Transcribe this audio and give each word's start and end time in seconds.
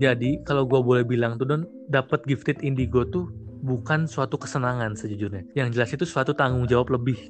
Jadi 0.00 0.40
kalau 0.48 0.64
gue 0.64 0.80
boleh 0.80 1.04
bilang 1.04 1.36
tuh 1.36 1.44
Don, 1.44 1.62
dapat 1.92 2.24
gifted 2.24 2.64
indigo 2.64 3.04
tuh 3.04 3.28
bukan 3.60 4.08
suatu 4.08 4.40
kesenangan 4.40 4.96
sejujurnya. 4.96 5.44
Yang 5.52 5.68
jelas 5.76 5.90
itu 5.92 6.04
suatu 6.08 6.32
tanggung 6.32 6.64
jawab 6.64 6.96
lebih. 6.96 7.20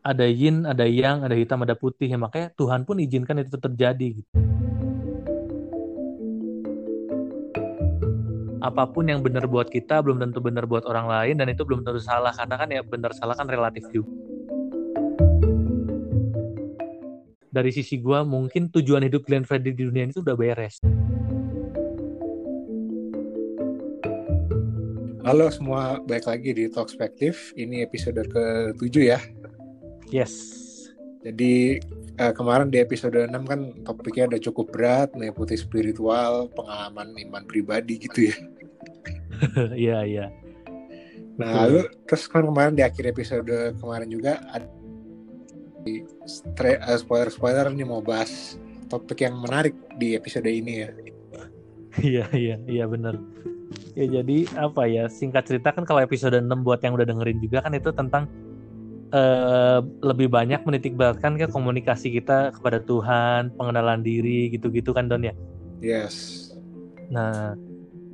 Ada 0.00 0.24
yin, 0.24 0.64
ada 0.64 0.88
yang, 0.88 1.20
ada 1.20 1.36
hitam, 1.36 1.60
ada 1.60 1.76
putih. 1.76 2.08
Ya, 2.08 2.16
makanya 2.16 2.48
Tuhan 2.56 2.88
pun 2.88 2.96
izinkan 2.96 3.44
itu 3.44 3.60
terjadi. 3.60 4.24
Gitu. 4.24 4.30
Apa 8.64 8.88
pun 8.88 9.04
yang 9.04 9.20
benar 9.20 9.44
buat 9.44 9.68
kita 9.68 10.00
belum 10.00 10.16
tentu 10.16 10.40
benar 10.40 10.64
buat 10.64 10.88
orang 10.88 11.04
lain 11.04 11.36
dan 11.36 11.52
itu 11.52 11.60
belum 11.68 11.84
tentu 11.84 12.00
salah 12.00 12.32
karena 12.32 12.56
kan 12.56 12.68
ya 12.72 12.80
benar 12.80 13.12
salah 13.12 13.36
kan 13.36 13.44
relatif 13.44 13.84
juga. 13.92 14.19
Dari 17.50 17.74
sisi 17.74 17.98
gue 17.98 18.22
mungkin 18.22 18.70
tujuan 18.70 19.02
hidup 19.10 19.26
Glenn 19.26 19.42
Fredly 19.42 19.74
di 19.74 19.82
dunia 19.82 20.06
ini 20.06 20.14
tuh 20.14 20.22
udah 20.22 20.38
beres. 20.38 20.78
Halo 25.26 25.50
semua, 25.50 25.98
baik 26.06 26.30
lagi 26.30 26.54
di 26.54 26.70
Talkspektif. 26.70 27.50
Ini 27.58 27.82
episode 27.90 28.22
ke-7 28.30 28.94
ya. 29.02 29.18
Yes. 30.14 30.30
Jadi 31.26 31.82
uh, 32.22 32.30
kemarin 32.30 32.70
di 32.70 32.78
episode 32.78 33.18
6 33.18 33.34
kan 33.34 33.74
topiknya 33.82 34.30
udah 34.30 34.40
cukup 34.46 34.70
berat, 34.70 35.10
putih 35.34 35.58
spiritual, 35.58 36.46
pengalaman 36.54 37.18
iman 37.18 37.42
pribadi 37.50 37.98
gitu 37.98 38.30
ya. 38.30 38.36
Iya, 39.72 39.98
iya. 40.06 40.26
Nah, 41.40 41.64
lalu 41.64 41.88
terus 42.04 42.28
kan 42.28 42.44
kemarin 42.44 42.76
di 42.76 42.84
akhir 42.84 43.16
episode 43.16 43.72
kemarin 43.80 44.12
juga 44.12 44.36
ada 44.52 44.68
uh, 46.24 46.98
spoiler-spoiler 46.98 47.72
nih 47.72 47.86
mau 47.88 48.04
bahas 48.04 48.56
topik 48.90 49.22
yang 49.22 49.38
menarik 49.38 49.76
di 49.96 50.14
episode 50.18 50.48
ini 50.48 50.74
ya. 50.84 50.90
Iya, 52.00 52.24
iya, 52.32 52.56
iya 52.70 52.84
benar 52.86 53.18
ya 53.94 54.06
jadi 54.20 54.38
apa 54.58 54.86
ya 54.86 55.06
singkat 55.10 55.46
cerita 55.46 55.74
kan 55.74 55.86
kalau 55.86 56.02
episode 56.02 56.38
6 56.38 56.46
buat 56.62 56.80
yang 56.82 56.94
udah 56.94 57.06
dengerin 57.06 57.38
juga 57.42 57.62
kan 57.62 57.74
itu 57.74 57.90
tentang 57.94 58.30
uh, 59.14 59.82
lebih 60.02 60.30
banyak 60.30 60.62
menitik 60.66 60.94
beratkan 60.94 61.36
ke 61.38 61.46
komunikasi 61.50 62.14
kita 62.14 62.54
kepada 62.54 62.82
Tuhan, 62.82 63.54
pengenalan 63.54 64.02
diri 64.02 64.50
gitu-gitu 64.54 64.94
kan 64.94 65.10
Don 65.10 65.26
ya. 65.26 65.34
Yes. 65.80 66.48
Nah, 67.10 67.54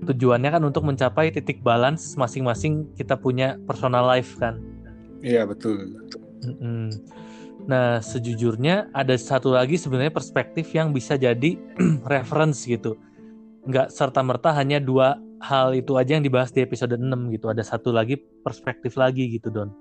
tujuannya 0.07 0.51
kan 0.53 0.63
untuk 0.65 0.85
mencapai 0.85 1.33
titik 1.33 1.61
balance 1.61 2.17
masing-masing 2.17 2.89
kita 2.97 3.17
punya 3.17 3.61
personal 3.69 4.07
life 4.09 4.37
kan. 4.41 4.61
Iya, 5.21 5.45
betul. 5.49 5.97
Mm 6.45 6.57
-mm. 6.57 6.87
Nah, 7.67 7.99
sejujurnya 7.99 8.95
ada 8.95 9.19
satu 9.19 9.51
lagi 9.51 9.75
sebenarnya 9.75 10.15
perspektif 10.15 10.71
yang 10.71 10.95
bisa 10.95 11.19
jadi 11.19 11.59
reference 12.13 12.63
gitu. 12.63 12.95
Nggak 13.67 13.91
serta-merta 13.91 14.55
hanya 14.55 14.79
dua 14.79 15.19
hal 15.43 15.75
itu 15.75 15.99
aja 15.99 16.17
yang 16.17 16.25
dibahas 16.25 16.55
di 16.55 16.63
episode 16.63 16.95
6 16.95 17.35
gitu. 17.35 17.51
Ada 17.51 17.67
satu 17.67 17.91
lagi 17.91 18.17
perspektif 18.17 18.95
lagi 18.95 19.27
gitu, 19.35 19.51
Don. 19.51 19.75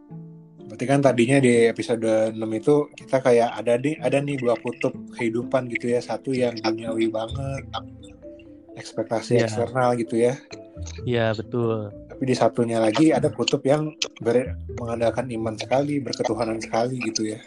Berarti 0.65 0.85
kan 0.89 0.99
tadinya 1.05 1.37
di 1.37 1.69
episode 1.69 2.33
6 2.33 2.41
itu 2.57 2.89
kita 2.97 3.21
kayak 3.21 3.53
ada 3.53 3.77
di 3.77 3.93
ada 4.01 4.17
nih 4.17 4.41
dua 4.41 4.57
kutub 4.57 4.97
kehidupan 5.13 5.69
gitu 5.69 5.93
ya. 5.93 6.01
Satu 6.01 6.33
yang 6.33 6.57
duniawi 6.57 7.13
banget, 7.13 7.69
ekspektasi 8.73 9.37
yeah. 9.37 9.45
eksternal 9.45 9.93
gitu 9.93 10.15
ya. 10.17 10.33
Iya, 11.05 11.29
yeah, 11.29 11.29
betul. 11.37 11.93
Tapi 12.09 12.23
di 12.25 12.35
satunya 12.35 12.81
lagi 12.81 13.13
ada 13.13 13.29
kutub 13.29 13.61
yang 13.61 13.93
ber, 14.25 14.57
mengandalkan 14.81 15.29
iman 15.29 15.53
sekali, 15.53 16.01
berketuhanan 16.01 16.57
sekali 16.57 16.97
gitu 16.97 17.29
ya. 17.29 17.39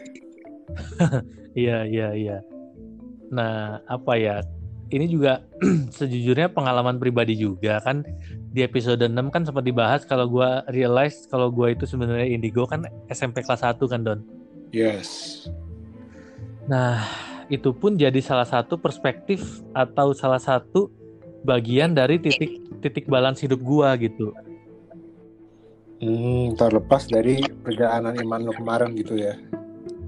Iya, 1.58 1.90
iya, 1.90 2.08
iya. 2.14 2.38
Nah, 3.34 3.82
apa 3.90 4.14
ya? 4.14 4.38
ini 4.88 5.06
juga 5.08 5.44
sejujurnya 5.96 6.48
pengalaman 6.52 6.96
pribadi 6.96 7.36
juga 7.36 7.80
kan 7.84 8.04
di 8.52 8.64
episode 8.64 9.04
6 9.04 9.12
kan 9.28 9.44
sempat 9.44 9.64
dibahas 9.64 10.08
kalau 10.08 10.24
gue 10.24 10.48
realize 10.72 11.28
kalau 11.28 11.52
gue 11.52 11.76
itu 11.76 11.84
sebenarnya 11.84 12.28
indigo 12.28 12.64
kan 12.64 12.88
SMP 13.12 13.44
kelas 13.44 13.64
1 13.64 13.76
kan 13.84 14.00
Don. 14.00 14.20
Yes. 14.72 15.44
Nah, 16.68 17.04
itu 17.48 17.72
pun 17.72 17.96
jadi 17.96 18.20
salah 18.20 18.48
satu 18.48 18.76
perspektif 18.76 19.60
atau 19.72 20.12
salah 20.12 20.40
satu 20.40 20.92
bagian 21.44 21.96
dari 21.96 22.20
titik 22.20 22.60
titik 22.80 23.04
balance 23.08 23.44
hidup 23.44 23.60
gue 23.60 23.88
gitu. 24.08 24.32
Hmm, 25.98 26.54
terlepas 26.54 27.10
dari 27.10 27.42
perjalanan 27.42 28.14
iman 28.22 28.40
lo 28.48 28.52
kemarin 28.54 28.94
gitu 28.94 29.18
ya. 29.18 29.34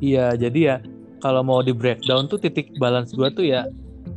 Iya, 0.00 0.32
jadi 0.36 0.60
ya 0.60 0.76
kalau 1.20 1.44
mau 1.44 1.60
di 1.60 1.76
breakdown 1.76 2.26
tuh 2.26 2.40
titik 2.40 2.72
balance 2.80 3.12
gue 3.12 3.28
tuh 3.36 3.44
ya 3.44 3.68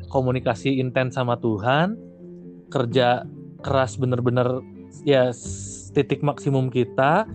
komunikasi 0.08 0.80
intens 0.80 1.20
sama 1.20 1.36
Tuhan, 1.38 2.00
kerja 2.72 3.28
keras 3.60 4.00
bener-bener 4.00 4.64
ya 5.04 5.36
titik 5.92 6.24
maksimum 6.24 6.72
kita, 6.72 7.28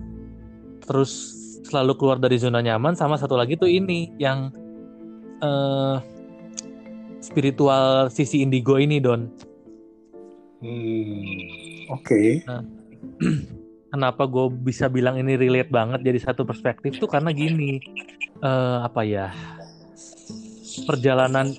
terus 0.89 1.37
selalu 1.69 1.93
keluar 2.01 2.17
dari 2.17 2.41
zona 2.41 2.65
nyaman, 2.65 2.97
sama 2.97 3.21
satu 3.21 3.37
lagi 3.37 3.61
tuh 3.61 3.69
ini 3.69 4.09
yang 4.17 4.49
uh, 5.45 6.01
spiritual 7.21 8.09
sisi 8.09 8.41
indigo 8.41 8.81
ini 8.81 8.97
Don. 9.03 9.29
Hmm, 10.65 11.93
oke. 11.93 12.03
Okay. 12.03 12.29
Nah, 12.49 12.65
kenapa 13.93 14.25
gue 14.27 14.49
bisa 14.65 14.89
bilang 14.89 15.21
ini 15.21 15.37
relate 15.37 15.71
banget 15.71 16.03
jadi 16.03 16.19
satu 16.33 16.43
perspektif 16.49 16.99
tuh 16.99 17.07
karena 17.07 17.31
gini, 17.31 17.79
uh, 18.43 18.85
apa 18.87 19.03
ya? 19.05 19.31
Perjalanan 20.87 21.53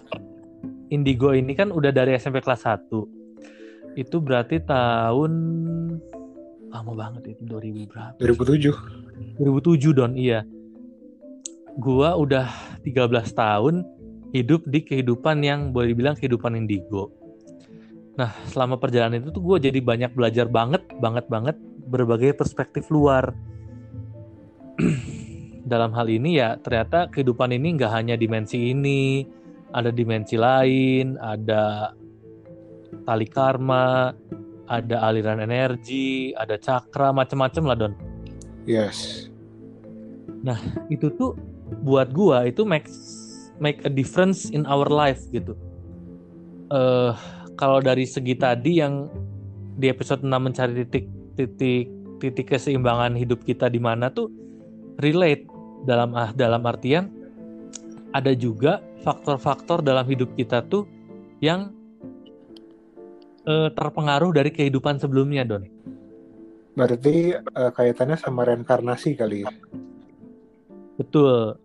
Indigo 0.90 1.35
ini 1.35 1.53
kan 1.53 1.69
udah 1.69 1.91
dari 1.94 2.17
SMP 2.17 2.41
kelas 2.41 2.66
1. 2.66 3.97
Itu 4.00 4.17
berarti 4.23 4.63
tahun 4.63 5.31
lama 6.69 6.91
banget 6.94 7.38
itu 7.38 7.44
2000 7.45 7.89
berapa? 7.89 8.18
2007. 8.22 9.41
2007 9.41 9.97
Don, 9.97 10.13
iya. 10.16 10.45
Gua 11.79 12.18
udah 12.18 12.50
13 12.81 13.06
tahun 13.34 13.85
hidup 14.29 14.66
di 14.69 14.85
kehidupan 14.85 15.41
yang 15.41 15.73
boleh 15.73 15.94
dibilang 15.94 16.13
kehidupan 16.13 16.53
indigo. 16.53 17.09
Nah, 18.19 18.35
selama 18.51 18.75
perjalanan 18.75 19.23
itu 19.23 19.31
tuh 19.31 19.39
gue 19.41 19.72
jadi 19.72 19.79
banyak 19.79 20.12
belajar 20.12 20.45
banget, 20.51 20.84
banget 21.00 21.25
banget 21.31 21.56
berbagai 21.88 22.35
perspektif 22.35 22.91
luar. 22.91 23.31
Dalam 25.66 25.92
hal 25.92 26.08
ini 26.08 26.40
ya 26.40 26.56
ternyata 26.59 27.12
kehidupan 27.12 27.52
ini 27.52 27.75
nggak 27.75 27.92
hanya 27.92 28.16
dimensi 28.16 28.72
ini, 28.72 29.28
ada 29.75 29.94
dimensi 29.94 30.40
lain, 30.40 31.20
ada 31.20 31.94
tali 33.06 33.28
karma, 33.30 34.14
ada 34.69 34.98
aliran 35.09 35.42
energi, 35.42 36.31
ada 36.38 36.56
cakra, 36.58 37.09
macam-macam 37.09 37.64
lah 37.66 37.78
Don. 37.78 37.94
Yes. 38.69 39.30
Nah 40.46 40.58
itu 40.94 41.09
tuh 41.18 41.36
buat 41.81 42.14
gua 42.14 42.46
itu 42.46 42.64
make 42.64 42.90
make 43.62 43.84
a 43.84 43.92
difference 43.92 44.50
in 44.50 44.64
our 44.66 44.88
life 44.88 45.22
gitu. 45.34 45.53
Uh, 46.69 47.18
kalau 47.59 47.81
dari 47.81 48.06
segi 48.06 48.38
tadi 48.38 48.80
yang 48.80 49.09
di 49.75 49.90
episode 49.90 50.22
6 50.22 50.30
mencari 50.30 50.86
titik 50.86 51.06
titik 51.36 51.90
titik 52.19 52.48
keseimbangan 52.52 53.16
hidup 53.16 53.42
kita 53.44 53.72
di 53.72 53.80
mana 53.80 54.12
tuh 54.12 54.30
relate 55.00 55.48
dalam 55.88 56.12
ah 56.14 56.32
dalam 56.36 56.62
artian 56.68 57.08
ada 58.12 58.36
juga 58.36 58.84
faktor-faktor 59.02 59.80
dalam 59.80 60.04
hidup 60.06 60.36
kita 60.36 60.66
tuh 60.68 60.84
yang 61.40 61.72
uh, 63.48 63.70
terpengaruh 63.72 64.36
dari 64.36 64.52
kehidupan 64.52 65.00
sebelumnya, 65.00 65.48
Don. 65.48 65.64
Berarti 66.76 67.36
uh, 67.36 67.72
kaitannya 67.72 68.18
sama 68.20 68.44
reinkarnasi 68.48 69.16
kali 69.16 69.48
ya? 69.48 69.52
Betul. 71.00 71.56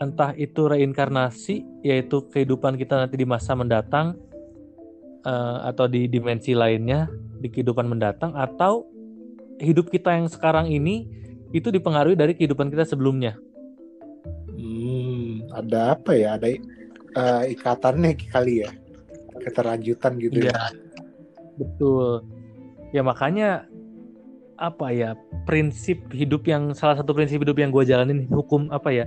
Entah 0.00 0.32
itu 0.34 0.66
reinkarnasi, 0.66 1.84
yaitu 1.84 2.26
kehidupan 2.32 2.80
kita 2.80 2.96
nanti 2.96 3.20
di 3.20 3.26
masa 3.28 3.52
mendatang, 3.54 4.16
uh, 5.22 5.68
atau 5.68 5.86
di 5.86 6.08
dimensi 6.08 6.56
lainnya 6.56 7.06
di 7.38 7.52
kehidupan 7.52 7.86
mendatang, 7.86 8.32
atau 8.34 8.88
hidup 9.60 9.92
kita 9.92 10.16
yang 10.16 10.26
sekarang 10.26 10.72
ini 10.72 11.19
itu 11.50 11.68
dipengaruhi 11.70 12.14
dari 12.14 12.32
kehidupan 12.34 12.70
kita 12.70 12.86
sebelumnya. 12.86 13.34
Hmm, 14.54 15.46
ada 15.50 15.98
apa 15.98 16.14
ya? 16.14 16.36
Ada 16.38 16.48
uh, 17.16 17.44
ikatannya 17.46 18.14
kali 18.30 18.66
ya 18.66 18.70
keterlanjutan 19.40 20.20
gitu 20.20 20.38
ya. 20.46 20.52
ya 20.52 20.58
betul 21.56 22.24
ya 22.92 23.00
makanya 23.00 23.64
apa 24.60 24.92
ya 24.92 25.16
prinsip 25.48 26.04
hidup 26.12 26.44
yang 26.44 26.76
salah 26.76 27.00
satu 27.00 27.16
prinsip 27.16 27.40
hidup 27.40 27.56
yang 27.56 27.72
gue 27.72 27.84
jalanin 27.88 28.28
hukum 28.28 28.68
apa 28.68 28.92
ya 28.92 29.04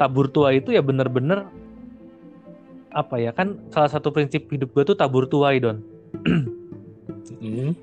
tabur 0.00 0.32
tua 0.32 0.56
itu 0.56 0.72
ya 0.72 0.80
bener-bener 0.80 1.44
apa 2.94 3.20
ya 3.20 3.30
kan 3.36 3.60
salah 3.68 3.90
satu 3.92 4.08
prinsip 4.08 4.48
hidup 4.48 4.72
gue 4.72 4.82
tuh 4.88 4.96
tabur 4.96 5.28
tuai 5.28 5.60
don 5.60 5.84
hmm. 7.42 7.76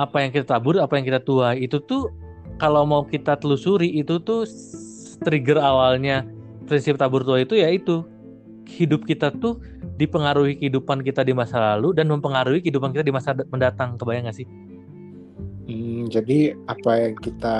apa 0.00 0.16
yang 0.24 0.30
kita 0.32 0.48
tabur 0.48 0.80
apa 0.80 0.96
yang 0.96 1.04
kita 1.04 1.20
tuai 1.20 1.60
itu 1.60 1.76
tuh 1.84 2.08
kalau 2.62 2.86
mau 2.86 3.02
kita 3.02 3.34
telusuri 3.34 3.90
itu 3.90 4.22
tuh 4.22 4.46
trigger 5.26 5.58
awalnya 5.58 6.22
prinsip 6.70 6.94
tabur 6.94 7.26
tua 7.26 7.42
itu 7.42 7.58
ya 7.58 7.66
itu 7.66 8.06
hidup 8.70 9.02
kita 9.02 9.34
tuh 9.34 9.58
dipengaruhi 9.98 10.62
kehidupan 10.62 11.02
kita 11.02 11.26
di 11.26 11.34
masa 11.34 11.74
lalu 11.74 11.98
dan 11.98 12.06
mempengaruhi 12.06 12.62
kehidupan 12.62 12.94
kita 12.94 13.02
di 13.02 13.10
masa 13.10 13.34
mendatang. 13.50 13.98
Kebayang 13.98 14.30
gak 14.30 14.38
sih? 14.38 14.46
Hmm, 15.66 16.06
jadi 16.06 16.54
apa 16.70 16.90
yang 17.02 17.14
kita 17.18 17.56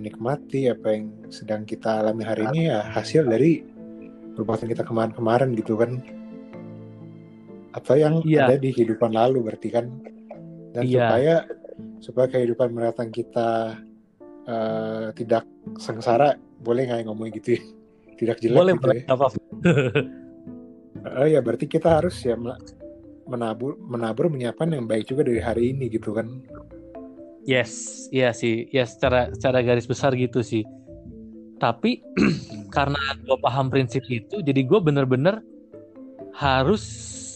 nikmati, 0.00 0.72
apa 0.72 0.86
yang 0.96 1.12
sedang 1.28 1.68
kita 1.68 2.00
alami 2.00 2.24
hari 2.24 2.48
ini 2.52 2.72
ya 2.72 2.80
hasil 2.80 3.28
dari 3.28 3.60
perbuatan 4.36 4.72
kita 4.72 4.88
kemarin-kemarin 4.88 5.52
gitu 5.52 5.76
kan. 5.76 6.00
Apa 7.76 8.00
yang 8.00 8.24
Iya. 8.24 8.48
ada 8.48 8.56
di 8.56 8.72
kehidupan 8.72 9.12
lalu 9.12 9.52
berarti 9.52 9.68
kan. 9.68 9.92
Dan 10.72 10.82
Iya. 10.88 11.04
supaya 11.04 11.34
supaya 12.00 12.26
kehidupan 12.32 12.72
mendatang 12.72 13.12
kita 13.12 13.76
eh, 14.46 15.06
tidak 15.14 15.44
sengsara, 15.76 16.38
boleh 16.62 16.86
nggak 16.88 17.06
ngomong 17.06 17.30
gitu 17.34 17.58
ya? 17.58 17.62
Tidak 18.16 18.36
jelek 18.40 18.56
Boleh, 18.56 18.74
gitu 18.78 18.88
ya. 18.94 19.02
Apa-apa. 19.12 19.38
Oh 21.06 21.28
ya 21.28 21.38
berarti 21.38 21.70
kita 21.70 22.02
harus 22.02 22.18
ya 22.26 22.34
menabur 23.28 23.78
menabur 23.78 24.26
menyiapkan 24.26 24.74
yang 24.74 24.90
baik 24.90 25.06
juga 25.06 25.22
dari 25.28 25.38
hari 25.38 25.70
ini 25.70 25.86
gitu 25.92 26.10
kan. 26.16 26.42
Yes, 27.46 28.06
iya 28.10 28.34
sih. 28.34 28.66
Ya 28.74 28.82
secara 28.82 29.30
secara 29.30 29.62
garis 29.62 29.86
besar 29.86 30.18
gitu 30.18 30.42
sih. 30.42 30.66
Tapi 31.62 32.02
karena 32.74 32.98
gue 33.22 33.38
paham 33.38 33.70
prinsip 33.70 34.02
itu, 34.10 34.42
jadi 34.42 34.66
gue 34.66 34.80
bener-bener 34.82 35.38
harus 36.34 36.82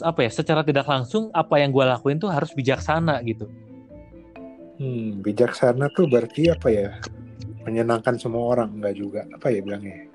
apa 0.03 0.27
ya? 0.27 0.31
Secara 0.35 0.67
tidak 0.67 0.91
langsung 0.91 1.31
apa 1.31 1.63
yang 1.63 1.71
gue 1.71 1.85
lakuin 1.87 2.19
tuh 2.19 2.29
harus 2.29 2.51
bijaksana 2.51 3.23
gitu. 3.23 3.47
Hmm, 4.81 5.21
bijaksana 5.21 5.93
tuh 5.93 6.09
berarti 6.09 6.49
apa 6.49 6.73
ya? 6.73 6.97
Menyenangkan 7.69 8.17
semua 8.17 8.57
orang 8.57 8.81
enggak 8.81 8.97
juga. 8.97 9.21
Apa 9.29 9.53
ya 9.53 9.61
bilangnya? 9.61 10.09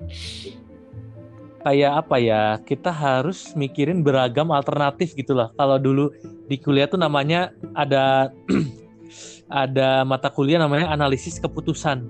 Kayak 1.62 1.92
apa 2.02 2.16
ya? 2.18 2.58
Kita 2.66 2.90
harus 2.90 3.54
mikirin 3.54 4.02
beragam 4.02 4.50
alternatif 4.50 5.14
gitulah. 5.14 5.54
Kalau 5.54 5.78
dulu 5.78 6.10
di 6.50 6.58
kuliah 6.58 6.90
tuh 6.90 6.98
namanya 6.98 7.54
ada 7.78 8.34
ada 9.62 10.02
mata 10.02 10.34
kuliah 10.34 10.58
namanya 10.58 10.90
analisis 10.90 11.38
keputusan. 11.38 12.02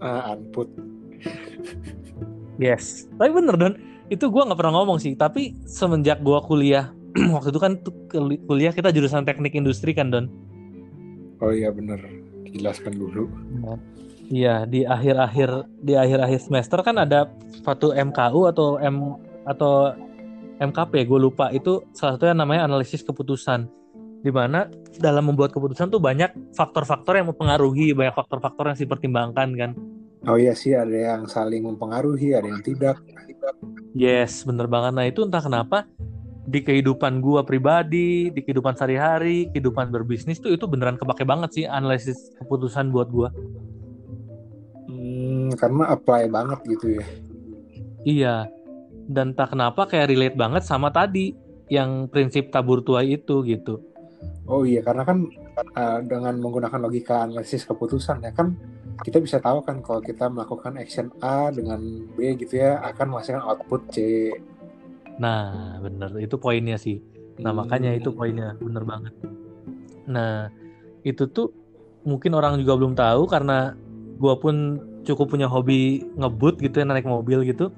Ah, 0.00 0.32
anput. 0.32 0.72
Yes. 2.56 3.12
Tapi 3.20 3.28
bener 3.28 3.60
Don, 3.60 3.76
itu 4.08 4.24
gua 4.32 4.48
nggak 4.48 4.56
pernah 4.56 4.80
ngomong 4.80 4.96
sih. 5.04 5.12
Tapi 5.12 5.52
semenjak 5.68 6.24
gua 6.24 6.40
kuliah, 6.40 6.96
waktu 7.36 7.52
itu 7.52 7.60
kan 7.60 7.76
kuliah 8.48 8.72
kita 8.72 8.88
jurusan 8.88 9.28
teknik 9.28 9.52
industri 9.52 9.92
kan 9.92 10.08
Don. 10.08 10.43
Oh 11.44 11.52
iya 11.52 11.68
bener. 11.68 12.00
Jelaskan 12.48 12.96
dulu. 12.96 13.28
Iya 14.32 14.64
di 14.64 14.88
akhir-akhir 14.88 15.50
di 15.84 15.92
akhir-akhir 15.92 16.40
semester 16.48 16.80
kan 16.80 16.96
ada 16.96 17.28
suatu 17.60 17.92
MKU 17.92 18.48
atau 18.48 18.80
M 18.80 19.20
atau 19.44 19.92
MKP 20.56 21.04
gue 21.04 21.20
lupa 21.20 21.52
itu 21.52 21.84
salah 21.92 22.16
satunya 22.16 22.32
namanya 22.32 22.64
analisis 22.64 23.04
keputusan 23.04 23.68
di 24.24 24.32
mana 24.32 24.64
dalam 24.96 25.28
membuat 25.28 25.52
keputusan 25.52 25.92
tuh 25.92 26.00
banyak 26.00 26.32
faktor-faktor 26.56 27.20
yang 27.20 27.28
mempengaruhi 27.28 27.92
banyak 27.92 28.16
faktor-faktor 28.16 28.72
yang 28.72 28.78
dipertimbangkan 28.78 29.48
kan 29.52 29.70
Oh 30.24 30.40
iya 30.40 30.56
sih 30.56 30.72
ada 30.72 30.88
yang 30.88 31.28
saling 31.28 31.68
mempengaruhi, 31.68 32.32
ada 32.32 32.48
yang 32.48 32.64
tidak. 32.64 32.96
yes 33.92 34.40
bener 34.48 34.64
banget 34.64 34.92
nah 34.96 35.04
itu 35.04 35.20
entah 35.20 35.44
kenapa 35.44 35.84
di 36.44 36.60
kehidupan 36.60 37.24
gua 37.24 37.40
pribadi 37.42 38.28
di 38.28 38.40
kehidupan 38.44 38.76
sehari-hari 38.76 39.48
kehidupan 39.52 39.88
berbisnis 39.88 40.40
tuh 40.40 40.52
itu 40.52 40.68
beneran 40.68 41.00
kepake 41.00 41.24
banget 41.24 41.50
sih 41.56 41.64
analisis 41.64 42.36
keputusan 42.36 42.92
buat 42.92 43.08
gua 43.08 43.32
Hmm, 44.94 45.52
karena 45.60 45.92
apply 45.92 46.32
banget 46.32 46.60
gitu 46.64 46.86
ya. 46.96 47.04
Iya. 48.04 48.36
Dan 49.04 49.36
tak 49.36 49.52
kenapa 49.52 49.84
kayak 49.84 50.08
relate 50.08 50.36
banget 50.36 50.62
sama 50.64 50.88
tadi 50.88 51.36
yang 51.68 52.08
prinsip 52.08 52.48
tabur 52.48 52.80
tuai 52.80 53.20
itu 53.20 53.44
gitu. 53.44 53.84
Oh 54.48 54.64
iya 54.64 54.80
karena 54.80 55.04
kan 55.04 55.28
uh, 55.76 56.00
dengan 56.00 56.40
menggunakan 56.40 56.80
logika 56.80 57.28
analisis 57.28 57.68
keputusan 57.68 58.24
ya 58.24 58.32
kan 58.32 58.56
kita 59.04 59.20
bisa 59.20 59.36
tahu 59.40 59.60
kan 59.60 59.84
kalau 59.84 60.00
kita 60.00 60.32
melakukan 60.32 60.80
action 60.80 61.12
A 61.20 61.52
dengan 61.52 61.80
B 62.16 62.32
gitu 62.40 62.60
ya 62.60 62.80
akan 62.80 63.12
menghasilkan 63.12 63.44
output 63.44 63.82
C. 63.92 63.96
Nah, 65.18 65.78
bener 65.78 66.10
itu 66.18 66.34
poinnya 66.38 66.78
sih. 66.78 66.98
Nah, 67.42 67.50
makanya 67.54 67.94
itu 67.94 68.14
poinnya 68.14 68.54
bener 68.58 68.82
banget. 68.86 69.14
Nah, 70.06 70.50
itu 71.02 71.26
tuh 71.30 71.50
mungkin 72.06 72.34
orang 72.36 72.60
juga 72.60 72.74
belum 72.78 72.94
tahu 72.94 73.26
karena 73.26 73.74
gua 74.18 74.38
pun 74.38 74.78
cukup 75.04 75.34
punya 75.34 75.50
hobi 75.50 76.04
ngebut 76.16 76.60
gitu 76.62 76.82
ya 76.82 76.86
naik 76.86 77.06
mobil 77.06 77.42
gitu. 77.46 77.70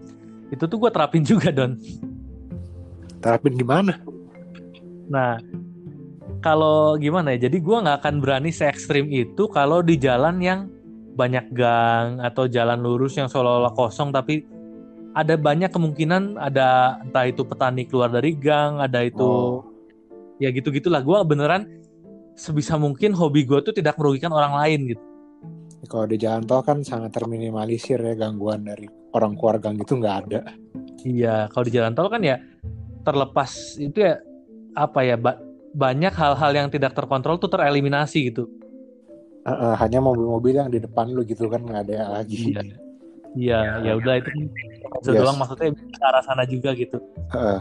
Itu 0.52 0.68
tuh 0.68 0.76
gua 0.80 0.90
terapin 0.92 1.24
juga 1.30 1.52
Don. 1.52 1.76
Terapin 3.20 3.56
gimana? 3.56 4.00
Nah, 5.08 5.40
kalau 6.44 6.96
gimana 7.00 7.36
ya? 7.36 7.48
Jadi 7.48 7.60
gua 7.60 7.84
nggak 7.84 7.98
akan 8.04 8.14
berani 8.20 8.50
se 8.52 8.68
ekstrim 8.68 9.08
itu 9.12 9.48
kalau 9.48 9.80
di 9.80 9.96
jalan 9.96 10.40
yang 10.40 10.60
banyak 11.16 11.48
gang 11.56 12.20
atau 12.20 12.44
jalan 12.44 12.76
lurus 12.76 13.16
yang 13.16 13.24
seolah-olah 13.24 13.72
kosong 13.72 14.12
tapi 14.12 14.44
ada 15.16 15.34
banyak 15.40 15.72
kemungkinan 15.72 16.36
ada 16.36 17.00
entah 17.00 17.24
itu 17.24 17.40
petani 17.40 17.88
keluar 17.88 18.12
dari 18.12 18.36
gang, 18.36 18.84
ada 18.84 19.00
itu 19.00 19.24
Oh. 19.24 19.64
ya 20.36 20.52
gitu-gitulah. 20.52 21.00
Gua 21.00 21.24
beneran 21.24 21.64
sebisa 22.36 22.76
mungkin 22.76 23.16
hobi 23.16 23.48
gue 23.48 23.64
tuh 23.64 23.72
tidak 23.72 23.96
merugikan 23.96 24.28
orang 24.28 24.52
lain 24.60 24.80
gitu. 24.92 25.04
Kalau 25.88 26.04
di 26.04 26.20
jalan 26.20 26.44
tol 26.44 26.60
kan 26.60 26.84
sangat 26.84 27.16
terminimalisir 27.16 27.96
ya 27.96 28.12
gangguan 28.12 28.68
dari 28.68 28.84
orang 29.16 29.40
keluar 29.40 29.56
gang 29.56 29.80
itu 29.80 29.96
nggak 29.96 30.16
ada. 30.28 30.40
Iya, 31.00 31.48
kalau 31.48 31.64
di 31.64 31.72
jalan 31.72 31.96
tol 31.96 32.12
kan 32.12 32.20
ya 32.20 32.36
terlepas 33.06 33.80
itu 33.80 34.04
ya 34.04 34.20
apa 34.76 35.00
ya 35.00 35.16
ba- 35.16 35.40
banyak 35.72 36.12
hal-hal 36.12 36.52
yang 36.52 36.68
tidak 36.68 36.92
terkontrol 36.92 37.40
tuh 37.40 37.48
tereliminasi 37.48 38.28
gitu. 38.28 38.44
Uh, 39.46 39.72
uh, 39.72 39.74
hanya 39.78 40.02
mobil-mobil 40.02 40.58
yang 40.58 40.68
di 40.68 40.82
depan 40.82 41.08
lu 41.08 41.22
gitu 41.24 41.48
kan 41.48 41.64
nggak 41.64 41.88
ada 41.88 42.20
lagi. 42.20 42.52
Iya. 42.52 42.84
Iya, 43.34 43.82
ya 43.82 43.92
udah 43.98 44.14
itu 44.22 44.28
kan 44.30 44.44
itu 45.02 45.10
Yes. 45.12 45.20
doang 45.20 45.36
maksudnya 45.40 45.74
ke 45.74 46.04
arah 46.04 46.22
sana 46.22 46.44
juga 46.46 46.70
gitu. 46.76 47.02
Uh, 47.34 47.60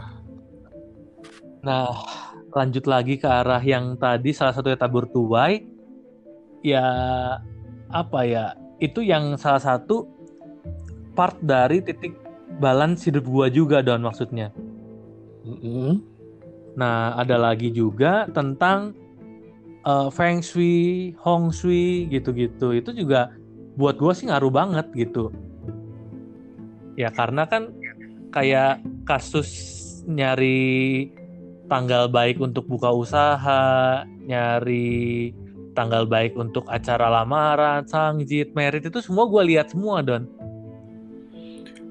Nah, 1.66 1.90
lanjut 2.54 2.86
lagi 2.86 3.18
ke 3.18 3.26
arah 3.26 3.58
yang 3.58 3.98
tadi 3.98 4.30
salah 4.30 4.54
satunya 4.54 4.78
tabur 4.78 5.10
tuai. 5.10 5.66
Ya 6.62 6.86
apa 7.90 8.20
ya? 8.22 8.54
Itu 8.78 9.02
yang 9.02 9.34
salah 9.34 9.58
satu 9.58 10.06
part 11.18 11.34
dari 11.42 11.82
titik 11.82 12.14
balance 12.62 13.10
hidup 13.10 13.26
gua 13.26 13.50
juga 13.50 13.82
don 13.82 14.06
maksudnya. 14.06 14.54
mm-mm. 15.42 15.98
Nah, 16.78 17.18
ada 17.18 17.34
lagi 17.34 17.72
juga 17.74 18.30
tentang 18.30 18.94
eh, 19.82 20.08
feng 20.14 20.38
shui, 20.38 21.14
hong 21.18 21.50
shui 21.50 22.06
gitu-gitu. 22.14 22.78
Itu 22.78 22.94
juga 22.94 23.34
buat 23.74 23.98
gua 23.98 24.14
sih 24.14 24.30
ngaruh 24.30 24.52
banget 24.54 24.86
gitu. 24.94 25.34
Ya 26.96 27.12
karena 27.12 27.44
kan 27.44 27.76
kayak 28.32 28.80
kasus 29.04 29.48
nyari 30.08 31.12
tanggal 31.68 32.08
baik 32.08 32.40
untuk 32.40 32.64
buka 32.66 32.88
usaha, 32.90 34.02
nyari 34.24 35.32
tanggal 35.76 36.08
baik 36.08 36.32
untuk 36.40 36.64
acara 36.72 37.12
lamaran, 37.12 37.84
sangjit, 37.84 38.56
merit 38.56 38.88
itu 38.88 38.98
semua 39.04 39.28
gue 39.28 39.42
lihat 39.54 39.70
semua 39.76 40.00
don. 40.00 40.24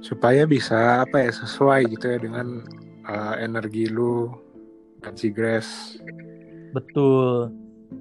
supaya 0.06 0.46
bisa 0.46 1.02
apa 1.02 1.18
ya 1.18 1.34
sesuai 1.34 1.90
gitu 1.90 2.06
ya 2.14 2.22
dengan 2.22 2.62
uh, 3.10 3.34
energi 3.42 3.90
lu 3.90 4.30
dan 5.02 5.18
si 5.18 5.34
Grace. 5.34 5.98
Betul. 6.78 7.50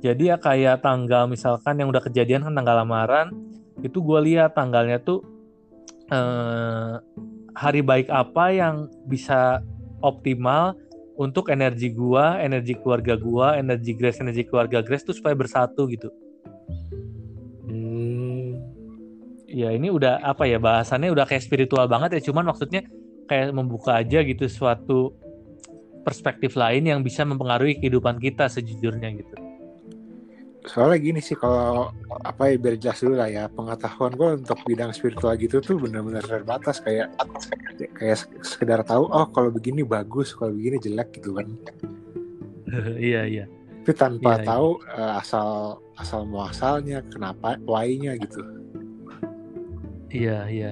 Jadi 0.04 0.28
ya 0.28 0.36
kayak 0.36 0.84
tanggal 0.84 1.24
misalkan 1.24 1.80
yang 1.80 1.88
udah 1.88 2.04
kejadian 2.04 2.44
kan 2.44 2.52
tanggal 2.52 2.84
lamaran, 2.84 3.32
itu 3.80 4.04
gue 4.04 4.20
lihat 4.20 4.52
tanggalnya 4.52 5.00
tuh 5.00 5.24
eh, 6.10 6.94
hari 7.54 7.80
baik 7.80 8.10
apa 8.10 8.50
yang 8.50 8.90
bisa 9.06 9.62
optimal 10.02 10.76
untuk 11.14 11.48
energi 11.48 11.94
gua, 11.94 12.42
energi 12.42 12.74
keluarga 12.74 13.14
gua, 13.14 13.54
energi 13.54 13.94
Grace, 13.94 14.18
energi 14.18 14.42
keluarga 14.44 14.82
Grace 14.82 15.06
tuh 15.06 15.14
supaya 15.14 15.38
bersatu 15.38 15.86
gitu. 15.86 16.10
Hmm, 17.70 18.58
Ya 19.54 19.70
ini 19.70 19.86
udah 19.86 20.18
apa 20.18 20.50
ya 20.50 20.58
bahasannya 20.58 21.14
udah 21.14 21.30
kayak 21.30 21.46
spiritual 21.46 21.86
banget 21.86 22.18
ya, 22.18 22.26
cuman 22.26 22.50
maksudnya 22.50 22.82
kayak 23.30 23.54
membuka 23.54 24.02
aja 24.02 24.18
gitu 24.26 24.50
suatu 24.50 25.14
perspektif 26.02 26.58
lain 26.58 26.90
yang 26.90 27.00
bisa 27.06 27.22
mempengaruhi 27.22 27.78
kehidupan 27.78 28.18
kita 28.18 28.50
sejujurnya 28.50 29.14
gitu. 29.14 29.43
Soalnya 30.64 30.96
gini 30.96 31.20
sih 31.20 31.36
kalau 31.36 31.92
apa 32.24 32.48
ya 32.48 32.56
biar 32.56 32.76
jelas 32.80 33.04
dulu 33.04 33.20
lah 33.20 33.28
ya 33.28 33.44
pengetahuan 33.52 34.12
gue 34.16 34.28
untuk 34.40 34.58
bidang 34.64 34.96
spiritual 34.96 35.36
gitu 35.36 35.60
tuh 35.60 35.76
benar-benar 35.76 36.24
terbatas 36.24 36.80
kayak 36.80 37.12
kayak 38.00 38.24
sekedar 38.40 38.80
tahu 38.80 39.04
oh 39.12 39.28
kalau 39.28 39.52
begini 39.52 39.84
bagus 39.84 40.32
kalau 40.32 40.56
begini 40.56 40.80
jelek 40.80 41.20
gitu 41.20 41.36
kan 41.36 41.48
iya 42.96 43.28
iya. 43.28 43.44
tapi 43.84 43.92
tanpa 43.92 44.40
Iya, 44.40 44.40
iya. 44.40 44.48
tahu 44.48 44.68
eh, 44.88 45.12
asal 45.20 45.48
asal 46.00 46.20
muasalnya 46.24 47.04
kenapa 47.12 47.60
why-nya 47.68 48.16
gitu 48.16 48.40
Iya, 50.14 50.46
iya. 50.46 50.70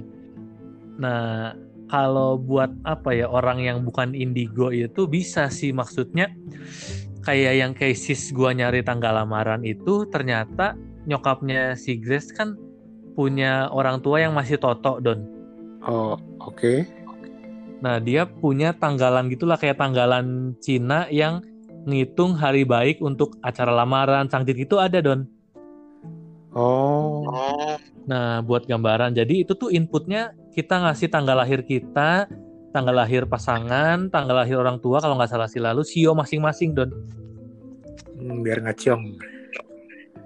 Nah, 1.03 1.51
kalau 1.91 2.39
buat 2.39 2.71
apa 2.87 3.11
ya 3.11 3.27
orang 3.27 3.59
yang 3.59 3.83
bukan 3.83 4.15
indigo 4.15 4.71
itu 4.71 5.11
bisa 5.11 5.51
sih 5.51 5.75
maksudnya 5.75 6.31
kayak 7.23 7.55
yang 7.59 7.73
cases 7.73 8.35
gua 8.35 8.51
nyari 8.53 8.83
tanggal 8.83 9.15
lamaran 9.15 9.63
itu 9.63 10.07
ternyata 10.11 10.75
nyokapnya 11.07 11.75
si 11.79 11.99
Grace 11.99 12.31
kan 12.35 12.55
punya 13.15 13.69
orang 13.71 14.01
tua 14.01 14.23
yang 14.23 14.35
masih 14.35 14.59
totok 14.59 15.03
don. 15.03 15.21
Oh 15.87 16.19
oke. 16.43 16.59
Okay. 16.59 16.79
Nah 17.83 17.99
dia 17.99 18.27
punya 18.27 18.71
tanggalan 18.75 19.27
gitulah 19.31 19.59
kayak 19.59 19.79
tanggalan 19.79 20.55
Cina 20.63 21.11
yang 21.11 21.43
ngitung 21.83 22.39
hari 22.39 22.63
baik 22.63 23.03
untuk 23.03 23.35
acara 23.43 23.75
lamaran 23.75 24.31
sangtit 24.31 24.55
itu 24.59 24.79
ada 24.79 25.03
don. 25.03 25.27
Oh. 26.55 27.27
Nah 28.07 28.45
buat 28.47 28.71
gambaran 28.71 29.19
jadi 29.19 29.43
itu 29.43 29.59
tuh 29.59 29.75
inputnya 29.75 30.31
kita 30.53 30.85
ngasih 30.85 31.09
tanggal 31.09 31.43
lahir 31.43 31.65
kita, 31.65 32.29
tanggal 32.73 32.97
lahir 32.97 33.29
pasangan, 33.29 34.09
tanggal 34.09 34.43
lahir 34.43 34.57
orang 34.59 34.81
tua 34.81 34.99
kalau 34.99 35.21
nggak 35.21 35.31
salah 35.31 35.47
sih 35.47 35.61
lalu 35.61 35.85
sio 35.85 36.17
masing-masing 36.17 36.73
don. 36.73 36.91
Hmm, 38.17 38.41
biar 38.41 38.65
ngacong. 38.65 39.21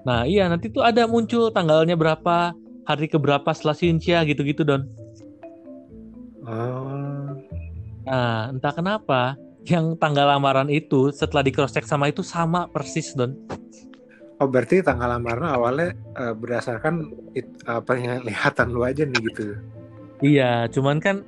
Nah 0.07 0.23
iya 0.25 0.47
nanti 0.47 0.71
tuh 0.71 0.87
ada 0.87 1.11
muncul 1.11 1.51
tanggalnya 1.51 1.99
berapa, 1.99 2.55
hari 2.87 3.11
keberapa 3.11 3.51
setelah 3.51 3.75
sincia 3.75 4.23
gitu-gitu 4.23 4.63
don. 4.63 4.87
Oh. 6.47 7.35
Nah 8.07 8.55
entah 8.55 8.71
kenapa 8.71 9.35
yang 9.67 9.99
tanggal 9.99 10.31
lamaran 10.31 10.71
itu 10.71 11.11
setelah 11.11 11.43
di 11.43 11.51
cross 11.51 11.75
check 11.75 11.83
sama 11.83 12.07
itu 12.07 12.23
sama 12.23 12.71
persis 12.71 13.11
don. 13.19 13.35
Oh 14.39 14.47
berarti 14.47 14.85
tanggal 14.85 15.19
lamaran 15.19 15.51
awalnya 15.51 15.97
uh, 16.15 16.37
berdasarkan 16.37 17.11
it, 17.35 17.51
apa 17.67 17.99
yang 17.99 18.23
lihatan 18.23 18.71
lu 18.71 18.87
aja 18.87 19.03
nih 19.03 19.21
gitu. 19.33 19.59
Iya, 20.23 20.69
cuman 20.73 20.97
kan 21.03 21.27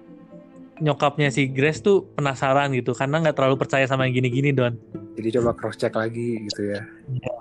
nyokapnya 0.79 1.29
si 1.31 1.51
Grace 1.51 1.83
tuh 1.83 2.07
penasaran 2.15 2.71
gitu 2.75 2.95
karena 2.95 3.21
nggak 3.23 3.37
terlalu 3.37 3.57
percaya 3.59 3.85
sama 3.87 4.07
yang 4.07 4.23
gini-gini 4.23 4.55
Don. 4.55 4.75
Jadi 5.19 5.29
coba 5.39 5.51
cross 5.55 5.77
check 5.79 5.95
lagi 5.95 6.43
gitu 6.47 6.75
ya. 6.75 6.81
Iya. 7.11 7.35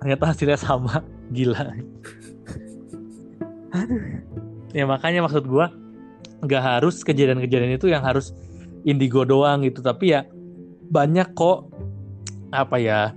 Ternyata 0.00 0.24
hasilnya 0.32 0.58
sama, 0.58 1.04
gila. 1.28 1.76
ya 4.72 4.84
makanya 4.88 5.20
maksud 5.28 5.44
gua 5.44 5.68
nggak 6.40 6.62
harus 6.64 7.04
kejadian-kejadian 7.04 7.76
itu 7.76 7.92
yang 7.92 8.00
harus 8.00 8.32
indigo 8.88 9.28
doang 9.28 9.60
gitu, 9.68 9.84
tapi 9.84 10.16
ya 10.16 10.24
banyak 10.88 11.36
kok 11.36 11.68
apa 12.50 12.76
ya 12.80 13.12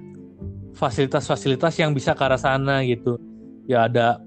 fasilitas-fasilitas 0.75 1.79
yang 1.79 1.95
bisa 1.95 2.11
ke 2.11 2.21
arah 2.21 2.37
sana 2.37 2.83
gitu. 2.83 3.15
Ya 3.63 3.87
ada 3.87 4.19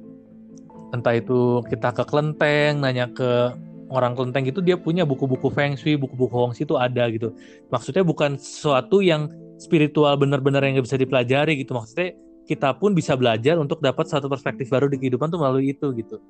entah 0.96 1.12
itu 1.12 1.60
kita 1.68 1.92
ke 1.92 2.08
kelenteng 2.08 2.80
nanya 2.80 3.12
ke 3.12 3.52
orang 3.90 4.18
kelenteng 4.18 4.46
itu 4.50 4.58
dia 4.62 4.74
punya 4.74 5.06
buku-buku 5.06 5.46
feng 5.54 5.78
shui 5.78 5.94
buku-buku 5.94 6.34
hongxi 6.34 6.66
itu 6.66 6.74
ada 6.74 7.06
gitu. 7.10 7.34
Maksudnya 7.70 8.02
bukan 8.02 8.38
sesuatu 8.38 8.98
yang 9.02 9.30
spiritual 9.56 10.18
benar-benar 10.18 10.62
yang 10.66 10.82
bisa 10.82 10.98
dipelajari 10.98 11.62
gitu. 11.62 11.74
Maksudnya 11.74 12.14
kita 12.46 12.74
pun 12.78 12.94
bisa 12.94 13.18
belajar 13.18 13.58
untuk 13.58 13.82
dapat 13.82 14.06
satu 14.06 14.30
perspektif 14.30 14.70
baru 14.70 14.86
di 14.86 14.98
kehidupan 15.02 15.30
tuh 15.30 15.38
melalui 15.42 15.74
itu 15.74 15.90
gitu. 15.94 16.22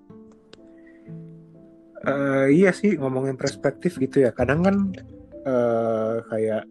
Uh, 2.06 2.46
iya 2.52 2.70
sih 2.70 2.94
ngomongin 2.96 3.34
perspektif 3.34 3.98
gitu 3.98 4.24
ya. 4.24 4.30
Kadang 4.30 4.62
kan 4.62 4.76
uh, 5.44 6.22
kayak 6.28 6.64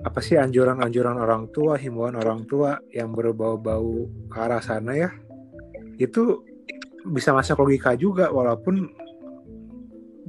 apa 0.00 0.20
sih 0.24 0.40
anjuran-anjuran 0.40 1.20
orang 1.20 1.52
tua 1.52 1.76
himbauan 1.76 2.16
orang 2.16 2.48
tua 2.48 2.80
yang 2.92 3.12
berbau-bau 3.12 4.08
ke 4.28 4.36
arah 4.38 4.62
sana 4.62 4.96
ya. 4.96 5.10
Itu 6.00 6.44
bisa 7.08 7.32
masuk 7.32 7.64
logika 7.64 7.96
juga 7.96 8.28
walaupun 8.28 8.92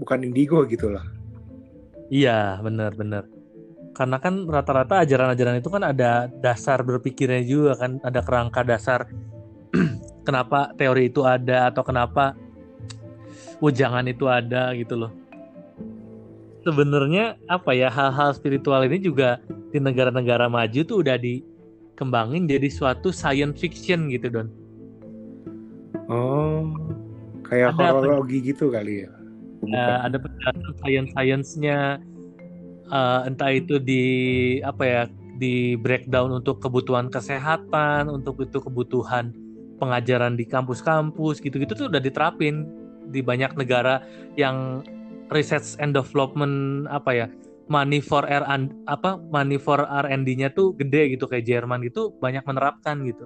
bukan 0.01 0.25
indigo 0.25 0.65
gitu 0.65 0.89
lah. 0.89 1.05
Iya, 2.09 2.57
benar-benar. 2.59 3.29
Karena 3.93 4.17
kan 4.17 4.49
rata-rata 4.49 5.05
ajaran-ajaran 5.05 5.61
itu 5.61 5.69
kan 5.69 5.85
ada 5.85 6.25
dasar 6.41 6.81
berpikirnya 6.81 7.45
juga 7.45 7.77
kan, 7.77 8.01
ada 8.01 8.25
kerangka 8.25 8.65
dasar 8.65 9.05
kenapa 10.27 10.73
teori 10.73 11.13
itu 11.13 11.21
ada 11.21 11.69
atau 11.69 11.85
kenapa 11.85 12.33
ujangan 13.61 14.09
itu 14.09 14.25
ada 14.25 14.73
gitu 14.73 14.97
loh. 14.97 15.13
Sebenarnya 16.65 17.37
apa 17.45 17.77
ya 17.77 17.93
hal-hal 17.93 18.33
spiritual 18.33 18.81
ini 18.89 18.97
juga 19.01 19.37
di 19.71 19.79
negara-negara 19.79 20.49
maju 20.51 20.81
tuh 20.83 21.01
udah 21.01 21.17
dikembangin 21.17 22.45
jadi 22.49 22.67
suatu 22.69 23.09
science 23.09 23.57
fiction 23.57 24.11
gitu 24.11 24.27
don 24.29 24.49
Oh, 26.11 26.67
kayak 27.47 27.71
ada 27.79 27.95
horologi 27.95 28.43
gitu 28.43 28.67
kali 28.67 29.07
ya? 29.07 29.20
Uh, 29.61 29.97
ada 30.09 30.17
penjelasan 30.17 30.73
science-science-nya, 30.81 32.01
uh, 32.89 33.29
entah 33.29 33.51
itu 33.53 33.77
di 33.77 34.03
apa 34.65 34.83
ya, 34.83 35.01
di 35.37 35.77
breakdown 35.77 36.41
untuk 36.41 36.61
kebutuhan 36.61 37.13
kesehatan, 37.13 38.09
untuk 38.09 38.41
itu 38.41 38.57
kebutuhan 38.57 39.33
pengajaran 39.81 40.37
di 40.37 40.45
kampus-kampus 40.45 41.41
gitu-gitu 41.41 41.73
tuh 41.73 41.87
udah 41.89 41.97
diterapin 41.97 42.69
di 43.09 43.25
banyak 43.25 43.57
negara 43.57 44.05
yang 44.37 44.85
research 45.33 45.73
and 45.81 45.97
development 45.97 46.85
apa 46.93 47.25
ya 47.25 47.27
money 47.71 47.97
for 47.97 48.21
R 48.29 48.45
apa 48.85 49.17
money 49.31 49.57
for 49.57 49.81
R&D-nya 49.81 50.53
tuh 50.53 50.77
gede 50.77 51.17
gitu 51.17 51.25
kayak 51.25 51.49
Jerman 51.49 51.81
gitu 51.87 52.13
banyak 52.21 52.45
menerapkan 52.45 53.01
gitu. 53.07 53.25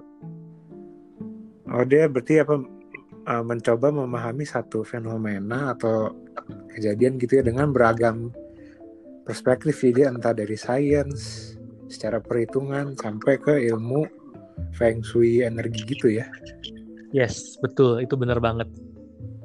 Oh 1.66 1.82
dia 1.82 2.06
berarti 2.06 2.40
apa 2.40 2.62
uh, 3.26 3.44
mencoba 3.44 3.90
memahami 3.90 4.46
satu 4.46 4.86
fenomena 4.86 5.74
atau 5.74 6.14
kejadian 6.72 7.18
gitu 7.20 7.40
ya 7.40 7.44
dengan 7.44 7.72
beragam 7.72 8.30
perspektif 9.26 9.82
jadi 9.82 10.14
entah 10.14 10.36
dari 10.36 10.54
sains 10.54 11.54
secara 11.90 12.22
perhitungan 12.22 12.94
sampai 12.98 13.38
ke 13.38 13.54
ilmu 13.74 14.06
feng 14.74 15.02
shui 15.02 15.42
energi 15.42 15.82
gitu 15.86 16.10
ya. 16.10 16.26
Yes, 17.14 17.58
betul. 17.62 18.02
Itu 18.02 18.18
benar 18.18 18.42
banget. 18.42 18.68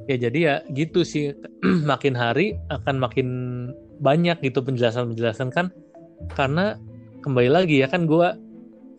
Ya 0.09 0.17
jadi 0.29 0.39
ya 0.39 0.55
gitu 0.73 1.05
sih 1.05 1.31
makin 1.91 2.17
hari 2.17 2.57
akan 2.73 2.97
makin 2.97 3.27
banyak 4.01 4.41
gitu 4.41 4.65
penjelasan-penjelasan 4.65 5.53
kan 5.53 5.69
karena 6.33 6.75
kembali 7.21 7.49
lagi 7.53 7.85
ya 7.85 7.87
kan 7.87 8.09
gue 8.09 8.33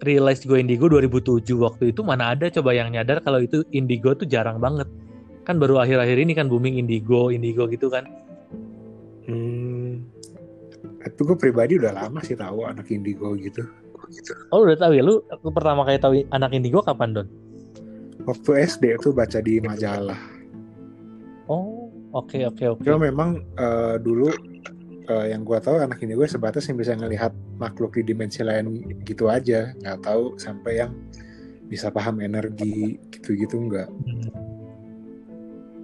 realize 0.06 0.46
gue 0.46 0.62
Indigo 0.62 0.86
2007 0.86 1.42
waktu 1.58 1.90
itu 1.90 2.06
mana 2.06 2.38
ada 2.38 2.46
coba 2.46 2.70
yang 2.70 2.94
nyadar 2.94 3.18
kalau 3.18 3.42
itu 3.42 3.66
Indigo 3.74 4.14
tuh 4.14 4.30
jarang 4.30 4.62
banget 4.62 4.86
kan 5.42 5.58
baru 5.58 5.82
akhir-akhir 5.82 6.18
ini 6.22 6.32
kan 6.38 6.46
booming 6.46 6.78
Indigo 6.78 7.30
Indigo 7.34 7.66
gitu 7.66 7.90
kan. 7.90 8.06
Hmm. 9.26 10.06
Itu 11.02 11.26
gue 11.26 11.38
pribadi 11.38 11.78
udah 11.78 11.94
lama 11.94 12.22
sih 12.22 12.38
tahu 12.38 12.66
anak 12.66 12.90
Indigo 12.90 13.34
gitu. 13.38 13.66
Oh 14.54 14.62
udah 14.66 14.78
tahu 14.78 14.92
ya? 14.98 15.02
Lu 15.02 15.22
pertama 15.50 15.82
kali 15.86 15.98
tahu 15.98 16.14
anak 16.30 16.54
Indigo 16.54 16.82
kapan 16.82 17.14
Don? 17.14 17.28
Waktu 18.22 18.66
SD 18.70 19.02
itu 19.02 19.10
baca 19.10 19.38
di 19.42 19.58
majalah. 19.58 20.18
Oh 21.50 21.90
oke 22.14 22.38
okay, 22.38 22.42
oke 22.46 22.62
okay, 22.62 22.66
oke. 22.70 22.86
Okay. 22.86 22.94
memang 22.94 23.42
uh, 23.58 23.98
dulu 23.98 24.30
uh, 25.10 25.26
yang 25.26 25.42
gue 25.42 25.58
tahu 25.58 25.82
anak 25.82 25.98
ini 26.06 26.14
gue 26.14 26.28
sebatas 26.30 26.70
yang 26.70 26.78
bisa 26.78 26.94
ngelihat 26.94 27.34
makhluk 27.58 27.98
di 27.98 28.14
dimensi 28.14 28.46
lain 28.46 28.78
gitu 29.02 29.26
aja. 29.26 29.74
Nggak 29.82 30.06
tahu 30.06 30.38
sampai 30.38 30.86
yang 30.86 30.94
bisa 31.66 31.88
paham 31.90 32.20
energi 32.20 33.00
gitu-gitu 33.10 33.56
enggak 33.56 33.88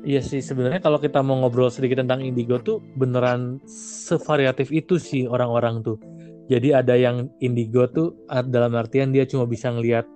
Iya 0.09 0.25
sih 0.25 0.41
sebenarnya 0.41 0.81
kalau 0.81 0.97
kita 0.97 1.21
mau 1.21 1.37
ngobrol 1.37 1.69
sedikit 1.69 2.01
tentang 2.01 2.25
indigo 2.25 2.57
tuh 2.65 2.81
beneran 2.97 3.61
sevariatif 4.09 4.73
itu 4.73 4.97
sih 4.97 5.29
orang-orang 5.29 5.85
tuh. 5.85 6.01
Jadi 6.49 6.73
ada 6.73 6.97
yang 6.97 7.29
indigo 7.45 7.85
tuh 7.93 8.17
dalam 8.49 8.73
artian 8.73 9.13
dia 9.13 9.29
cuma 9.29 9.45
bisa 9.45 9.69
ngelihat 9.69 10.09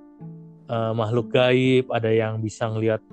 uh, 0.73 0.97
makhluk 0.97 1.29
gaib, 1.29 1.93
ada 1.93 2.09
yang 2.09 2.41
bisa 2.41 2.73
ngelihat 2.73 3.05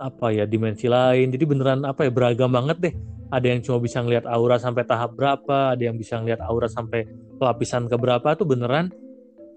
apa 0.00 0.32
ya 0.32 0.48
dimensi 0.48 0.88
lain. 0.88 1.28
Jadi 1.28 1.44
beneran 1.44 1.84
apa 1.84 2.08
ya 2.08 2.10
beragam 2.16 2.48
banget 2.48 2.80
deh 2.80 2.94
ada 3.28 3.44
yang 3.44 3.60
cuma 3.60 3.84
bisa 3.84 4.00
ngelihat 4.00 4.24
aura 4.24 4.56
sampai 4.56 4.88
tahap 4.88 5.12
berapa, 5.12 5.76
ada 5.76 5.82
yang 5.84 6.00
bisa 6.00 6.24
ngelihat 6.24 6.40
aura 6.40 6.72
sampai 6.72 7.04
lapisan 7.36 7.84
ke 7.92 8.00
berapa 8.00 8.32
tuh 8.32 8.48
beneran 8.48 8.88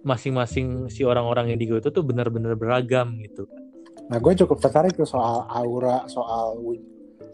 masing-masing 0.04 0.92
si 0.92 1.08
orang-orang 1.08 1.56
indigo 1.56 1.80
itu 1.80 1.96
tuh 1.96 2.04
bener-bener 2.04 2.60
beragam 2.60 3.16
gitu. 3.24 3.48
Nah 4.08 4.18
gue 4.24 4.34
cukup 4.40 4.58
tertarik 4.64 4.96
tuh 4.96 5.08
soal 5.08 5.44
aura, 5.52 6.08
soal 6.08 6.56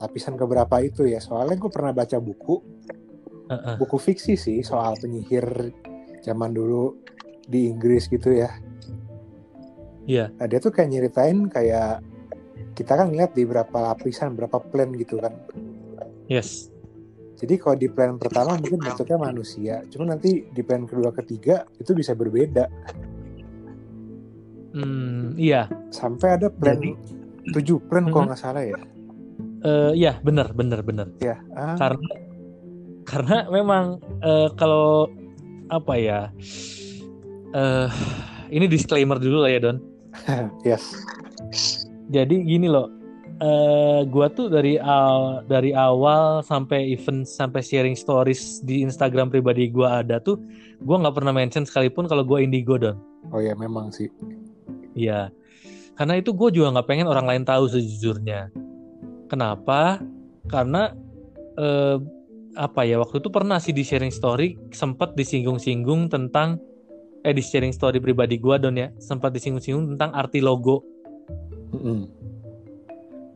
lapisan 0.01 0.33
ke 0.33 0.45
berapa 0.45 0.75
itu 0.81 1.05
ya. 1.05 1.21
Soalnya 1.21 1.57
gue 1.61 1.71
pernah 1.71 1.93
baca 1.93 2.17
buku, 2.17 2.55
uh-uh. 3.49 3.75
buku 3.77 3.97
fiksi 4.01 4.33
sih 4.33 4.59
soal 4.65 4.97
penyihir 4.97 5.69
zaman 6.25 6.51
dulu 6.51 6.97
di 7.45 7.69
Inggris 7.69 8.09
gitu 8.09 8.33
ya. 8.33 8.49
Iya. 10.03 10.27
Yeah. 10.27 10.27
Nah, 10.35 10.45
dia 10.49 10.59
tuh 10.59 10.73
kayak 10.73 10.89
nyeritain 10.89 11.47
kayak 11.47 12.03
kita 12.73 12.93
kan 12.97 13.13
lihat 13.13 13.37
di 13.37 13.45
berapa 13.45 13.93
lapisan, 13.93 14.33
berapa 14.33 14.57
plan 14.57 14.89
gitu 14.97 15.21
kan. 15.21 15.37
Yes. 16.25 16.73
Jadi 17.37 17.59
kalau 17.59 17.75
di 17.75 17.91
plan 17.91 18.15
pertama 18.15 18.55
mungkin 18.55 18.79
bentuknya 18.79 19.19
manusia, 19.19 19.83
cuma 19.91 20.15
nanti 20.15 20.47
di 20.47 20.61
plan 20.63 20.87
kedua 20.87 21.11
ketiga 21.11 21.67
itu 21.75 21.91
bisa 21.91 22.15
berbeda. 22.15 22.71
Hmm, 24.73 25.37
iya. 25.37 25.69
Sampai 25.93 26.41
ada 26.41 26.49
plan 26.49 26.81
Jadi, 26.81 26.97
tujuh 27.53 27.77
plan 27.85 28.05
uh 28.05 28.09
-huh. 28.09 28.13
kalau 28.13 28.25
nggak 28.33 28.41
salah 28.41 28.63
ya. 28.65 28.77
Eh 29.63 29.91
ya 29.95 30.17
bener 30.25 30.49
bener 30.51 30.81
bener. 30.81 31.07
Ya. 31.21 31.37
Ah, 31.53 31.77
Karena 31.77 32.11
karena 33.05 33.37
memang 33.53 34.01
eh, 34.25 34.49
kalau 34.57 35.07
apa 35.69 35.93
ya? 35.95 36.21
eh 37.53 37.89
ini 38.49 38.65
disclaimer 38.65 39.21
dulu 39.21 39.45
lah 39.45 39.51
ya 39.53 39.59
Don. 39.61 39.77
yes. 40.67 41.05
Jadi 42.09 42.45
gini 42.45 42.65
loh, 42.69 42.89
eh 43.41 44.01
gua 44.09 44.29
tuh 44.29 44.49
dari 44.49 44.77
awal 44.81 45.45
dari 45.45 45.73
awal 45.73 46.41
sampai 46.41 46.93
event 46.93 47.25
sampai 47.25 47.61
sharing 47.61 47.97
stories 47.97 48.61
di 48.65 48.81
Instagram 48.81 49.29
pribadi 49.29 49.69
gua 49.69 50.01
ada 50.01 50.17
tuh, 50.21 50.37
gua 50.81 51.01
nggak 51.01 51.15
pernah 51.17 51.33
mention 51.33 51.65
sekalipun 51.65 52.05
kalau 52.09 52.25
gua 52.25 52.41
indigo 52.41 52.77
don. 52.77 52.97
Oh 53.33 53.41
ya 53.41 53.53
memang 53.57 53.89
sih. 53.89 54.09
Iya, 54.93 55.33
karena 55.97 56.13
itu 56.17 56.33
gue 56.33 56.49
juga 56.61 56.73
nggak 56.73 56.87
pengen 56.87 57.07
orang 57.09 57.25
lain 57.25 57.43
tahu 57.45 57.69
sejujurnya. 57.69 58.53
Kenapa? 59.29 60.01
Karena 60.45 60.93
eh, 61.57 61.97
apa 62.53 62.85
ya 62.85 63.01
waktu 63.01 63.17
itu 63.17 63.29
pernah 63.33 63.57
sih 63.57 63.73
di 63.73 63.81
sharing 63.81 64.13
story 64.13 64.57
sempat 64.69 65.17
disinggung-singgung 65.17 66.09
tentang 66.13 66.61
eh 67.25 67.33
di 67.33 67.41
sharing 67.41 67.73
story 67.73 67.97
pribadi 67.97 68.37
gua 68.37 68.61
don 68.61 68.77
ya 68.77 68.93
sempat 69.01 69.33
disinggung-singgung 69.33 69.97
tentang 69.97 70.13
arti 70.13 70.37
logo 70.37 70.85
Mm-mm. 71.73 72.05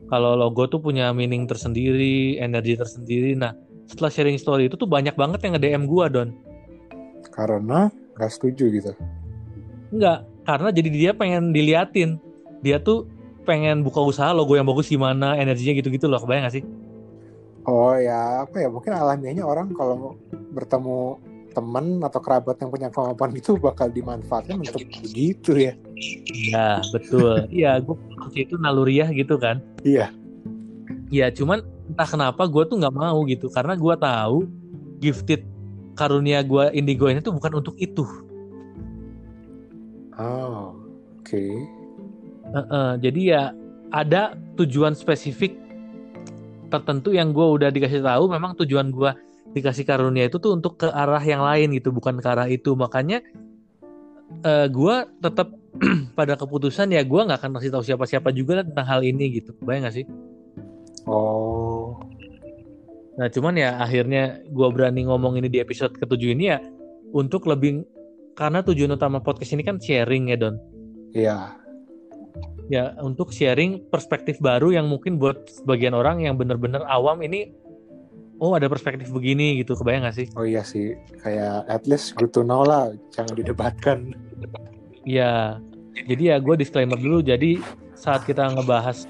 kalau 0.08 0.38
logo 0.38 0.70
tuh 0.70 0.80
punya 0.80 1.10
meaning 1.12 1.50
tersendiri, 1.50 2.40
energi 2.40 2.78
tersendiri. 2.80 3.34
Nah, 3.36 3.52
setelah 3.90 4.08
sharing 4.14 4.40
story 4.40 4.70
itu 4.70 4.80
tuh 4.80 4.88
banyak 4.88 5.18
banget 5.20 5.44
yang 5.44 5.58
nge-DM 5.58 5.84
gua, 5.90 6.08
Don. 6.08 6.32
Karena 7.34 7.92
nggak 8.16 8.32
setuju 8.32 8.72
gitu. 8.72 8.92
Enggak, 9.92 10.24
karena 10.48 10.72
jadi 10.72 10.90
dia 10.90 11.12
pengen 11.12 11.52
diliatin. 11.52 12.16
Dia 12.64 12.80
tuh 12.80 13.12
pengen 13.44 13.84
buka 13.84 14.00
usaha 14.00 14.32
logo 14.32 14.56
yang 14.56 14.64
bagus 14.64 14.88
gimana, 14.88 15.36
energinya 15.36 15.76
gitu-gitu 15.84 16.08
loh. 16.08 16.24
Kebayang 16.24 16.48
gak 16.48 16.56
sih? 16.56 16.64
Oh 17.68 17.92
ya 18.00 18.48
apa 18.48 18.64
ya 18.64 18.72
mungkin 18.72 18.96
alamiahnya 18.96 19.44
orang 19.44 19.76
kalau 19.76 20.16
bertemu 20.56 21.20
teman 21.52 22.00
atau 22.00 22.22
kerabat 22.22 22.56
yang 22.64 22.70
punya 22.70 22.88
kemampuan 22.94 23.34
itu 23.34 23.58
bakal 23.58 23.92
dimanfaatkan 23.92 24.62
untuk 24.62 24.88
begitu 25.04 25.52
ya. 25.58 25.74
Iya, 26.30 26.86
betul. 26.94 27.50
Iya, 27.50 27.82
gue 27.82 27.98
itu 28.38 28.56
naluriah 28.62 29.10
gitu 29.10 29.42
kan. 29.42 29.60
Iya. 29.82 30.14
Iya, 31.10 31.34
cuman 31.34 31.66
entah 31.90 32.06
kenapa 32.06 32.46
gue 32.46 32.64
tuh 32.70 32.78
nggak 32.78 32.96
mau 32.96 33.20
gitu. 33.26 33.50
Karena 33.50 33.74
gue 33.74 33.96
tahu 33.98 34.38
gifted 35.02 35.42
karunia 35.98 36.46
gue 36.46 36.72
indigo 36.78 37.10
ini 37.10 37.26
tuh 37.26 37.34
bukan 37.34 37.58
untuk 37.58 37.74
itu. 37.82 38.06
Oh, 40.18 40.74
oke. 41.22 41.46
Heeh, 42.48 42.92
jadi 43.04 43.22
ya 43.22 43.44
ada 43.94 44.34
tujuan 44.58 44.98
spesifik 44.98 45.54
tertentu 46.68 47.16
yang 47.16 47.32
gue 47.32 47.46
udah 47.46 47.70
dikasih 47.72 48.04
tahu 48.04 48.28
memang 48.28 48.58
tujuan 48.60 48.92
gue 48.92 49.12
dikasih 49.56 49.88
karunia 49.88 50.28
itu 50.28 50.36
tuh 50.42 50.52
untuk 50.58 50.76
ke 50.84 50.92
arah 50.92 51.24
yang 51.24 51.40
lain 51.40 51.72
gitu 51.78 51.94
bukan 51.94 52.20
ke 52.20 52.28
arah 52.28 52.50
itu. 52.50 52.74
Makanya 52.74 53.22
eh 54.44 54.68
gue 54.68 54.96
tetap 55.22 55.54
pada 56.20 56.34
keputusan 56.34 56.92
ya 56.92 57.06
gue 57.06 57.22
nggak 57.22 57.40
akan 57.40 57.52
kasih 57.62 57.72
tahu 57.72 57.84
siapa-siapa 57.86 58.34
juga 58.34 58.62
lah 58.62 58.66
tentang 58.66 58.88
hal 58.90 59.02
ini 59.06 59.40
gitu. 59.40 59.54
Bayang 59.62 59.88
gak 59.88 60.02
sih? 60.02 60.06
Oh, 61.08 61.96
nah 63.16 63.32
cuman 63.32 63.56
ya 63.56 63.80
akhirnya 63.80 64.44
gue 64.44 64.68
berani 64.76 65.08
ngomong 65.08 65.40
ini 65.40 65.48
di 65.48 65.64
episode 65.64 65.96
ketujuh 65.96 66.36
ini 66.36 66.52
ya 66.52 66.60
untuk 67.16 67.48
lebih 67.48 67.88
karena 68.38 68.62
tujuan 68.62 68.94
utama 68.94 69.18
podcast 69.18 69.58
ini 69.58 69.66
kan 69.66 69.82
sharing 69.82 70.30
ya 70.30 70.38
Don 70.38 70.56
iya. 71.18 71.58
ya 72.70 72.94
untuk 73.02 73.34
sharing 73.34 73.90
perspektif 73.90 74.38
baru 74.38 74.70
yang 74.78 74.86
mungkin 74.86 75.18
buat 75.18 75.50
sebagian 75.50 75.98
orang 75.98 76.22
yang 76.22 76.38
bener-bener 76.38 76.86
awam 76.86 77.26
ini 77.26 77.50
oh 78.38 78.54
ada 78.54 78.70
perspektif 78.70 79.10
begini 79.10 79.66
gitu 79.66 79.74
kebayang 79.74 80.06
gak 80.06 80.18
sih 80.22 80.28
Oh 80.38 80.46
iya 80.46 80.62
sih. 80.62 80.94
Kayak 81.26 81.66
at 81.66 81.84
least 81.90 82.14
good 82.22 82.30
to 82.30 82.46
know 82.46 82.62
lah. 82.62 82.94
Jangan 83.18 83.34
didebatkan. 83.34 84.14
ya 85.08 85.58
jadi 86.06 86.36
ya 86.36 86.38
gue 86.38 86.56
disclaimer 86.60 87.00
dulu 87.00 87.26
jadi 87.26 87.58
saat 87.98 88.28
kita 88.30 88.54
ngebahas 88.54 89.10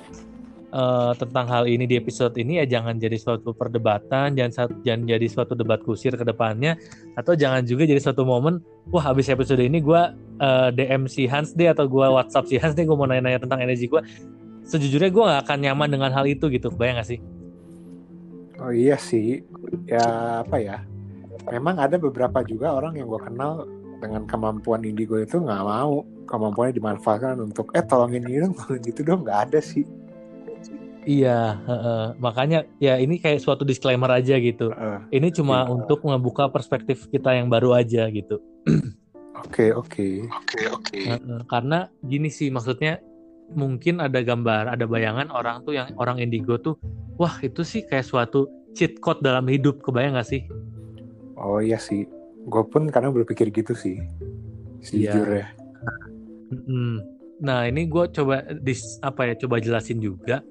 eh, 0.73 1.13
tentang 1.15 1.45
hal 1.47 1.63
ini 1.69 1.85
di 1.87 1.95
episode 1.95 2.35
ini 2.35 2.63
ya 2.63 2.65
jangan 2.67 2.99
jadi 2.99 3.15
suatu 3.19 3.51
perdebatan 3.55 4.35
jangan 4.35 4.71
jangan 4.83 5.01
jadi 5.07 5.27
suatu 5.27 5.53
debat 5.55 5.79
kusir 5.83 6.15
ke 6.15 6.25
depannya 6.25 6.75
atau 7.15 7.35
jangan 7.35 7.63
juga 7.63 7.87
jadi 7.87 7.99
suatu 7.99 8.23
momen 8.27 8.59
wah 8.91 9.03
habis 9.03 9.31
episode 9.31 9.59
ini 9.63 9.79
gue 9.79 10.01
eh, 10.43 10.69
DM 10.75 11.07
si 11.07 11.27
Hans 11.27 11.55
deh 11.55 11.71
atau 11.71 11.87
gue 11.87 12.05
WhatsApp 12.05 12.47
si 12.47 12.55
Hans 12.59 12.75
deh 12.75 12.83
gue 12.83 12.97
mau 12.97 13.07
nanya-nanya 13.07 13.43
tentang 13.43 13.63
energi 13.63 13.87
gue 13.87 14.01
sejujurnya 14.67 15.11
gue 15.11 15.23
gak 15.23 15.41
akan 15.47 15.57
nyaman 15.63 15.87
dengan 15.87 16.11
hal 16.11 16.27
itu 16.27 16.51
gitu 16.51 16.67
kebayang 16.71 16.99
gak 16.99 17.09
sih 17.15 17.19
Oh 18.57 18.73
iya 18.73 18.97
sih. 18.97 19.45
Ya 19.85 20.01
apa 20.41 20.57
ya. 20.57 20.81
Memang 21.53 21.77
ada 21.77 21.95
beberapa 22.01 22.41
juga 22.43 22.73
orang 22.73 22.97
yang 22.97 23.07
gue 23.07 23.21
kenal 23.21 23.69
dengan 23.97 24.25
kemampuan 24.29 24.85
indigo 24.85 25.17
itu 25.17 25.41
nggak 25.41 25.63
mau 25.65 26.05
kemampuannya 26.29 26.75
dimanfaatkan 26.75 27.39
untuk 27.41 27.71
eh 27.73 27.81
tolongin 27.81 28.27
ini 28.27 28.45
dong, 28.45 28.53
tolongin 28.53 28.85
itu 28.93 29.01
dong 29.05 29.21
nggak 29.25 29.39
ada 29.49 29.59
sih. 29.61 29.85
Iya, 31.07 31.63
heeh. 31.63 32.03
makanya 32.19 32.67
ya 32.83 32.99
ini 32.99 33.15
kayak 33.15 33.39
suatu 33.39 33.63
disclaimer 33.63 34.11
aja 34.11 34.35
gitu. 34.35 34.75
Heeh. 34.75 34.99
Ini 35.15 35.31
cuma 35.31 35.63
Iya. 35.63 35.71
untuk 35.71 36.03
membuka 36.03 36.51
perspektif 36.51 37.07
kita 37.07 37.31
yang 37.31 37.47
baru 37.47 37.79
aja 37.79 38.11
gitu. 38.11 38.43
Oke 39.47 39.69
oke. 39.71 40.27
Oke 40.27 40.59
oke. 40.67 40.99
Karena 41.47 41.87
gini 42.03 42.27
sih 42.27 42.49
maksudnya 42.49 42.99
mungkin 43.53 44.01
ada 44.03 44.19
gambar, 44.19 44.75
ada 44.75 44.83
bayangan 44.89 45.29
orang 45.31 45.63
tuh 45.63 45.77
yang 45.77 45.93
orang 45.95 46.19
indigo 46.19 46.57
tuh, 46.59 46.75
wah 47.15 47.37
itu 47.39 47.61
sih 47.63 47.85
kayak 47.85 48.03
suatu 48.03 48.49
cheat 48.73 48.97
code 48.99 49.21
dalam 49.21 49.45
hidup, 49.47 49.79
kebayang 49.85 50.17
gak 50.17 50.27
sih? 50.27 50.41
Oh 51.37 51.61
iya 51.61 51.77
sih. 51.77 52.09
Gue 52.49 52.65
pun 52.65 52.89
kadang 52.89 53.13
berpikir 53.13 53.53
gitu 53.53 53.77
sih. 53.77 54.01
Sejujurnya. 54.81 55.53
Mm-mm. 56.51 56.99
Nah 57.37 57.69
ini 57.69 57.85
gue 57.85 58.09
coba 58.09 58.41
dis, 58.57 58.97
apa 59.05 59.31
ya 59.31 59.33
coba 59.37 59.61
jelasin 59.61 60.01
juga. 60.01 60.41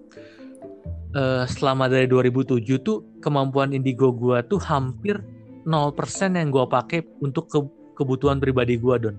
Eh, 1.16 1.44
selama 1.48 1.88
dari 1.88 2.04
2007 2.04 2.60
tuh 2.84 3.00
kemampuan 3.24 3.72
indigo 3.72 4.12
gue 4.12 4.36
tuh 4.52 4.60
hampir 4.60 5.16
0% 5.64 6.36
yang 6.36 6.52
gue 6.52 6.64
pakai 6.68 7.00
untuk 7.24 7.48
ke- 7.48 7.72
kebutuhan 7.96 8.36
pribadi 8.36 8.76
gue 8.76 8.94
don. 9.00 9.16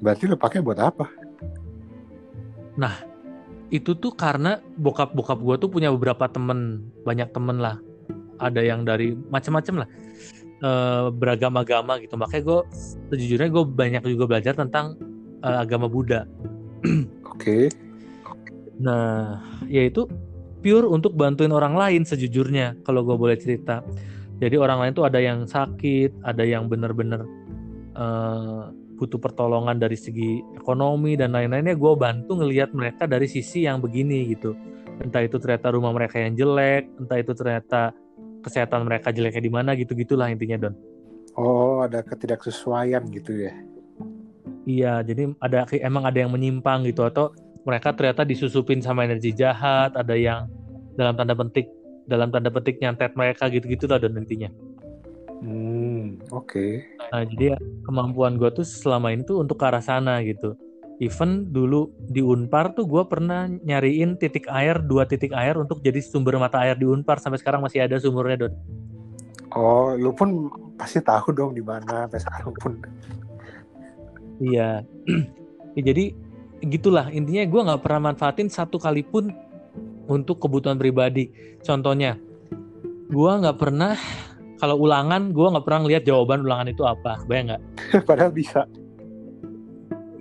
Berarti 0.00 0.24
lo 0.24 0.40
pakai 0.40 0.64
buat 0.64 0.80
apa? 0.80 1.04
itu 3.68 3.92
tuh 3.92 4.16
karena 4.16 4.64
bokap 4.80 5.12
bokap 5.12 5.36
gue 5.44 5.54
tuh 5.60 5.68
punya 5.68 5.92
beberapa 5.92 6.32
temen 6.32 6.88
banyak 7.04 7.28
temen 7.36 7.60
lah 7.60 7.76
ada 8.40 8.64
yang 8.64 8.88
dari 8.88 9.12
macam-macam 9.12 9.84
lah 9.84 9.88
eh, 10.64 11.06
beragam 11.12 11.54
agama 11.60 12.00
gitu 12.00 12.16
makanya 12.16 12.42
gue 12.44 12.60
sejujurnya 13.12 13.52
gue 13.52 13.64
banyak 13.68 14.02
juga 14.08 14.24
belajar 14.32 14.56
tentang 14.56 14.96
eh, 15.44 15.58
agama 15.60 15.92
Buddha 15.92 16.24
Oke. 17.34 17.68
nah 18.80 19.44
yaitu 19.68 20.08
pure 20.64 20.88
untuk 20.88 21.12
bantuin 21.12 21.52
orang 21.52 21.76
lain 21.76 22.08
sejujurnya 22.08 22.80
kalau 22.88 23.04
gue 23.04 23.12
boleh 23.20 23.36
cerita. 23.36 23.84
Jadi 24.40 24.56
orang 24.56 24.80
lain 24.80 24.92
tuh 24.96 25.04
ada 25.04 25.20
yang 25.20 25.44
sakit 25.44 26.24
ada 26.24 26.40
yang 26.40 26.72
bener-bener 26.72 27.28
eh, 27.92 28.62
butuh 28.96 29.20
pertolongan 29.20 29.76
dari 29.76 30.00
segi 30.00 30.40
ekonomi 30.56 31.20
dan 31.20 31.36
lain-lainnya. 31.36 31.76
Gue 31.76 31.92
bantu 32.00 32.40
ngelihat 32.40 32.72
mereka 32.72 33.04
dari 33.04 33.28
sisi 33.28 33.68
yang 33.68 33.84
begini 33.84 34.32
gitu. 34.32 34.56
Entah 35.04 35.20
itu 35.20 35.36
ternyata 35.36 35.68
rumah 35.76 35.92
mereka 35.92 36.16
yang 36.16 36.32
jelek 36.32 36.88
entah 36.96 37.18
itu 37.20 37.36
ternyata 37.36 37.92
kesehatan 38.40 38.88
mereka 38.88 39.12
jeleknya 39.12 39.42
di 39.44 39.52
mana 39.52 39.76
gitu 39.76 39.92
gitulah 39.92 40.32
intinya 40.32 40.68
don. 40.68 40.74
Oh 41.36 41.84
ada 41.84 42.00
ketidaksesuaian 42.00 43.04
gitu 43.12 43.36
ya. 43.36 43.52
iya 44.64 45.04
jadi 45.04 45.28
ada 45.44 45.68
emang 45.76 46.08
ada 46.08 46.24
yang 46.24 46.32
menyimpang 46.32 46.88
gitu 46.88 47.04
atau 47.04 47.36
mereka 47.64 47.96
ternyata 47.96 48.22
disusupin 48.22 48.80
sama 48.84 49.08
energi 49.08 49.32
jahat 49.32 49.96
ada 49.96 50.14
yang 50.14 50.46
dalam 50.94 51.14
tanda 51.18 51.34
petik 51.34 51.66
dalam 52.04 52.28
tanda 52.28 52.50
petik 52.52 52.78
nyantet 52.78 53.16
mereka 53.16 53.48
gitu-gitu 53.48 53.88
lah 53.88 53.98
don 53.98 54.16
intinya 54.18 54.52
Hmm 55.44 56.24
oke. 56.32 56.80
Nah, 57.12 57.22
jadi 57.28 57.54
ya, 57.54 57.58
kemampuan 57.84 58.40
gue 58.40 58.48
tuh 58.48 58.64
selama 58.64 59.12
ini 59.12 59.28
tuh 59.28 59.44
untuk 59.44 59.60
ke 59.60 59.64
arah 59.68 59.84
sana 59.84 60.24
gitu. 60.24 60.56
Even 61.02 61.52
dulu 61.52 61.92
di 62.08 62.24
Unpar 62.24 62.72
tuh 62.72 62.88
gue 62.88 63.02
pernah 63.04 63.44
nyariin 63.50 64.16
titik 64.16 64.48
air, 64.48 64.80
dua 64.80 65.04
titik 65.04 65.36
air 65.36 65.60
untuk 65.60 65.84
jadi 65.84 66.00
sumber 66.00 66.40
mata 66.40 66.64
air 66.64 66.80
di 66.80 66.88
Unpar. 66.88 67.20
Sampai 67.20 67.42
sekarang 67.42 67.60
masih 67.60 67.84
ada 67.84 68.00
sumurnya, 68.00 68.48
Don. 68.48 68.54
Oh 69.54 69.92
lu 69.94 70.10
pun 70.16 70.50
pasti 70.74 70.98
tahu 70.98 71.30
dong 71.30 71.52
di 71.52 71.62
mana 71.62 72.08
sampai 72.08 72.20
sekarang 72.24 72.50
pun. 72.58 72.72
Iya. 74.40 74.82
Ya, 75.74 75.90
jadi 75.90 76.14
gitulah 76.62 77.10
intinya 77.10 77.42
gue 77.42 77.60
nggak 77.66 77.82
pernah 77.82 78.14
manfaatin 78.14 78.46
satu 78.46 78.78
kali 78.78 79.02
pun 79.02 79.34
untuk 80.08 80.40
kebutuhan 80.40 80.76
pribadi. 80.76 81.30
Contohnya, 81.64 82.18
gue 83.08 83.32
nggak 83.40 83.56
pernah 83.56 83.96
kalau 84.58 84.80
ulangan 84.80 85.34
gue 85.34 85.44
nggak 85.44 85.64
pernah 85.66 85.80
ngeliat 85.84 86.02
jawaban 86.08 86.46
ulangan 86.46 86.68
itu 86.70 86.82
apa, 86.86 87.20
bayang 87.28 87.52
nggak? 87.52 87.62
Padahal 88.08 88.32
bisa. 88.32 88.64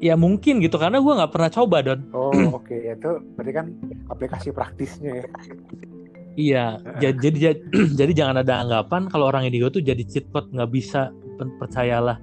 ya 0.04 0.20
mungkin 0.20 0.60
gitu 0.60 0.76
karena 0.76 1.00
gue 1.00 1.14
nggak 1.16 1.32
pernah 1.32 1.48
coba 1.48 1.80
don 1.80 2.04
oh 2.12 2.36
oke 2.60 2.68
okay. 2.68 2.92
itu 2.92 3.24
berarti 3.40 3.52
kan 3.56 3.66
aplikasi 4.12 4.52
praktisnya 4.52 5.24
ya 5.24 5.28
iya 6.36 6.66
jadi 7.02 7.16
jadi 7.24 7.38
jadi 8.04 8.12
jangan 8.12 8.44
ada 8.44 8.68
anggapan 8.68 9.08
kalau 9.08 9.32
orang 9.32 9.48
indigo 9.48 9.72
tuh 9.72 9.80
jadi 9.80 10.04
cheat 10.04 10.28
code 10.36 10.52
nggak 10.52 10.76
bisa 10.76 11.16
percayalah 11.40 12.20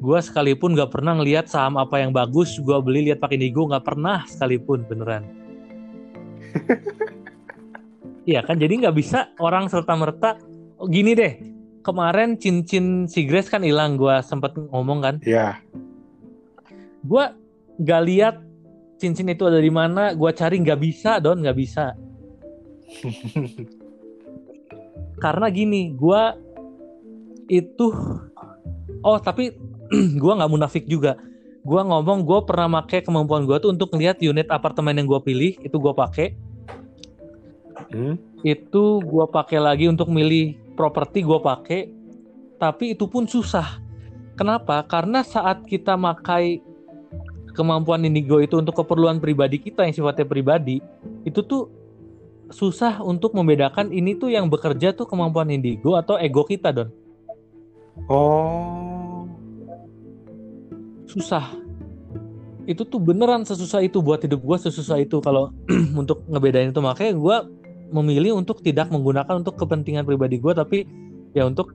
gue 0.00 0.18
sekalipun 0.22 0.78
nggak 0.78 0.94
pernah 0.94 1.18
ngelihat 1.18 1.50
saham 1.50 1.82
apa 1.82 1.98
yang 1.98 2.14
bagus 2.14 2.56
gue 2.62 2.78
beli 2.78 3.10
lihat 3.10 3.18
pakai 3.18 3.42
indigo 3.42 3.66
nggak 3.66 3.82
pernah 3.82 4.22
sekalipun 4.30 4.86
beneran 4.86 5.39
Iya 8.28 8.44
kan 8.44 8.60
jadi 8.60 8.84
nggak 8.84 8.96
bisa 8.96 9.32
orang 9.40 9.66
serta 9.66 9.96
merta 9.96 10.36
oh, 10.76 10.86
gini 10.86 11.16
deh 11.16 11.34
kemarin 11.80 12.36
cincin 12.36 13.08
si 13.08 13.24
Grace 13.24 13.48
kan 13.48 13.64
hilang 13.64 13.96
gue 13.96 14.20
sempet 14.20 14.52
ngomong 14.70 15.00
kan. 15.00 15.14
Iya. 15.24 15.56
Gue 17.00 17.24
gak 17.80 18.02
lihat 18.04 18.36
cincin 19.00 19.32
itu 19.32 19.48
ada 19.48 19.56
di 19.56 19.72
mana 19.72 20.12
gue 20.12 20.30
cari 20.36 20.60
nggak 20.60 20.80
bisa 20.80 21.16
don 21.18 21.40
nggak 21.40 21.56
bisa. 21.56 21.96
Karena 25.24 25.46
gini 25.48 25.96
gue 25.96 26.22
itu 27.48 27.86
oh 29.00 29.18
tapi 29.18 29.56
gue 30.22 30.32
nggak 30.36 30.52
munafik 30.52 30.84
juga 30.84 31.16
gue 31.60 31.80
ngomong 31.84 32.24
gue 32.24 32.40
pernah 32.48 32.80
pakai 32.80 33.04
kemampuan 33.04 33.44
gue 33.44 33.56
tuh 33.60 33.70
untuk 33.72 33.92
ngeliat 33.92 34.16
unit 34.24 34.48
apartemen 34.48 34.96
yang 34.96 35.04
gue 35.04 35.20
pilih 35.20 35.52
itu 35.60 35.76
gue 35.76 35.92
pakai 35.92 36.32
hmm? 37.92 38.14
itu 38.44 38.84
gue 39.04 39.26
pakai 39.28 39.58
lagi 39.60 39.84
untuk 39.84 40.08
milih 40.08 40.56
properti 40.72 41.20
gue 41.20 41.36
pakai 41.36 42.00
tapi 42.60 42.92
itu 42.92 43.08
pun 43.08 43.24
susah. 43.24 43.80
Kenapa? 44.36 44.84
Karena 44.84 45.24
saat 45.24 45.64
kita 45.64 45.96
pakai 45.96 46.60
kemampuan 47.56 48.04
indigo 48.04 48.36
itu 48.40 48.60
untuk 48.60 48.76
keperluan 48.76 49.16
pribadi 49.16 49.56
kita 49.56 49.88
yang 49.88 49.96
sifatnya 49.96 50.28
pribadi 50.28 50.84
itu 51.24 51.40
tuh 51.40 51.72
susah 52.52 53.00
untuk 53.00 53.32
membedakan 53.32 53.88
ini 53.92 54.16
tuh 54.16 54.28
yang 54.28 54.48
bekerja 54.52 54.92
tuh 54.92 55.08
kemampuan 55.08 55.48
indigo 55.48 55.96
atau 55.96 56.20
ego 56.20 56.44
kita 56.44 56.72
don. 56.72 56.92
Oh 58.08 58.89
susah 61.10 61.50
itu 62.70 62.86
tuh 62.86 63.02
beneran 63.02 63.42
sesusah 63.42 63.82
itu 63.82 63.98
buat 63.98 64.22
hidup 64.22 64.46
gue 64.46 64.56
sesusah 64.70 65.02
itu 65.02 65.18
kalau 65.18 65.50
untuk 66.00 66.22
ngebedain 66.30 66.70
itu 66.70 66.78
makanya 66.78 67.18
gue 67.18 67.36
memilih 67.90 68.38
untuk 68.38 68.62
tidak 68.62 68.86
menggunakan 68.94 69.42
untuk 69.42 69.58
kepentingan 69.58 70.06
pribadi 70.06 70.38
gue 70.38 70.54
tapi 70.54 70.86
ya 71.34 71.42
untuk 71.50 71.74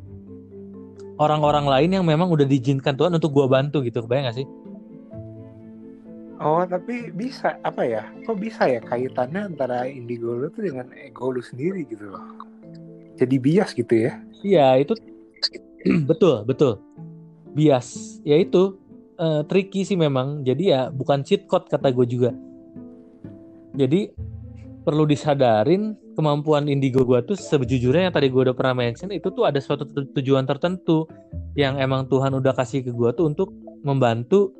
orang-orang 1.19 1.67
lain 1.67 1.89
yang 1.99 2.05
memang 2.07 2.31
udah 2.31 2.47
diizinkan 2.47 2.95
Tuhan 2.95 3.11
untuk 3.11 3.35
gue 3.35 3.45
bantu 3.47 3.83
gitu 3.83 4.03
kebayang 4.03 4.31
gak 4.31 4.39
sih 4.39 4.47
Oh 6.35 6.67
tapi 6.67 7.15
bisa 7.15 7.55
apa 7.63 7.87
ya? 7.87 8.03
Kok 8.27 8.37
bisa 8.43 8.67
ya 8.67 8.83
kaitannya 8.83 9.55
antara 9.55 9.87
indigo 9.87 10.35
lu 10.35 10.51
tuh 10.51 10.67
dengan 10.67 10.91
ego 10.91 11.31
lu 11.31 11.39
sendiri 11.39 11.87
gitu 11.87 12.11
loh? 12.11 12.19
Jadi 13.15 13.39
bias 13.39 13.71
gitu 13.71 13.95
ya? 13.95 14.19
Iya 14.43 14.83
itu 14.83 14.93
betul 16.11 16.43
betul 16.43 16.83
bias. 17.55 18.19
Ya 18.27 18.35
itu 18.35 18.75
uh, 19.19 19.41
tricky 19.47 19.83
sih 19.87 19.97
memang. 19.99 20.43
Jadi 20.43 20.71
ya 20.71 20.87
bukan 20.91 21.23
cheat 21.23 21.47
code 21.49 21.67
kata 21.67 21.91
gue 21.91 22.05
juga. 22.07 22.31
Jadi 23.75 24.11
perlu 24.85 25.03
disadarin 25.09 25.97
kemampuan 26.15 26.69
indigo 26.71 27.03
gue 27.03 27.19
tuh 27.25 27.35
sejujurnya 27.35 28.07
yang 28.07 28.15
tadi 28.15 28.31
gue 28.31 28.41
udah 28.47 28.55
pernah 28.55 28.85
mention 28.85 29.11
itu 29.11 29.33
tuh 29.33 29.43
ada 29.49 29.59
suatu 29.59 29.83
tujuan 29.89 30.47
tertentu 30.47 31.09
yang 31.57 31.81
emang 31.81 32.07
Tuhan 32.07 32.31
udah 32.37 32.53
kasih 32.55 32.85
ke 32.85 32.91
gue 32.93 33.09
tuh 33.17 33.27
untuk 33.27 33.51
membantu 33.83 34.53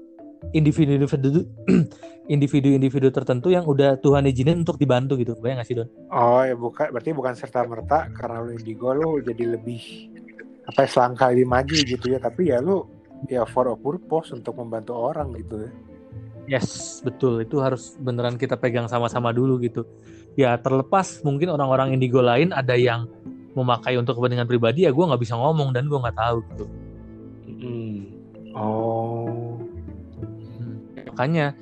individu-individu 0.52 1.48
individu-individu 2.34 3.14
tertentu 3.14 3.54
yang 3.54 3.64
udah 3.70 4.02
Tuhan 4.02 4.26
izinin 4.26 4.66
untuk 4.66 4.82
dibantu 4.82 5.16
gitu. 5.16 5.38
Bayang 5.38 5.62
gak 5.62 5.68
sih 5.70 5.78
Don? 5.78 5.88
Oh 6.10 6.42
ya 6.42 6.58
bukan 6.58 6.90
berarti 6.90 7.14
bukan 7.14 7.34
serta 7.38 7.64
merta 7.70 8.10
karena 8.18 8.42
lu 8.42 8.52
indigo 8.58 8.92
lu 8.92 9.22
jadi 9.22 9.58
lebih 9.58 9.82
apa 10.66 10.86
ya, 10.86 10.90
selangkah 10.90 11.30
lebih 11.32 11.48
maju 11.48 11.76
gitu 11.86 12.06
ya. 12.10 12.18
Tapi 12.18 12.50
ya 12.50 12.58
lu 12.66 12.82
ya 13.30 13.44
for 13.46 13.70
a 13.72 13.78
purpose 13.78 14.32
untuk 14.34 14.58
membantu 14.58 14.96
orang 14.96 15.34
gitu 15.38 15.68
ya. 15.68 15.72
Yes, 16.46 17.02
betul. 17.02 17.42
Itu 17.42 17.58
harus 17.58 17.98
beneran 17.98 18.38
kita 18.38 18.54
pegang 18.54 18.86
sama-sama 18.86 19.34
dulu 19.34 19.58
gitu. 19.66 19.82
Ya 20.38 20.54
terlepas 20.62 21.26
mungkin 21.26 21.50
orang-orang 21.50 21.98
indigo 21.98 22.22
lain 22.22 22.54
ada 22.54 22.78
yang 22.78 23.10
memakai 23.56 23.96
untuk 23.98 24.20
kepentingan 24.20 24.46
pribadi 24.46 24.84
ya 24.86 24.92
gue 24.92 25.00
nggak 25.00 25.22
bisa 25.24 25.34
ngomong 25.40 25.72
dan 25.72 25.88
gue 25.88 25.98
nggak 25.98 26.18
tahu 26.20 26.38
gitu. 26.54 26.66
Hmm. 27.48 27.98
Oh 28.54 29.56
makanya 31.16 31.56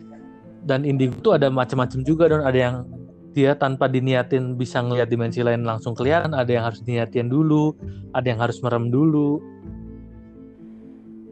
dan 0.65 0.81
indigo 0.81 1.13
tuh 1.21 1.37
ada 1.37 1.53
macam-macam 1.53 2.01
juga 2.01 2.25
dan 2.25 2.41
ada 2.41 2.57
yang 2.57 2.75
dia 3.37 3.53
tanpa 3.53 3.85
diniatin 3.85 4.57
bisa 4.57 4.81
ngelihat 4.81 5.05
dimensi 5.05 5.45
lain 5.45 5.61
langsung 5.61 5.93
kelihatan 5.93 6.33
ada 6.33 6.49
yang 6.49 6.65
harus 6.65 6.81
diniatin 6.81 7.29
dulu 7.29 7.77
ada 8.17 8.25
yang 8.25 8.41
harus 8.41 8.57
merem 8.65 8.89
dulu 8.89 9.37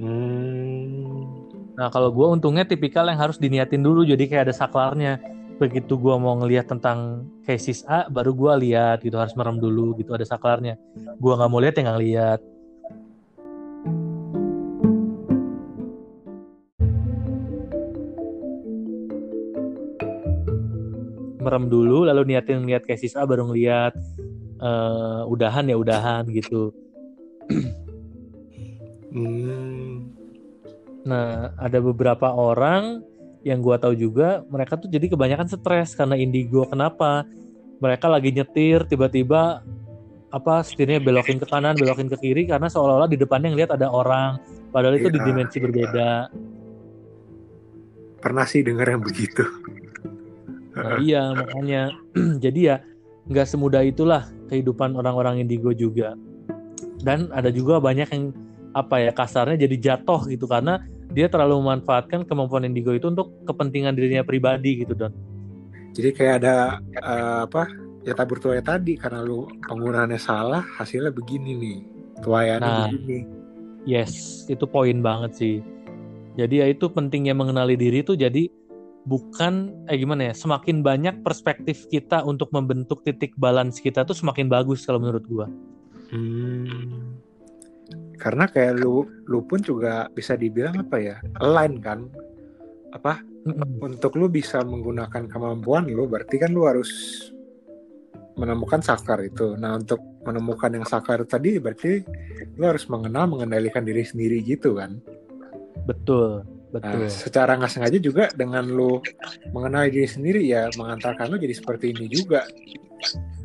hmm. 0.01 1.77
nah 1.77 1.93
kalau 1.93 2.09
gue 2.09 2.27
untungnya 2.27 2.65
tipikal 2.65 3.05
yang 3.05 3.21
harus 3.21 3.37
diniatin 3.37 3.85
dulu 3.85 4.01
jadi 4.01 4.23
kayak 4.25 4.43
ada 4.49 4.55
saklarnya 4.57 5.21
begitu 5.61 5.93
gue 5.93 6.15
mau 6.17 6.33
ngelihat 6.41 6.73
tentang 6.73 7.29
cases 7.45 7.85
A 7.85 8.09
baru 8.09 8.33
gue 8.33 8.53
lihat 8.65 9.05
gitu 9.05 9.13
harus 9.21 9.37
merem 9.37 9.61
dulu 9.61 9.93
gitu 9.93 10.09
ada 10.17 10.25
saklarnya 10.25 10.73
gue 11.21 11.33
nggak 11.37 11.49
mau 11.53 11.61
lihat 11.61 11.77
ya 11.77 11.81
nggak 11.85 12.01
lihat 12.01 12.39
merem 21.41 21.69
dulu 21.69 22.09
lalu 22.09 22.33
niatin 22.33 22.65
ngeliat 22.65 22.81
cases 22.89 23.13
A 23.13 23.21
baru 23.29 23.49
ngeliat 23.49 23.93
uh, 24.61 25.29
udahan 25.29 25.69
ya 25.69 25.75
udahan 25.75 26.25
gitu 26.29 26.71
hmm. 29.13 29.90
Nah 31.01 31.49
ada 31.57 31.81
beberapa 31.81 32.29
orang 32.29 33.01
yang 33.41 33.61
gua 33.61 33.81
tahu 33.81 33.97
juga 33.97 34.45
mereka 34.49 34.77
tuh 34.77 34.89
jadi 34.89 35.09
kebanyakan 35.09 35.49
stres 35.49 35.97
karena 35.97 36.13
indigo. 36.17 36.65
Kenapa? 36.69 37.25
Mereka 37.81 38.05
lagi 38.05 38.29
nyetir 38.29 38.85
tiba-tiba 38.85 39.65
apa 40.31 40.63
setirnya 40.63 41.03
belokin 41.03 41.41
ke 41.41 41.45
kanan 41.49 41.75
belokin 41.75 42.07
ke 42.07 42.15
kiri 42.15 42.47
karena 42.47 42.71
seolah-olah 42.71 43.09
di 43.09 43.19
depannya 43.19 43.51
ngeliat 43.51 43.73
ada 43.75 43.89
orang. 43.89 44.39
Padahal 44.71 44.95
itu 44.95 45.11
ya, 45.11 45.13
di 45.13 45.19
iya, 45.19 45.27
dimensi 45.27 45.57
ya. 45.57 45.63
berbeda. 45.67 46.09
Pernah 48.21 48.45
sih 48.47 48.61
dengar 48.63 48.87
yang 48.87 49.03
begitu. 49.03 49.43
Nah, 50.77 50.97
iya 51.03 51.35
makanya. 51.35 51.91
Jadi 52.45 52.59
ya 52.69 52.79
nggak 53.27 53.47
semudah 53.49 53.83
itulah 53.83 54.29
kehidupan 54.47 54.95
orang-orang 54.95 55.43
indigo 55.43 55.75
juga. 55.75 56.15
Dan 57.01 57.33
ada 57.33 57.49
juga 57.49 57.81
banyak 57.81 58.07
yang 58.13 58.31
apa 58.71 59.03
ya 59.03 59.11
kasarnya 59.11 59.67
jadi 59.67 59.75
jatuh 59.77 60.27
gitu 60.31 60.47
karena 60.47 60.79
dia 61.11 61.27
terlalu 61.27 61.59
memanfaatkan 61.59 62.23
kemampuan 62.23 62.63
indigo 62.63 62.95
itu 62.95 63.11
untuk 63.11 63.35
kepentingan 63.43 63.95
dirinya 63.95 64.23
pribadi 64.23 64.83
gitu 64.83 64.95
don. 64.95 65.11
Jadi 65.91 66.09
kayak 66.15 66.35
ada 66.43 66.79
uh, 67.03 67.43
apa 67.43 67.67
ya 68.07 68.15
tabur 68.15 68.39
tuai 68.39 68.63
tadi 68.63 68.95
karena 68.95 69.19
lu 69.21 69.45
penggunaannya 69.67 70.19
salah 70.19 70.63
hasilnya 70.79 71.11
begini 71.11 71.51
nih 71.59 71.77
tuayannya 72.23 72.63
nah, 72.63 72.87
begini. 72.87 73.19
Yes 73.83 74.45
itu 74.47 74.63
poin 74.63 75.03
banget 75.03 75.31
sih. 75.35 75.55
Jadi 76.39 76.63
ya 76.63 76.67
itu 76.71 76.87
pentingnya 76.87 77.35
mengenali 77.35 77.75
diri 77.75 78.07
tuh 78.07 78.15
jadi 78.15 78.47
bukan 79.03 79.83
eh 79.89 79.97
gimana 79.99 80.31
ya 80.31 80.33
semakin 80.37 80.79
banyak 80.79 81.25
perspektif 81.25 81.89
kita 81.91 82.23
untuk 82.23 82.53
membentuk 82.55 83.03
titik 83.03 83.35
balance 83.35 83.81
kita 83.83 84.07
tuh 84.07 84.15
semakin 84.15 84.47
bagus 84.47 84.87
kalau 84.87 85.03
menurut 85.03 85.25
gua. 85.27 85.47
Hmm. 86.11 87.19
Karena 88.21 88.45
kayak 88.45 88.77
lu 88.77 89.09
lu 89.25 89.41
pun 89.49 89.57
juga 89.65 90.05
bisa 90.13 90.37
dibilang 90.37 90.85
apa 90.85 90.97
ya 91.01 91.17
align 91.41 91.81
kan 91.81 92.05
apa 92.93 93.17
mm-hmm. 93.17 93.81
untuk 93.81 94.13
lu 94.19 94.29
bisa 94.29 94.61
menggunakan 94.61 95.25
kemampuan 95.25 95.89
lu 95.89 96.05
berarti 96.05 96.37
kan 96.37 96.53
lu 96.53 96.69
harus 96.69 96.89
menemukan 98.37 98.85
sakar 98.85 99.25
itu. 99.25 99.57
Nah 99.57 99.81
untuk 99.81 99.97
menemukan 100.21 100.69
yang 100.69 100.85
sakar 100.85 101.25
tadi 101.25 101.57
berarti 101.57 102.05
lu 102.61 102.69
harus 102.69 102.85
mengenal 102.85 103.25
mengendalikan 103.25 103.81
diri 103.81 104.05
sendiri 104.05 104.45
gitu 104.45 104.77
kan? 104.77 105.01
Betul 105.89 106.45
Betul. 106.71 107.03
Nah, 107.03 107.11
secara 107.11 107.59
nggak 107.59 107.71
sengaja 107.71 107.99
juga 107.99 108.31
dengan 108.31 108.63
lu 108.63 109.03
mengenal 109.51 109.91
diri 109.91 110.07
sendiri 110.07 110.41
ya 110.47 110.71
mengantarkan 110.79 111.27
lu 111.27 111.35
jadi 111.35 111.51
seperti 111.51 111.91
ini 111.91 112.07
juga. 112.07 112.47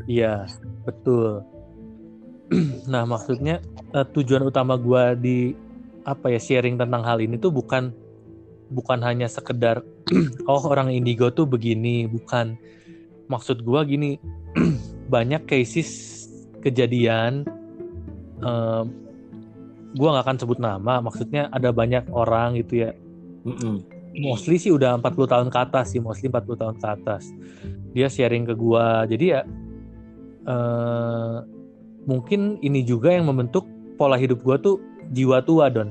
Iya, 0.07 0.47
betul. 0.87 1.43
nah, 2.93 3.03
maksudnya 3.09 3.63
uh, 3.95 4.07
tujuan 4.07 4.47
utama 4.47 4.79
gua 4.79 5.15
di 5.19 5.55
apa 6.07 6.31
ya 6.31 6.39
sharing 6.39 6.79
tentang 6.79 7.03
hal 7.03 7.19
ini 7.19 7.35
tuh 7.35 7.51
bukan 7.51 7.91
bukan 8.71 9.03
hanya 9.03 9.27
sekedar 9.27 9.83
oh 10.51 10.63
orang 10.67 10.95
indigo 10.95 11.31
tuh 11.31 11.47
begini, 11.47 12.07
bukan. 12.07 12.59
Maksud 13.27 13.67
gua 13.67 13.83
gini, 13.83 14.23
banyak 15.15 15.51
cases 15.51 16.23
kejadian 16.63 17.43
uh, 18.43 18.87
gua 19.99 20.09
nggak 20.15 20.25
akan 20.31 20.39
sebut 20.39 20.59
nama, 20.63 21.03
maksudnya 21.03 21.51
ada 21.51 21.75
banyak 21.75 22.07
orang 22.15 22.59
gitu 22.63 22.87
ya 22.87 22.95
mm 23.47 23.55
-mm. 23.55 23.77
mostly 24.27 24.59
sih 24.59 24.75
udah 24.75 24.99
40 24.99 25.31
tahun 25.31 25.49
ke 25.49 25.59
atas 25.63 25.95
sih 25.95 26.03
mostly 26.03 26.27
40 26.27 26.59
tahun 26.59 26.77
ke 26.83 26.87
atas 26.91 27.31
dia 27.95 28.11
sharing 28.11 28.45
ke 28.45 28.55
gua 28.59 29.07
jadi 29.07 29.25
ya 29.25 29.41
uh, 30.51 31.47
mungkin 32.07 32.57
ini 32.63 32.87
juga 32.87 33.13
yang 33.13 33.29
membentuk 33.29 33.67
pola 33.99 34.17
hidup 34.17 34.41
gua 34.47 34.57
tuh 34.57 34.81
jiwa 35.13 35.43
tua 35.45 35.69
don. 35.69 35.91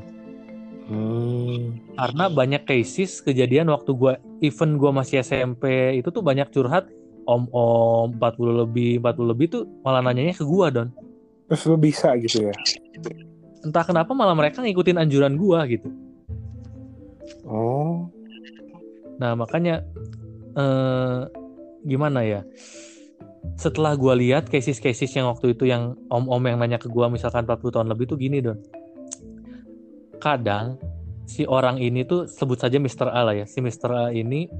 Hmm. 0.85 1.81
karena 1.97 2.29
banyak 2.29 2.61
cases 2.69 3.17
kejadian 3.17 3.73
waktu 3.73 3.89
gua 3.97 4.21
even 4.45 4.77
gua 4.77 4.93
masih 4.93 5.25
SMP 5.25 5.97
itu 5.97 6.13
tuh 6.13 6.21
banyak 6.21 6.45
curhat 6.53 6.85
om-om 7.25 8.13
40 8.21 8.61
lebih 8.61 9.01
40 9.01 9.33
lebih 9.33 9.45
tuh 9.49 9.63
malah 9.81 10.05
nanyanya 10.05 10.37
ke 10.37 10.45
gua 10.45 10.69
don. 10.69 10.93
Terus 11.49 11.61
lu 11.65 11.77
bisa 11.77 12.13
gitu 12.21 12.49
ya? 12.49 12.53
Entah 13.65 13.81
kenapa 13.81 14.13
malah 14.13 14.37
mereka 14.37 14.61
ngikutin 14.61 15.01
anjuran 15.01 15.33
gua 15.41 15.65
gitu. 15.65 15.89
Oh. 17.49 18.09
Nah 19.17 19.33
makanya 19.33 19.81
eh, 20.53 21.19
gimana 21.85 22.21
ya? 22.21 22.41
Setelah 23.55 23.95
gue 23.95 24.13
lihat 24.25 24.51
cases-cases 24.51 25.13
yang 25.15 25.31
waktu 25.31 25.53
itu 25.53 25.69
yang 25.69 25.95
om-om 26.11 26.41
yang 26.43 26.59
nanya 26.59 26.81
ke 26.81 26.91
gue 26.91 27.05
misalkan 27.07 27.47
40 27.47 27.61
tahun 27.71 27.87
lebih 27.87 28.05
tuh 28.09 28.17
gini 28.19 28.43
don. 28.43 28.59
Kadang 30.19 30.81
si 31.29 31.47
orang 31.47 31.79
ini 31.79 32.03
tuh 32.03 32.25
sebut 32.25 32.59
saja 32.59 32.81
Mr. 32.81 33.07
A 33.13 33.21
lah 33.23 33.35
ya. 33.37 33.45
Si 33.47 33.63
Mr. 33.63 33.89
A 33.93 34.03
ini 34.11 34.51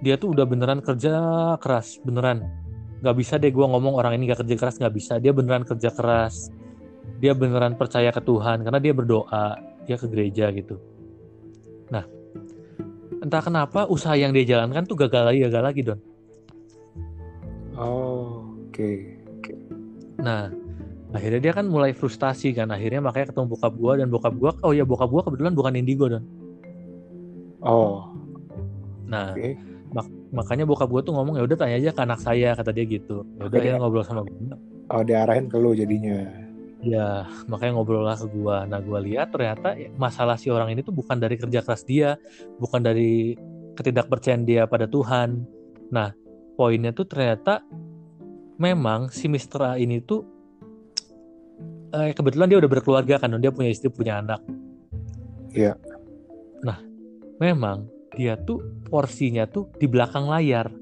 dia 0.00 0.16
tuh 0.16 0.32
udah 0.32 0.46
beneran 0.48 0.80
kerja 0.80 1.12
keras 1.60 2.00
beneran. 2.00 2.46
Gak 3.04 3.16
bisa 3.18 3.36
deh 3.36 3.52
gue 3.52 3.66
ngomong 3.66 3.98
orang 3.98 4.16
ini 4.16 4.32
gak 4.32 4.46
kerja 4.46 4.56
keras 4.56 4.76
gak 4.80 4.94
bisa. 4.96 5.20
Dia 5.20 5.36
beneran 5.36 5.68
kerja 5.68 5.92
keras. 5.92 6.48
Dia 7.20 7.36
beneran 7.36 7.76
percaya 7.76 8.08
ke 8.08 8.24
Tuhan 8.24 8.64
karena 8.64 8.80
dia 8.80 8.96
berdoa. 8.96 9.58
Dia 9.84 10.00
ke 10.00 10.08
gereja 10.08 10.48
gitu. 10.54 10.80
Nah 11.92 12.08
entah 13.20 13.42
kenapa 13.44 13.84
usaha 13.90 14.14
yang 14.16 14.32
dia 14.32 14.46
jalankan 14.46 14.86
tuh 14.86 14.96
gagal 14.96 15.32
lagi 15.32 15.38
gagal 15.44 15.62
lagi 15.62 15.80
don 15.82 16.00
oh 17.76 18.44
oke 18.66 18.72
okay. 18.72 19.16
nah 20.20 20.50
akhirnya 21.14 21.40
dia 21.40 21.52
kan 21.54 21.66
mulai 21.68 21.96
frustasi 21.96 22.52
kan 22.52 22.68
akhirnya 22.68 23.00
makanya 23.00 23.32
ketemu 23.32 23.46
bokap 23.56 23.72
gua 23.78 23.92
dan 23.96 24.08
bokap 24.10 24.34
gua 24.36 24.50
oh 24.66 24.72
ya 24.74 24.82
bokap 24.82 25.08
gua 25.08 25.22
kebetulan 25.24 25.54
bukan 25.54 25.72
indigo 25.78 26.10
don 26.10 26.24
oh 27.62 28.10
nah 29.06 29.32
okay. 29.32 29.56
mak 29.94 30.10
makanya 30.34 30.64
bokap 30.66 30.90
gua 30.90 31.00
tuh 31.00 31.14
ngomong 31.14 31.38
ya 31.38 31.44
udah 31.46 31.56
tanya 31.56 31.76
aja 31.78 31.90
ke 31.94 32.00
anak 32.02 32.20
saya 32.20 32.52
kata 32.58 32.74
dia 32.74 32.84
gitu 32.84 33.22
ya 33.38 33.42
udah 33.46 33.58
dia 33.62 33.72
ngobrol 33.78 34.04
sama 34.04 34.26
gua 34.26 34.58
oh 34.90 35.02
diarahin 35.06 35.46
ke 35.46 35.56
lu 35.56 35.72
jadinya 35.72 36.46
Ya, 36.86 37.26
makanya 37.50 37.80
ngobrol 37.80 38.04
lah 38.04 38.14
ke 38.14 38.30
gua. 38.30 38.68
Nah, 38.68 38.78
gua 38.78 39.02
lihat 39.02 39.34
ternyata 39.34 39.74
ya, 39.74 39.90
masalah 39.98 40.38
si 40.38 40.52
orang 40.54 40.70
ini 40.70 40.86
tuh 40.86 40.94
bukan 40.94 41.18
dari 41.18 41.34
kerja 41.34 41.64
keras 41.64 41.82
dia, 41.82 42.14
bukan 42.62 42.78
dari 42.78 43.34
ketidakpercayaan 43.74 44.46
dia 44.46 44.70
pada 44.70 44.86
Tuhan. 44.86 45.42
Nah, 45.90 46.14
poinnya 46.56 46.90
tuh 46.96 47.04
ternyata 47.04 47.60
memang 48.56 49.12
si 49.12 49.28
Mr. 49.28 49.60
A 49.62 49.72
ini 49.76 50.00
tuh 50.00 50.24
eh, 51.92 52.12
kebetulan 52.16 52.48
dia 52.48 52.58
udah 52.58 52.70
berkeluarga 52.70 53.20
kan, 53.20 53.36
dia 53.38 53.52
punya 53.52 53.70
istri, 53.70 53.92
punya 53.92 54.20
anak. 54.20 54.40
Iya. 55.52 55.76
Nah, 56.64 56.80
memang 57.40 57.88
dia 58.16 58.36
tuh 58.40 58.60
porsinya 58.88 59.44
tuh 59.44 59.68
di 59.76 59.86
belakang 59.88 60.28
layar. 60.28 60.72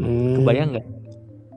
Hmm. 0.00 0.40
Kebayang 0.40 0.68
nggak? 0.76 0.86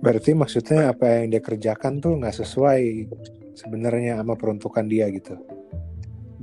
Berarti 0.04 0.32
maksudnya 0.36 0.91
apa 0.91 1.24
yang 1.24 1.32
dia 1.32 1.39
kerjakan 1.39 2.04
tuh 2.04 2.19
nggak 2.19 2.36
sesuai 2.43 3.08
sebenarnya 3.56 4.19
sama 4.19 4.36
peruntukan 4.36 4.84
dia 4.84 5.08
gitu. 5.12 5.39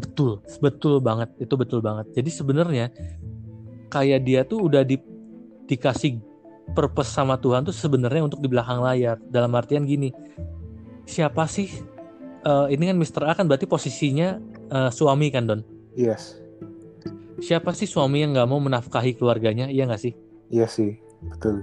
Betul, 0.01 0.41
betul 0.65 1.05
banget. 1.05 1.29
Itu 1.37 1.61
betul 1.61 1.85
banget. 1.85 2.09
Jadi 2.17 2.31
sebenarnya 2.33 2.89
kayak 3.93 4.21
dia 4.25 4.41
tuh 4.49 4.65
udah 4.65 4.81
di, 4.81 4.97
dikasih 5.69 6.30
purpose 6.73 7.11
sama 7.11 7.37
Tuhan 7.39 7.67
tuh 7.67 7.75
sebenarnya 7.75 8.27
untuk 8.27 8.41
di 8.41 8.49
belakang 8.49 8.81
layar. 8.81 9.19
Dalam 9.29 9.53
artian 9.55 9.85
gini, 9.85 10.11
siapa 11.05 11.47
sih? 11.51 11.69
Uh, 12.41 12.73
ini 12.73 12.89
kan 12.89 12.97
Mr. 12.97 13.23
A 13.29 13.33
kan 13.37 13.45
berarti 13.45 13.69
posisinya 13.69 14.41
uh, 14.73 14.89
suami 14.89 15.29
kan 15.29 15.45
Don? 15.45 15.61
Yes. 15.93 16.41
Siapa 17.41 17.77
sih 17.77 17.85
suami 17.85 18.25
yang 18.25 18.33
nggak 18.33 18.49
mau 18.49 18.61
menafkahi 18.61 19.17
keluarganya? 19.21 19.69
Iya 19.69 19.85
nggak 19.85 20.01
sih? 20.01 20.17
Iya 20.49 20.67
sih, 20.67 20.97
betul 21.21 21.63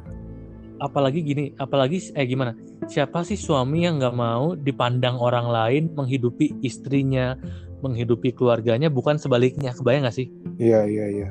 apalagi 0.77 1.25
gini 1.25 1.45
apalagi 1.57 2.13
eh 2.13 2.25
gimana 2.25 2.53
siapa 2.85 3.25
sih 3.25 3.37
suami 3.37 3.85
yang 3.85 3.97
nggak 3.97 4.15
mau 4.15 4.53
dipandang 4.53 5.17
orang 5.17 5.49
lain 5.49 5.83
menghidupi 5.93 6.61
istrinya 6.61 7.37
menghidupi 7.81 8.33
keluarganya 8.33 8.89
bukan 8.89 9.21
sebaliknya 9.21 9.73
kebayang 9.73 10.05
gak 10.09 10.17
sih 10.17 10.29
iya 10.57 10.85
iya 10.85 11.05
iya 11.09 11.27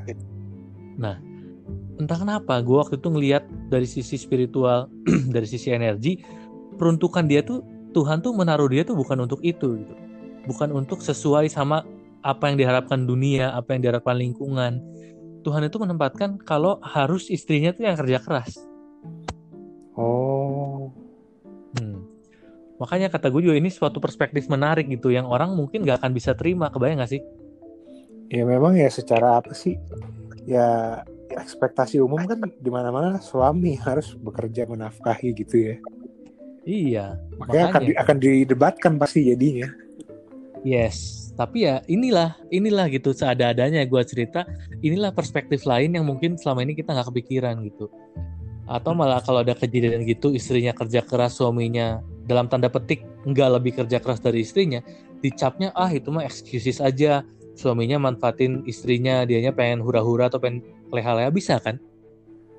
nah 0.99 1.19
entah 1.97 2.19
kenapa 2.19 2.61
gue 2.61 2.77
waktu 2.77 2.97
itu 3.01 3.09
ngelihat 3.09 3.45
dari 3.73 3.89
sisi 3.89 4.17
spiritual 4.21 4.89
dari 5.35 5.49
sisi 5.49 5.73
energi 5.73 6.21
peruntukan 6.77 7.25
dia 7.25 7.41
tuh 7.41 7.65
Tuhan 7.97 8.21
tuh 8.21 8.37
menaruh 8.37 8.69
dia 8.69 8.85
tuh 8.85 8.97
bukan 8.97 9.25
untuk 9.25 9.41
itu 9.41 9.81
gitu 9.81 9.95
bukan 10.45 10.73
untuk 10.77 11.01
sesuai 11.01 11.49
sama 11.49 11.83
apa 12.21 12.53
yang 12.53 12.61
diharapkan 12.61 13.09
dunia 13.09 13.55
apa 13.57 13.77
yang 13.77 13.87
diharapkan 13.89 14.19
lingkungan 14.21 14.85
Tuhan 15.47 15.63
itu 15.65 15.79
menempatkan 15.79 16.43
kalau 16.43 16.83
harus 16.83 17.31
istrinya 17.33 17.73
tuh 17.73 17.87
yang 17.89 17.97
kerja 17.97 18.19
keras 18.21 18.61
Oh. 19.97 20.93
Hmm. 21.81 22.05
Makanya 22.77 23.09
kata 23.09 23.33
gue 23.33 23.49
juga 23.49 23.57
ini 23.57 23.73
suatu 23.73 23.97
perspektif 23.97 24.47
menarik 24.53 24.87
gitu 24.93 25.09
yang 25.09 25.25
orang 25.25 25.57
mungkin 25.57 25.89
gak 25.89 26.05
akan 26.05 26.13
bisa 26.13 26.37
terima, 26.37 26.69
kebayang 26.69 27.01
gak 27.01 27.17
sih? 27.17 27.25
Ya 28.29 28.45
memang 28.45 28.77
ya 28.77 28.93
secara 28.93 29.41
apa 29.41 29.57
sih? 29.57 29.81
Ya 30.45 31.01
ekspektasi 31.31 31.99
umum 31.99 32.23
kan 32.27 32.39
di 32.47 32.71
mana-mana 32.71 33.19
suami 33.19 33.75
harus 33.79 34.15
bekerja 34.15 34.67
menafkahi 34.69 35.35
gitu 35.35 35.57
ya. 35.73 35.75
Iya. 36.67 37.07
Makanya, 37.39 37.39
makanya 37.39 37.65
akan 37.71 37.83
di, 37.83 37.93
akan 37.95 38.17
didebatkan 38.19 38.93
pasti 38.99 39.31
jadinya. 39.31 39.71
Yes, 40.67 41.27
tapi 41.39 41.69
ya 41.69 41.85
inilah 41.87 42.35
inilah 42.49 42.89
gitu 42.91 43.13
seada-adanya 43.13 43.85
gue 43.85 44.03
cerita 44.09 44.49
inilah 44.81 45.13
perspektif 45.13 45.69
lain 45.69 45.95
yang 45.95 46.09
mungkin 46.09 46.41
selama 46.41 46.65
ini 46.65 46.73
kita 46.73 46.97
nggak 46.97 47.13
kepikiran 47.13 47.61
gitu 47.63 47.93
atau 48.67 48.91
malah 48.99 49.23
kalau 49.23 49.47
ada 49.47 49.55
kejadian 49.55 50.03
gitu 50.03 50.35
istrinya 50.35 50.75
kerja 50.75 51.05
keras 51.05 51.39
suaminya 51.39 52.03
dalam 52.27 52.51
tanda 52.51 52.67
petik 52.67 53.07
nggak 53.23 53.49
lebih 53.61 53.73
kerja 53.79 54.03
keras 54.03 54.19
dari 54.19 54.43
istrinya 54.43 54.83
dicapnya 55.23 55.71
ah 55.79 55.93
itu 55.93 56.11
mah 56.11 56.27
excuses 56.27 56.83
aja 56.83 57.23
suaminya 57.55 58.01
manfaatin 58.03 58.67
istrinya 58.67 59.23
dianya 59.23 59.55
pengen 59.55 59.85
hura-hura 59.85 60.27
atau 60.27 60.43
pengen 60.43 60.67
leha-leha 60.93 61.31
bisa 61.33 61.59
kan 61.63 61.79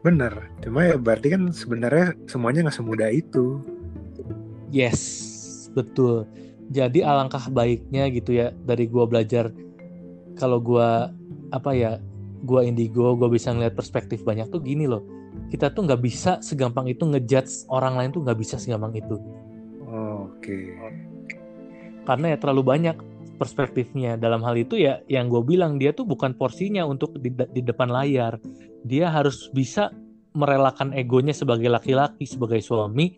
bener 0.05 0.49
cuma 0.63 0.87
ya 0.87 0.95
berarti 0.95 1.33
kan 1.33 1.49
sebenarnya 1.51 2.15
semuanya 2.29 2.67
nggak 2.67 2.77
semudah 2.77 3.09
itu 3.11 3.59
yes 4.71 5.01
betul 5.75 6.27
jadi 6.71 7.07
alangkah 7.07 7.47
baiknya 7.51 8.11
gitu 8.11 8.35
ya 8.35 8.51
dari 8.63 8.87
gua 8.87 9.07
belajar 9.07 9.51
kalau 10.35 10.59
gua 10.59 11.11
apa 11.51 11.71
ya 11.73 11.91
gua 12.43 12.63
indigo 12.63 13.15
gua 13.17 13.31
bisa 13.31 13.51
ngeliat 13.51 13.73
perspektif 13.73 14.21
banyak 14.23 14.47
tuh 14.51 14.61
gini 14.61 14.85
loh 14.85 15.17
kita 15.47 15.71
tuh 15.71 15.87
nggak 15.87 16.01
bisa 16.01 16.31
segampang 16.43 16.89
itu 16.91 17.07
ngejudge 17.07 17.69
orang 17.71 17.95
lain 17.95 18.09
tuh 18.11 18.25
nggak 18.25 18.39
bisa 18.39 18.59
segampang 18.59 18.91
itu. 18.97 19.15
Oh, 19.87 20.27
Oke. 20.27 20.75
Okay. 20.75 21.37
Karena 22.03 22.35
ya 22.35 22.37
terlalu 22.39 22.63
banyak 22.67 22.97
perspektifnya 23.37 24.17
dalam 24.17 24.41
hal 24.41 24.57
itu 24.57 24.81
ya 24.81 24.99
yang 25.07 25.29
gue 25.29 25.45
bilang 25.45 25.77
dia 25.77 25.93
tuh 25.93 26.03
bukan 26.03 26.33
porsinya 26.33 26.83
untuk 26.83 27.15
di, 27.21 27.29
di 27.29 27.61
depan 27.61 27.87
layar. 27.93 28.41
Dia 28.83 29.13
harus 29.13 29.47
bisa 29.53 29.93
merelakan 30.33 30.93
egonya 30.93 31.33
sebagai 31.33 31.69
laki-laki, 31.69 32.25
sebagai 32.25 32.61
suami 32.61 33.17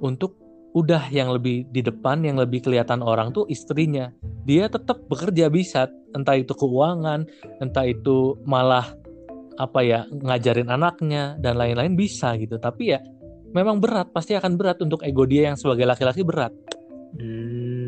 untuk 0.00 0.36
udah 0.72 1.12
yang 1.12 1.28
lebih 1.32 1.68
di 1.68 1.84
depan, 1.84 2.24
yang 2.24 2.40
lebih 2.40 2.64
kelihatan 2.64 3.04
orang 3.04 3.30
tuh 3.30 3.44
istrinya. 3.52 4.08
Dia 4.48 4.72
tetap 4.72 5.04
bekerja 5.06 5.52
bisa, 5.52 5.86
entah 6.16 6.34
itu 6.34 6.56
keuangan, 6.56 7.28
entah 7.60 7.86
itu 7.86 8.40
malah 8.48 8.96
apa 9.60 9.80
ya 9.84 10.08
ngajarin 10.08 10.68
anaknya 10.72 11.36
dan 11.40 11.60
lain-lain 11.60 11.92
bisa 11.96 12.36
gitu 12.40 12.56
tapi 12.56 12.96
ya 12.96 13.00
memang 13.52 13.82
berat 13.82 14.08
pasti 14.10 14.32
akan 14.32 14.56
berat 14.56 14.80
untuk 14.80 15.04
ego 15.04 15.28
dia 15.28 15.52
yang 15.52 15.58
sebagai 15.60 15.84
laki-laki 15.84 16.24
berat 16.24 16.52
hmm. 17.20 17.81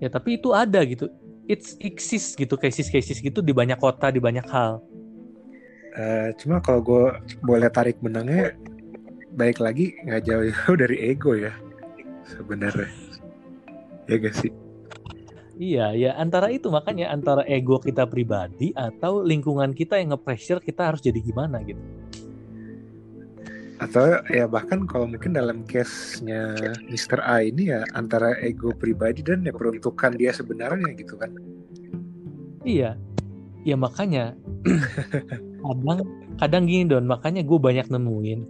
Ya 0.00 0.08
tapi 0.08 0.40
itu 0.40 0.50
ada 0.56 0.82
gitu. 0.82 1.06
It's 1.50 1.74
exist 1.82 2.38
gitu 2.38 2.54
cases-cases 2.54 3.20
gitu 3.20 3.42
di 3.42 3.52
banyak 3.52 3.78
kota 3.78 4.08
di 4.10 4.18
banyak 4.22 4.46
hal. 4.48 4.80
Uh, 5.90 6.30
cuma 6.38 6.62
kalau 6.62 6.80
gue 6.80 7.04
boleh 7.42 7.66
tarik 7.66 7.98
benangnya 7.98 8.54
baik 9.34 9.58
lagi 9.58 9.94
nggak 10.06 10.22
jauh-jauh 10.22 10.76
dari 10.78 10.96
ego 11.10 11.34
ya 11.34 11.52
sebenarnya. 12.30 12.90
Ya 14.06 14.16
gak 14.18 14.34
sih? 14.38 14.50
Iya, 15.60 15.92
ya 15.92 16.10
antara 16.16 16.48
itu 16.48 16.72
makanya 16.72 17.12
antara 17.12 17.44
ego 17.44 17.76
kita 17.76 18.08
pribadi 18.08 18.72
atau 18.72 19.20
lingkungan 19.20 19.76
kita 19.76 20.00
yang 20.00 20.16
nge-pressure 20.16 20.64
kita 20.64 20.88
harus 20.88 21.04
jadi 21.04 21.20
gimana 21.20 21.60
gitu. 21.60 21.78
Atau 23.80 24.20
ya 24.28 24.44
bahkan 24.44 24.84
kalau 24.84 25.08
mungkin 25.08 25.32
dalam 25.32 25.64
case-nya 25.64 26.52
Mr. 26.92 27.24
A 27.24 27.40
ini 27.40 27.72
ya 27.72 27.80
antara 27.96 28.36
ego 28.44 28.76
pribadi 28.76 29.24
dan 29.24 29.40
ya 29.40 29.56
peruntukan 29.56 30.20
dia 30.20 30.36
sebenarnya 30.36 30.92
gitu 30.94 31.16
kan. 31.16 31.32
Iya. 32.64 33.00
ya 33.60 33.76
makanya 33.76 34.32
kadang 35.60 36.00
kadang 36.40 36.64
gini 36.64 36.88
don 36.88 37.04
makanya 37.04 37.44
gue 37.44 37.58
banyak 37.60 37.92
nemuin 37.92 38.40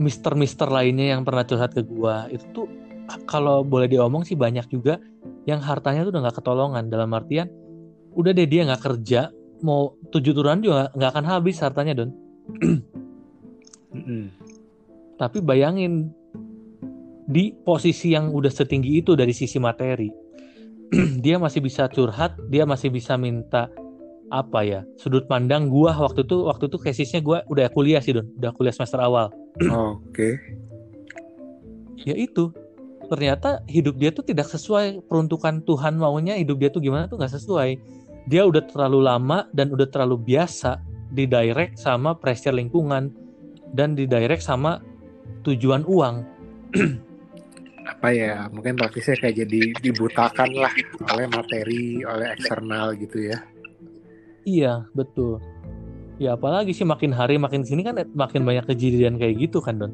mister-mister 0.00 0.70
lainnya 0.70 1.12
yang 1.12 1.28
pernah 1.28 1.44
curhat 1.44 1.76
ke 1.76 1.84
gue 1.84 2.16
itu 2.32 2.44
tuh 2.56 2.66
kalau 3.28 3.60
boleh 3.60 3.84
diomong 3.90 4.24
sih 4.24 4.32
banyak 4.32 4.64
juga 4.72 4.96
yang 5.44 5.60
hartanya 5.60 6.08
tuh 6.08 6.16
udah 6.16 6.22
nggak 6.28 6.36
ketolongan 6.40 6.84
dalam 6.88 7.12
artian 7.12 7.52
udah 8.16 8.32
deh 8.32 8.48
dia 8.48 8.64
nggak 8.64 8.80
kerja 8.80 9.28
mau 9.60 9.92
tujuh 10.08 10.32
turunan 10.32 10.64
juga 10.64 10.88
nggak 10.96 11.10
akan 11.12 11.26
habis 11.28 11.60
hartanya 11.60 11.92
don 12.04 12.10
tapi 15.16 15.38
bayangin 15.40 16.12
di 17.28 17.52
posisi 17.64 18.16
yang 18.16 18.32
udah 18.32 18.48
setinggi 18.48 19.04
itu 19.04 19.12
dari 19.12 19.36
sisi 19.36 19.60
materi 19.60 20.08
dia 21.24 21.36
masih 21.36 21.60
bisa 21.60 21.88
curhat 21.92 22.36
dia 22.48 22.64
masih 22.64 22.88
bisa 22.88 23.16
minta 23.20 23.68
apa 24.28 24.60
ya 24.64 24.80
sudut 25.00 25.24
pandang 25.26 25.68
gua. 25.72 25.96
Waktu 25.96 26.24
itu 26.24 26.48
waktu 26.48 26.68
itu 26.68 26.76
casesnya 26.80 27.20
gua 27.24 27.44
udah 27.48 27.68
kuliah 27.72 28.00
sih 28.00 28.16
don. 28.16 28.28
Udah 28.36 28.52
kuliah 28.52 28.72
semester 28.72 29.00
awal. 29.00 29.32
Oke. 29.64 30.04
Okay. 30.12 30.32
ya 32.04 32.14
itu. 32.16 32.52
Ternyata 33.08 33.64
hidup 33.64 33.96
dia 33.96 34.12
tuh 34.12 34.20
tidak 34.20 34.52
sesuai 34.52 35.08
peruntukan 35.08 35.64
Tuhan 35.64 35.96
maunya. 35.96 36.36
Hidup 36.36 36.60
dia 36.60 36.68
tuh 36.68 36.84
gimana 36.84 37.08
tuh 37.08 37.16
nggak 37.16 37.40
sesuai. 37.40 37.80
Dia 38.28 38.44
udah 38.44 38.68
terlalu 38.68 39.08
lama 39.08 39.48
dan 39.56 39.72
udah 39.72 39.88
terlalu 39.88 40.20
biasa 40.20 40.76
di 41.08 41.24
direct 41.24 41.80
sama 41.80 42.12
pressure 42.12 42.52
lingkungan 42.52 43.08
dan 43.72 43.92
di 43.92 44.08
direct 44.08 44.44
sama 44.44 44.80
tujuan 45.44 45.84
uang. 45.84 46.16
Apa 47.88 48.12
ya 48.12 48.46
mungkin 48.52 48.76
praktisnya 48.76 49.16
kayak 49.16 49.48
jadi 49.48 49.60
dibutakan 49.80 50.50
lah 50.54 50.72
oleh 51.08 51.26
materi 51.28 52.04
oleh 52.04 52.36
eksternal 52.36 52.94
gitu 53.00 53.32
ya. 53.32 53.38
Iya 54.44 54.86
betul. 54.92 55.40
Ya 56.18 56.34
apalagi 56.34 56.74
sih 56.74 56.84
makin 56.84 57.14
hari 57.14 57.38
makin 57.38 57.64
sini 57.64 57.86
kan 57.86 57.96
makin 58.12 58.42
banyak 58.44 58.66
kejadian 58.68 59.16
kayak 59.16 59.48
gitu 59.48 59.62
kan 59.64 59.80
don? 59.80 59.92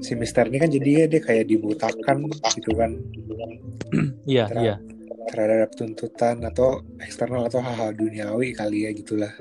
Si 0.00 0.14
Mister 0.14 0.46
ini 0.46 0.62
kan 0.62 0.70
jadi 0.70 1.10
dia 1.10 1.20
kayak 1.20 1.50
dibutakan 1.50 2.30
gitu 2.30 2.72
kan. 2.78 2.90
Iya 4.26 4.46
iya 4.56 4.76
terhadap 5.30 5.74
tuntutan 5.74 6.42
atau 6.46 6.82
eksternal 7.02 7.46
atau 7.46 7.58
hal-hal 7.62 7.92
duniawi 7.94 8.54
kali 8.54 8.86
ya 8.86 8.90
gitulah 8.94 9.32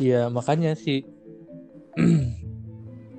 iya 0.00 0.32
makanya 0.32 0.72
sih 0.78 1.04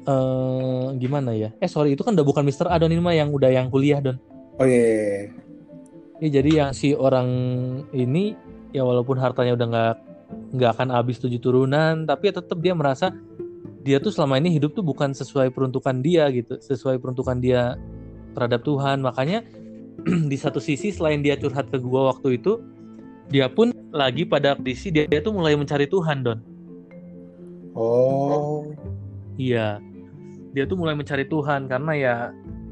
uh, 0.08 0.96
gimana 1.02 1.36
ya 1.36 1.50
eh 1.60 1.70
sorry 1.70 1.94
itu 1.94 2.02
kan 2.02 2.18
udah 2.18 2.26
bukan 2.26 2.44
Mister 2.46 2.66
Adon 2.68 2.94
ini 2.94 3.02
mah 3.02 3.16
yang 3.16 3.30
udah 3.30 3.52
yang 3.52 3.70
kuliah 3.70 4.02
don 4.02 4.18
oh 4.58 4.66
iya 4.66 4.76
yeah. 4.76 4.88
Iya, 6.20 6.28
iya. 6.28 6.30
jadi 6.40 6.50
yang 6.52 6.70
si 6.74 6.92
orang 6.98 7.30
ini 7.94 8.34
ya 8.76 8.84
walaupun 8.84 9.18
hartanya 9.22 9.56
udah 9.56 9.68
nggak 9.70 9.96
nggak 10.60 10.72
akan 10.78 10.90
habis 10.94 11.18
tujuh 11.22 11.42
turunan 11.42 12.06
tapi 12.06 12.30
ya 12.30 12.42
tetap 12.42 12.58
dia 12.62 12.74
merasa 12.74 13.14
dia 13.80 13.98
tuh 13.98 14.12
selama 14.12 14.38
ini 14.38 14.52
hidup 14.54 14.76
tuh 14.76 14.84
bukan 14.84 15.16
sesuai 15.16 15.56
peruntukan 15.56 16.04
dia 16.04 16.28
gitu, 16.30 16.60
sesuai 16.60 17.00
peruntukan 17.00 17.40
dia 17.40 17.80
terhadap 18.36 18.62
Tuhan. 18.62 19.00
Makanya 19.00 19.42
di 20.32 20.38
satu 20.38 20.58
sisi 20.62 20.94
selain 20.94 21.24
dia 21.24 21.36
curhat 21.36 21.68
ke 21.72 21.78
gua 21.80 22.16
waktu 22.16 22.40
itu, 22.40 22.60
dia 23.30 23.46
pun 23.50 23.72
lagi 23.94 24.26
pada 24.26 24.58
kondisi 24.58 24.90
dia, 24.90 25.06
dia 25.06 25.22
tuh 25.22 25.34
mulai 25.34 25.54
mencari 25.54 25.86
Tuhan, 25.86 26.26
Don. 26.26 26.40
Oh. 27.78 28.66
Iya. 29.38 29.80
Dia 30.52 30.66
tuh 30.66 30.76
mulai 30.82 30.98
mencari 30.98 31.30
Tuhan 31.30 31.70
karena 31.70 31.94
ya 31.94 32.16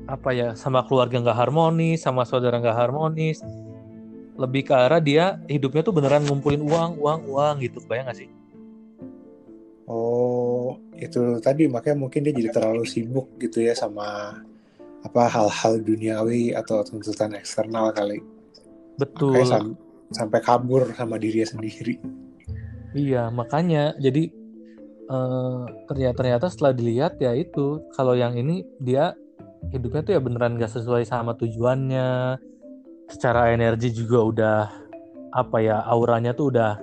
apa 0.09 0.31
ya 0.33 0.55
sama 0.57 0.81
keluarga 0.87 1.21
nggak 1.21 1.37
harmonis, 1.37 2.03
sama 2.03 2.25
saudara 2.25 2.57
nggak 2.57 2.75
harmonis. 2.75 3.39
Lebih 4.37 4.69
ke 4.69 4.73
arah 4.73 5.01
dia 5.01 5.41
hidupnya 5.49 5.81
tuh 5.81 5.93
beneran 5.93 6.25
ngumpulin 6.25 6.61
uang, 6.61 7.01
uang, 7.01 7.19
uang 7.25 7.55
gitu. 7.65 7.81
Bayang 7.89 8.05
gak 8.13 8.21
sih? 8.21 8.29
Oh, 9.89 10.77
itu 10.93 11.39
tadi 11.41 11.65
makanya 11.65 11.97
mungkin 12.05 12.21
dia 12.21 12.35
jadi 12.35 12.51
terlalu 12.53 12.83
sibuk 12.85 13.33
gitu 13.39 13.63
ya 13.63 13.73
sama 13.73 14.37
apa 15.05 15.29
hal-hal 15.29 15.81
duniawi 15.81 16.55
atau 16.57 16.81
tuntutan 16.81 17.35
eksternal 17.37 17.93
kali. 17.93 18.23
Betul. 18.97 19.45
Sam 19.45 19.77
sampai 20.09 20.39
kabur 20.41 20.87
sama 20.95 21.19
dirinya 21.19 21.45
sendiri. 21.45 21.99
Iya, 22.95 23.29
makanya 23.29 23.93
jadi 23.99 24.31
uh, 25.11 25.67
ternyata 25.85 26.15
ternyata 26.23 26.45
setelah 26.49 26.73
dilihat 26.73 27.19
ya 27.21 27.35
itu 27.35 27.83
kalau 27.93 28.15
yang 28.17 28.33
ini 28.39 28.63
dia 28.79 29.13
hidupnya 29.69 30.01
tuh 30.01 30.13
ya 30.17 30.21
beneran 30.23 30.57
gak 30.57 30.73
sesuai 30.73 31.03
sama 31.05 31.35
tujuannya. 31.37 32.39
Secara 33.07 33.55
energi 33.55 33.95
juga 33.95 34.19
udah 34.19 34.59
apa 35.31 35.57
ya 35.63 35.79
auranya 35.87 36.35
tuh 36.35 36.51
udah 36.51 36.75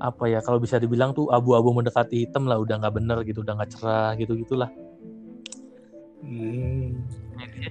apa 0.00 0.24
ya 0.32 0.40
kalau 0.40 0.56
bisa 0.56 0.80
dibilang 0.80 1.12
tuh 1.12 1.28
abu-abu 1.28 1.76
mendekati 1.76 2.24
hitam 2.24 2.48
lah 2.48 2.56
udah 2.56 2.80
nggak 2.80 2.94
bener 2.96 3.18
gitu 3.22 3.44
udah 3.44 3.54
nggak 3.60 3.70
cerah 3.76 4.16
gitu 4.16 4.32
gitulah 4.40 4.72
hmm. 6.22 6.86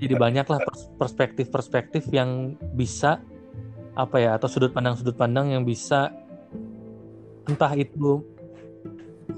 jadi 0.02 0.16
banyak 0.16 0.46
lah 0.46 0.60
perspektif-perspektif 0.98 2.10
yang 2.14 2.56
bisa 2.74 3.22
apa 3.98 4.18
ya 4.22 4.40
atau 4.40 4.48
sudut 4.48 4.72
pandang 4.72 4.96
sudut 4.96 5.18
pandang 5.18 5.52
yang 5.52 5.68
bisa 5.68 6.14
entah 7.50 7.74
itu 7.74 8.24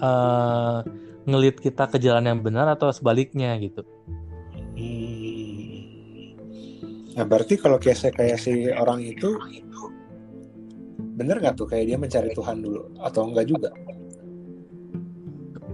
uh, 0.04 0.84
ngelit 1.26 1.58
kita 1.62 1.88
ke 1.88 1.98
jalan 2.02 2.28
yang 2.28 2.40
benar 2.42 2.68
atau 2.74 2.92
sebaliknya 2.92 3.56
gitu. 3.62 3.86
Hmm. 4.76 5.18
Nah 7.16 7.26
berarti 7.28 7.56
kalau 7.60 7.78
kayak 7.80 8.16
kayak 8.16 8.38
si 8.40 8.72
orang 8.72 9.04
itu 9.04 9.36
bener 11.22 11.38
nggak 11.44 11.56
tuh 11.60 11.68
kayak 11.70 11.86
dia 11.92 11.98
mencari 12.00 12.32
Tuhan 12.34 12.64
dulu 12.64 12.98
atau 13.04 13.30
enggak 13.30 13.46
juga 13.46 13.70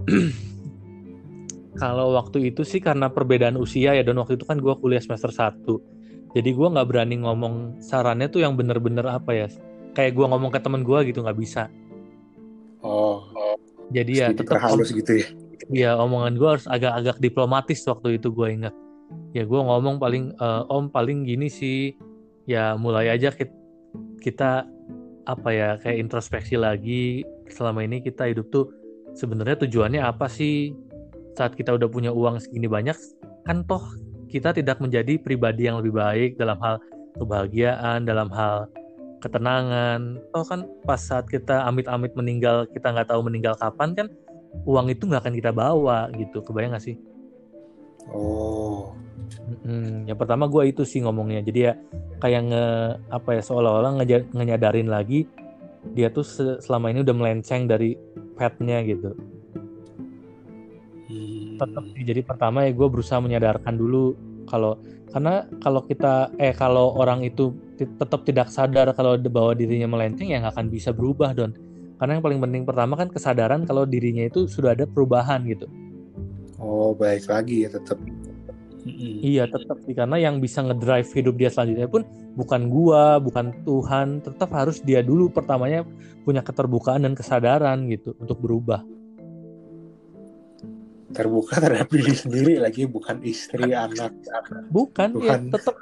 kalau 1.78 2.18
waktu 2.18 2.50
itu 2.50 2.66
sih 2.66 2.82
karena 2.82 3.08
perbedaan 3.08 3.56
usia 3.56 3.94
ya 3.94 4.02
dan 4.02 4.18
waktu 4.18 4.34
itu 4.36 4.44
kan 4.44 4.58
gue 4.58 4.74
kuliah 4.76 5.00
semester 5.00 5.30
1 5.30 5.62
jadi 6.36 6.50
gue 6.52 6.68
nggak 6.68 6.88
berani 6.88 7.16
ngomong 7.24 7.80
sarannya 7.80 8.28
tuh 8.28 8.44
yang 8.44 8.52
bener-bener 8.52 9.06
apa 9.08 9.32
ya 9.32 9.46
kayak 9.96 10.12
gue 10.12 10.26
ngomong 10.28 10.52
ke 10.52 10.60
temen 10.60 10.84
gue 10.84 10.98
gitu 11.08 11.24
nggak 11.24 11.38
bisa. 11.38 11.72
Oh, 12.84 13.26
jadi 13.90 14.12
ya 14.12 14.28
tetap 14.30 14.60
halus 14.60 14.92
gitu 14.92 15.24
ya? 15.24 15.26
Ya 15.68 15.90
omongan 15.98 16.38
gue 16.38 16.48
harus 16.48 16.66
agak-agak 16.70 17.18
diplomatis 17.18 17.82
waktu 17.88 18.20
itu 18.20 18.30
gue 18.30 18.48
ingat. 18.54 18.74
Ya 19.32 19.42
gue 19.48 19.60
ngomong 19.60 19.98
paling 19.98 20.36
uh, 20.38 20.68
om 20.68 20.92
paling 20.92 21.24
gini 21.26 21.50
sih 21.50 21.96
ya 22.46 22.78
mulai 22.78 23.10
aja 23.12 23.32
kita, 23.32 23.52
kita 24.22 24.50
apa 25.26 25.48
ya 25.50 25.68
kayak 25.80 25.98
introspeksi 25.98 26.54
lagi. 26.54 27.24
Selama 27.48 27.82
ini 27.82 28.04
kita 28.04 28.28
hidup 28.28 28.52
tuh 28.52 28.70
sebenarnya 29.16 29.64
tujuannya 29.66 30.04
apa 30.04 30.28
sih 30.30 30.76
saat 31.38 31.54
kita 31.54 31.78
udah 31.78 31.86
punya 31.86 32.10
uang 32.10 32.42
segini 32.42 32.66
banyak 32.66 32.98
kan 33.46 33.62
toh 33.62 33.82
kita 34.26 34.50
tidak 34.50 34.82
menjadi 34.82 35.16
pribadi 35.22 35.70
yang 35.70 35.78
lebih 35.78 35.94
baik 35.94 36.34
dalam 36.36 36.58
hal 36.58 36.82
kebahagiaan 37.16 38.04
dalam 38.04 38.28
hal 38.30 38.68
ketenangan. 39.18 40.22
Toh 40.30 40.44
kan 40.46 40.60
pas 40.86 41.00
saat 41.00 41.26
kita 41.26 41.66
amit-amit 41.66 42.14
meninggal 42.14 42.66
kita 42.70 42.94
nggak 42.94 43.10
tahu 43.10 43.26
meninggal 43.26 43.58
kapan 43.58 43.94
kan 43.96 44.06
uang 44.64 44.92
itu 44.92 45.06
nggak 45.06 45.26
akan 45.26 45.34
kita 45.34 45.50
bawa 45.50 46.08
gitu. 46.14 46.40
Kebayang 46.44 46.78
gak 46.78 46.86
sih? 46.86 46.96
Oh. 48.14 48.94
Hmm, 49.60 50.08
yang 50.08 50.16
pertama 50.16 50.48
gue 50.48 50.72
itu 50.72 50.86
sih 50.86 51.04
ngomongnya. 51.04 51.44
Jadi 51.44 51.58
ya 51.68 51.72
kayak 52.22 52.42
nge 52.48 52.66
apa 53.12 53.30
ya 53.36 53.42
seolah-olah 53.44 54.00
nge 54.00 54.32
ngenyadarin 54.32 54.88
lagi 54.88 55.28
dia 55.92 56.10
tuh 56.10 56.26
selama 56.60 56.90
ini 56.92 57.00
udah 57.04 57.16
melenceng 57.16 57.68
dari 57.68 57.96
petnya 58.38 58.80
gitu. 58.86 59.12
Tetap 61.58 61.84
sih. 61.92 62.02
Jadi 62.06 62.20
pertama 62.22 62.64
ya 62.64 62.70
gue 62.72 62.88
berusaha 62.88 63.18
menyadarkan 63.18 63.74
dulu 63.74 64.14
kalau 64.48 64.78
karena 65.08 65.44
kalau 65.60 65.84
kita 65.84 66.32
eh 66.36 66.52
kalau 66.52 66.96
orang 66.96 67.24
itu 67.24 67.52
tetap 67.76 68.24
tidak 68.24 68.48
sadar 68.52 68.92
kalau 68.96 69.16
bahwa 69.16 69.52
dirinya 69.56 69.88
melenceng 69.90 70.30
ya 70.32 70.40
nggak 70.40 70.54
akan 70.56 70.68
bisa 70.70 70.94
berubah 70.94 71.34
don. 71.34 71.52
Karena 71.98 72.18
yang 72.18 72.24
paling 72.24 72.40
penting 72.40 72.62
pertama 72.62 72.94
kan 72.94 73.10
kesadaran 73.10 73.66
kalau 73.66 73.82
dirinya 73.82 74.22
itu 74.22 74.46
sudah 74.46 74.72
ada 74.78 74.86
perubahan 74.86 75.42
gitu. 75.50 75.66
Oh 76.62 76.94
baik 76.94 77.26
lagi 77.26 77.66
ya 77.66 77.70
tetap 77.74 77.98
Mm-hmm. 78.88 79.20
Iya 79.20 79.44
tetap 79.50 79.76
sih 79.84 79.92
karena 79.92 80.16
yang 80.16 80.40
bisa 80.40 80.64
ngedrive 80.64 81.10
hidup 81.12 81.34
dia 81.36 81.50
selanjutnya 81.52 81.88
pun 81.90 82.08
bukan 82.38 82.72
gua, 82.72 83.20
bukan 83.20 83.52
Tuhan, 83.66 84.24
tetap 84.24 84.48
harus 84.56 84.80
dia 84.80 85.04
dulu 85.04 85.28
pertamanya 85.28 85.84
punya 86.24 86.40
keterbukaan 86.40 87.04
dan 87.04 87.12
kesadaran 87.12 87.84
gitu 87.92 88.16
untuk 88.16 88.40
berubah. 88.40 88.80
Terbuka 91.12 91.56
terhadap 91.58 91.88
diri 91.96 92.14
sendiri 92.14 92.54
lagi 92.60 92.84
bukan 92.84 93.24
istri, 93.24 93.72
anak. 93.72 94.12
Bukan, 94.68 95.16
ya, 95.18 95.38
Tuhan. 95.38 95.40
ya 95.48 95.52
tetap 95.56 95.76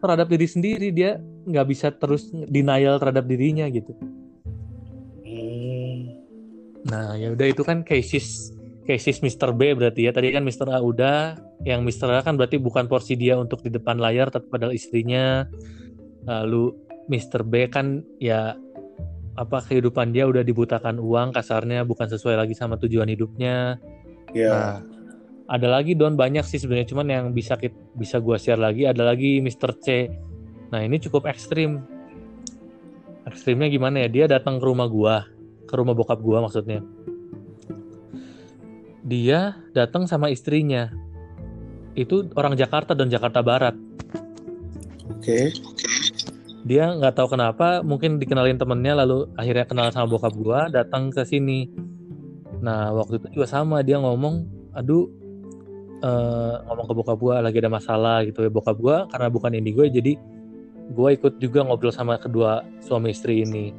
terhadap 0.00 0.26
diri 0.32 0.48
sendiri 0.48 0.88
dia 0.90 1.20
nggak 1.44 1.66
bisa 1.68 1.92
terus 1.92 2.32
denial 2.32 2.96
terhadap 2.96 3.28
dirinya 3.28 3.68
gitu. 3.68 3.92
Hmm. 5.20 6.16
Nah 6.88 7.14
ya 7.20 7.36
udah 7.36 7.46
itu 7.52 7.60
kan 7.60 7.84
cases 7.84 8.56
cases 8.88 9.20
Mr. 9.20 9.52
B 9.54 9.76
berarti 9.76 10.08
ya. 10.08 10.12
Tadi 10.16 10.32
kan 10.34 10.42
Mr. 10.42 10.66
A 10.72 10.80
udah, 10.82 11.36
yang 11.62 11.86
Mr. 11.86 12.10
A 12.10 12.26
kan 12.26 12.34
berarti 12.34 12.58
bukan 12.58 12.88
porsi 12.90 13.14
dia 13.14 13.38
untuk 13.38 13.62
di 13.62 13.70
depan 13.70 14.00
layar 14.00 14.32
tapi 14.32 14.50
padahal 14.50 14.74
istrinya. 14.74 15.46
Lalu 16.26 16.74
Mr. 17.06 17.46
B 17.46 17.70
kan 17.70 18.02
ya 18.18 18.56
apa 19.38 19.62
kehidupan 19.62 20.12
dia 20.12 20.26
udah 20.26 20.42
dibutakan 20.42 21.00
uang 21.00 21.32
kasarnya 21.32 21.86
bukan 21.86 22.10
sesuai 22.10 22.34
lagi 22.34 22.58
sama 22.58 22.80
tujuan 22.82 23.06
hidupnya. 23.06 23.78
Ya. 24.36 24.52
Nah, 24.52 24.76
ada 25.50 25.66
lagi 25.66 25.98
Don 25.98 26.14
banyak 26.14 26.46
sih 26.46 26.62
sebenarnya 26.62 26.88
cuman 26.94 27.06
yang 27.10 27.26
bisa 27.34 27.58
bisa 27.98 28.22
gua 28.22 28.38
share 28.38 28.60
lagi 28.60 28.86
ada 28.86 29.02
lagi 29.02 29.42
Mr. 29.42 29.70
C. 29.82 30.08
Nah, 30.70 30.80
ini 30.82 31.02
cukup 31.02 31.26
ekstrim. 31.26 31.82
Ekstrimnya 33.26 33.66
gimana 33.66 34.06
ya? 34.06 34.08
Dia 34.08 34.24
datang 34.30 34.62
ke 34.62 34.64
rumah 34.64 34.86
gua, 34.86 35.26
ke 35.66 35.74
rumah 35.74 35.94
bokap 35.94 36.22
gua 36.22 36.46
maksudnya 36.46 36.82
dia 39.10 39.58
datang 39.72 40.04
sama 40.04 40.28
istrinya. 40.30 40.92
Itu 41.98 42.30
orang 42.38 42.54
Jakarta 42.54 42.94
dan 42.94 43.10
Jakarta 43.10 43.42
Barat. 43.42 43.74
Oke. 45.10 45.50
Dia 46.62 46.94
nggak 46.94 47.18
tahu 47.18 47.34
kenapa, 47.34 47.82
mungkin 47.82 48.20
dikenalin 48.20 48.60
temennya 48.60 49.02
lalu 49.02 49.26
akhirnya 49.34 49.66
kenal 49.66 49.88
sama 49.90 50.06
bokap 50.06 50.34
gua, 50.38 50.70
datang 50.70 51.10
ke 51.10 51.26
sini. 51.26 51.66
Nah 52.60 52.92
waktu 52.94 53.20
itu 53.20 53.40
juga 53.40 53.46
sama 53.48 53.80
dia 53.80 53.96
ngomong, 53.98 54.46
aduh 54.76 55.08
uh, 56.04 56.64
ngomong 56.68 56.86
ke 56.86 56.94
bokap 56.96 57.18
gua 57.20 57.34
lagi 57.40 57.58
ada 57.60 57.72
masalah 57.72 58.24
gitu 58.24 58.44
ya 58.44 58.50
bokap 58.52 58.76
gua 58.76 59.08
karena 59.08 59.28
bukan 59.32 59.52
indigo 59.56 59.84
jadi 59.84 60.16
gua 60.92 61.14
ikut 61.16 61.40
juga 61.40 61.64
ngobrol 61.64 61.92
sama 61.92 62.20
kedua 62.20 62.64
suami 62.84 63.12
istri 63.12 63.44
ini. 63.44 63.72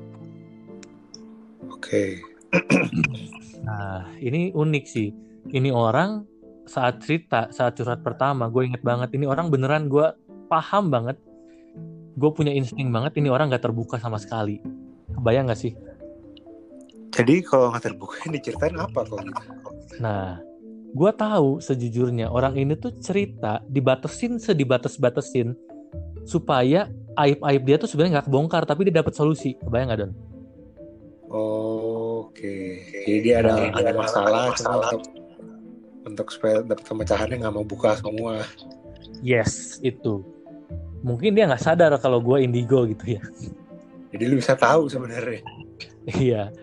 Oke. 1.70 2.22
Nah, 3.62 4.10
ini 4.18 4.50
unik 4.50 4.86
sih. 4.90 5.14
Ini 5.54 5.70
orang 5.70 6.26
saat 6.66 7.02
cerita, 7.06 7.50
saat 7.54 7.78
curhat 7.78 8.02
pertama, 8.02 8.50
gue 8.50 8.66
inget 8.66 8.82
banget. 8.82 9.14
Ini 9.14 9.30
orang 9.30 9.54
beneran 9.54 9.86
gue 9.86 10.10
paham 10.50 10.90
banget. 10.90 11.22
Gue 12.18 12.32
punya 12.34 12.50
insting 12.54 12.90
banget. 12.90 13.22
Ini 13.22 13.30
orang 13.30 13.54
gak 13.54 13.70
terbuka 13.70 14.02
sama 14.02 14.18
sekali. 14.18 14.62
Kebayang 15.14 15.50
gak 15.54 15.62
sih? 15.62 15.78
Jadi 17.12 17.44
kalau 17.44 17.76
nggak 17.76 17.84
terbuka 17.84 18.16
ini 18.26 18.40
diceritain 18.40 18.76
apa 18.80 19.04
kalau 19.04 19.22
gitu? 19.24 19.44
Nah, 20.00 20.40
gue 20.96 21.12
tahu 21.16 21.60
sejujurnya 21.60 22.32
orang 22.32 22.56
ini 22.56 22.74
tuh 22.80 22.96
cerita 23.04 23.60
dibatasin 23.68 24.40
sedibatas-batasin 24.40 25.54
supaya 26.24 26.88
aib-aib 27.20 27.62
dia 27.68 27.76
tuh 27.76 27.92
sebenarnya 27.92 28.20
nggak 28.20 28.28
kebongkar 28.32 28.64
tapi 28.64 28.88
dia 28.88 29.04
dapat 29.04 29.14
solusi. 29.14 29.60
Kebayang 29.60 29.92
gak 29.92 30.00
Don? 30.08 30.14
Oh, 31.32 31.92
Oke, 32.32 32.48
okay. 32.48 33.04
jadi 33.04 33.20
dia 33.20 33.36
ada 33.44 33.52
nah, 33.58 33.82
ada 33.82 33.92
masalah, 33.98 34.44
masalah 34.54 34.90
untuk 34.94 35.04
untuk 36.06 36.28
supaya 36.30 36.62
dapat 36.62 36.86
pemecahannya 36.86 37.38
nggak 37.44 37.54
mau 37.58 37.66
buka 37.66 37.98
semua. 37.98 38.46
Yes, 39.26 39.82
itu. 39.82 40.22
Mungkin 41.02 41.34
dia 41.34 41.50
nggak 41.50 41.60
sadar 41.66 41.92
kalau 41.98 42.22
gue 42.22 42.46
indigo 42.46 42.86
gitu 42.86 43.18
ya. 43.18 43.24
Jadi 44.14 44.24
lu 44.30 44.38
bisa 44.38 44.54
tahu 44.54 44.86
sebenarnya. 44.86 45.42
iya. 46.22 46.54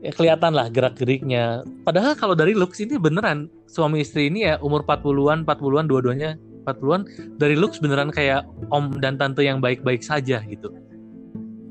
Ya 0.00 0.12
kelihatan 0.12 0.56
lah 0.56 0.72
gerak-geriknya. 0.72 1.64
Padahal 1.84 2.16
kalau 2.16 2.32
dari 2.32 2.56
looks 2.56 2.80
ini 2.80 2.96
beneran 2.96 3.52
suami 3.68 4.00
istri 4.00 4.32
ini 4.32 4.48
ya 4.48 4.56
umur 4.60 4.84
40-an, 4.84 5.44
40-an 5.44 5.86
dua-duanya 5.88 6.40
40-an 6.64 7.04
dari 7.36 7.56
looks 7.56 7.80
beneran 7.80 8.12
kayak 8.12 8.44
om 8.72 8.92
dan 9.00 9.16
tante 9.20 9.44
yang 9.44 9.60
baik-baik 9.60 10.00
saja 10.00 10.40
gitu. 10.48 10.72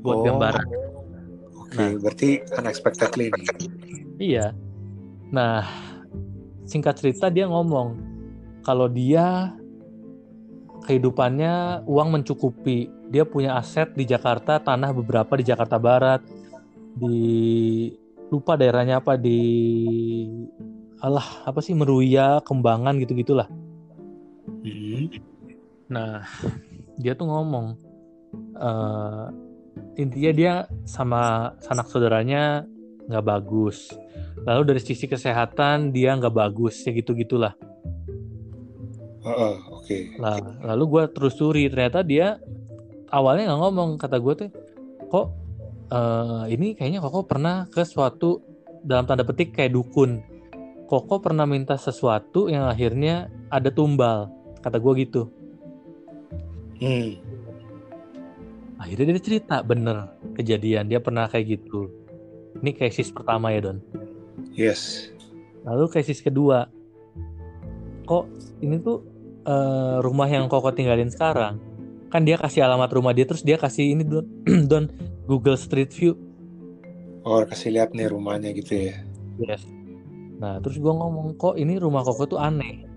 Buat 0.02 0.18
oh. 0.18 0.24
gambaran 0.26 0.90
okay, 1.70 1.86
nah, 1.86 1.90
berarti 2.02 2.30
unexpectedly 2.58 3.26
nih. 3.30 3.46
Iya. 4.18 4.46
Nah, 5.30 5.62
singkat 6.66 6.98
cerita 6.98 7.30
dia 7.30 7.46
ngomong 7.46 7.94
kalau 8.66 8.90
dia 8.90 9.54
kehidupannya 10.84 11.86
uang 11.86 12.08
mencukupi. 12.20 12.90
Dia 13.10 13.26
punya 13.26 13.58
aset 13.58 13.90
di 13.94 14.06
Jakarta, 14.06 14.62
tanah 14.62 14.94
beberapa 14.94 15.34
di 15.34 15.42
Jakarta 15.46 15.78
Barat, 15.78 16.22
di 16.96 17.90
lupa 18.30 18.54
daerahnya 18.54 19.02
apa 19.02 19.18
di 19.18 19.40
Allah 21.00 21.24
apa 21.48 21.58
sih 21.64 21.72
Meruya, 21.72 22.44
Kembangan 22.44 23.00
gitu 23.00 23.16
gitulah. 23.16 23.48
Hmm. 24.46 25.08
Nah, 25.90 26.22
dia 27.02 27.16
tuh 27.16 27.26
ngomong 27.26 27.90
uh, 28.60 29.32
intinya 29.96 30.32
dia 30.32 30.52
sama 30.84 31.52
sanak 31.64 31.88
saudaranya 31.88 32.64
nggak 33.10 33.26
bagus 33.26 33.90
lalu 34.46 34.74
dari 34.74 34.80
sisi 34.80 35.10
kesehatan 35.10 35.90
dia 35.90 36.14
nggak 36.14 36.30
bagus 36.30 36.78
ya 36.86 36.94
gitu 36.94 37.12
gitulah 37.18 37.56
uh, 39.26 39.28
uh, 39.28 39.54
oke 39.74 39.82
okay. 39.82 40.14
lah 40.20 40.38
lalu 40.62 40.84
gue 40.96 41.02
terus 41.10 41.34
suri 41.34 41.66
ternyata 41.66 42.06
dia 42.06 42.38
awalnya 43.10 43.50
nggak 43.50 43.60
ngomong 43.66 43.90
kata 43.98 44.16
gue 44.22 44.34
tuh 44.46 44.50
kok 45.10 45.26
uh, 45.90 46.44
ini 46.46 46.78
kayaknya 46.78 47.02
koko 47.02 47.26
pernah 47.26 47.66
ke 47.68 47.82
suatu 47.82 48.40
dalam 48.80 49.04
tanda 49.04 49.26
petik 49.26 49.52
kayak 49.52 49.74
dukun. 49.74 50.22
Koko 50.90 51.22
pernah 51.22 51.46
minta 51.46 51.78
sesuatu 51.78 52.50
yang 52.50 52.66
akhirnya 52.66 53.30
ada 53.46 53.70
tumbal. 53.70 54.30
Kata 54.58 54.82
gue 54.82 54.92
gitu. 55.06 55.22
Hmm. 56.82 57.14
Akhirnya 58.80 59.14
dia 59.14 59.22
cerita 59.22 59.62
bener 59.62 60.10
kejadian. 60.34 60.90
Dia 60.90 60.98
pernah 60.98 61.30
kayak 61.30 61.60
gitu. 61.60 61.92
Ini 62.58 62.74
krisis 62.74 63.14
pertama 63.14 63.54
ya 63.54 63.70
Don? 63.70 63.78
Yes. 64.56 65.12
Lalu 65.62 65.84
krisis 65.92 66.18
kedua. 66.18 66.66
Kok 68.08 68.24
ini 68.64 68.82
tuh 68.82 69.06
uh, 69.46 70.02
rumah 70.02 70.26
yang 70.26 70.50
koko 70.50 70.74
tinggalin 70.74 71.12
sekarang? 71.12 71.62
Kan 72.10 72.26
dia 72.26 72.34
kasih 72.34 72.66
alamat 72.66 72.90
rumah 72.90 73.14
dia 73.14 73.22
terus 73.22 73.46
dia 73.46 73.54
kasih 73.54 73.94
ini 73.94 74.02
Don, 74.02 74.26
Don 74.70 74.90
Google 75.30 75.54
Street 75.54 75.94
View 75.94 76.18
oh 77.22 77.46
kasih 77.46 77.78
lihat 77.78 77.94
nih 77.94 78.10
rumahnya 78.10 78.50
gitu 78.50 78.90
ya 78.90 78.98
yes 79.38 79.62
nah 80.42 80.58
terus 80.58 80.82
gue 80.82 80.90
ngomong 80.90 81.38
kok 81.38 81.54
ini 81.54 81.78
rumah 81.78 82.02
koko 82.02 82.26
tuh 82.26 82.40
aneh 82.42 82.90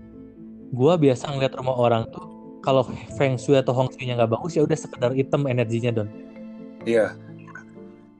gue 0.74 0.92
biasa 0.98 1.30
ngeliat 1.30 1.54
rumah 1.54 1.78
orang 1.78 2.10
tuh 2.10 2.34
kalau 2.64 2.82
feng 3.20 3.36
shui 3.36 3.60
atau 3.60 3.76
hong 3.76 3.92
shui-nya 3.92 4.16
nggak 4.16 4.32
bagus 4.32 4.56
ya 4.56 4.64
udah 4.64 4.72
sekedar 4.72 5.12
hitam 5.12 5.44
energinya 5.44 5.92
don. 5.92 6.08
Iya. 6.88 7.12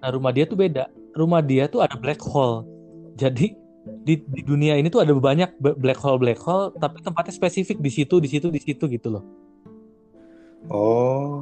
Nah 0.05 0.09
rumah 0.13 0.37
dia 0.37 0.45
tuh 0.45 0.61
beda. 0.61 0.93
Rumah 1.17 1.41
dia 1.41 1.65
tuh 1.65 1.81
ada 1.81 1.97
black 1.97 2.21
hole. 2.21 2.69
Jadi 3.17 3.57
di, 4.05 4.21
di 4.21 4.41
dunia 4.45 4.77
ini 4.77 4.93
tuh 4.93 5.01
ada 5.01 5.17
banyak 5.17 5.57
black 5.57 5.97
hole 5.97 6.21
black 6.21 6.37
hole, 6.37 6.77
tapi 6.77 7.01
tempatnya 7.01 7.33
spesifik 7.33 7.81
di 7.81 7.89
situ 7.89 8.21
di 8.21 8.29
situ 8.29 8.53
di 8.53 8.61
situ 8.61 8.85
gitu 8.85 9.09
loh. 9.17 9.25
Oh. 10.69 11.41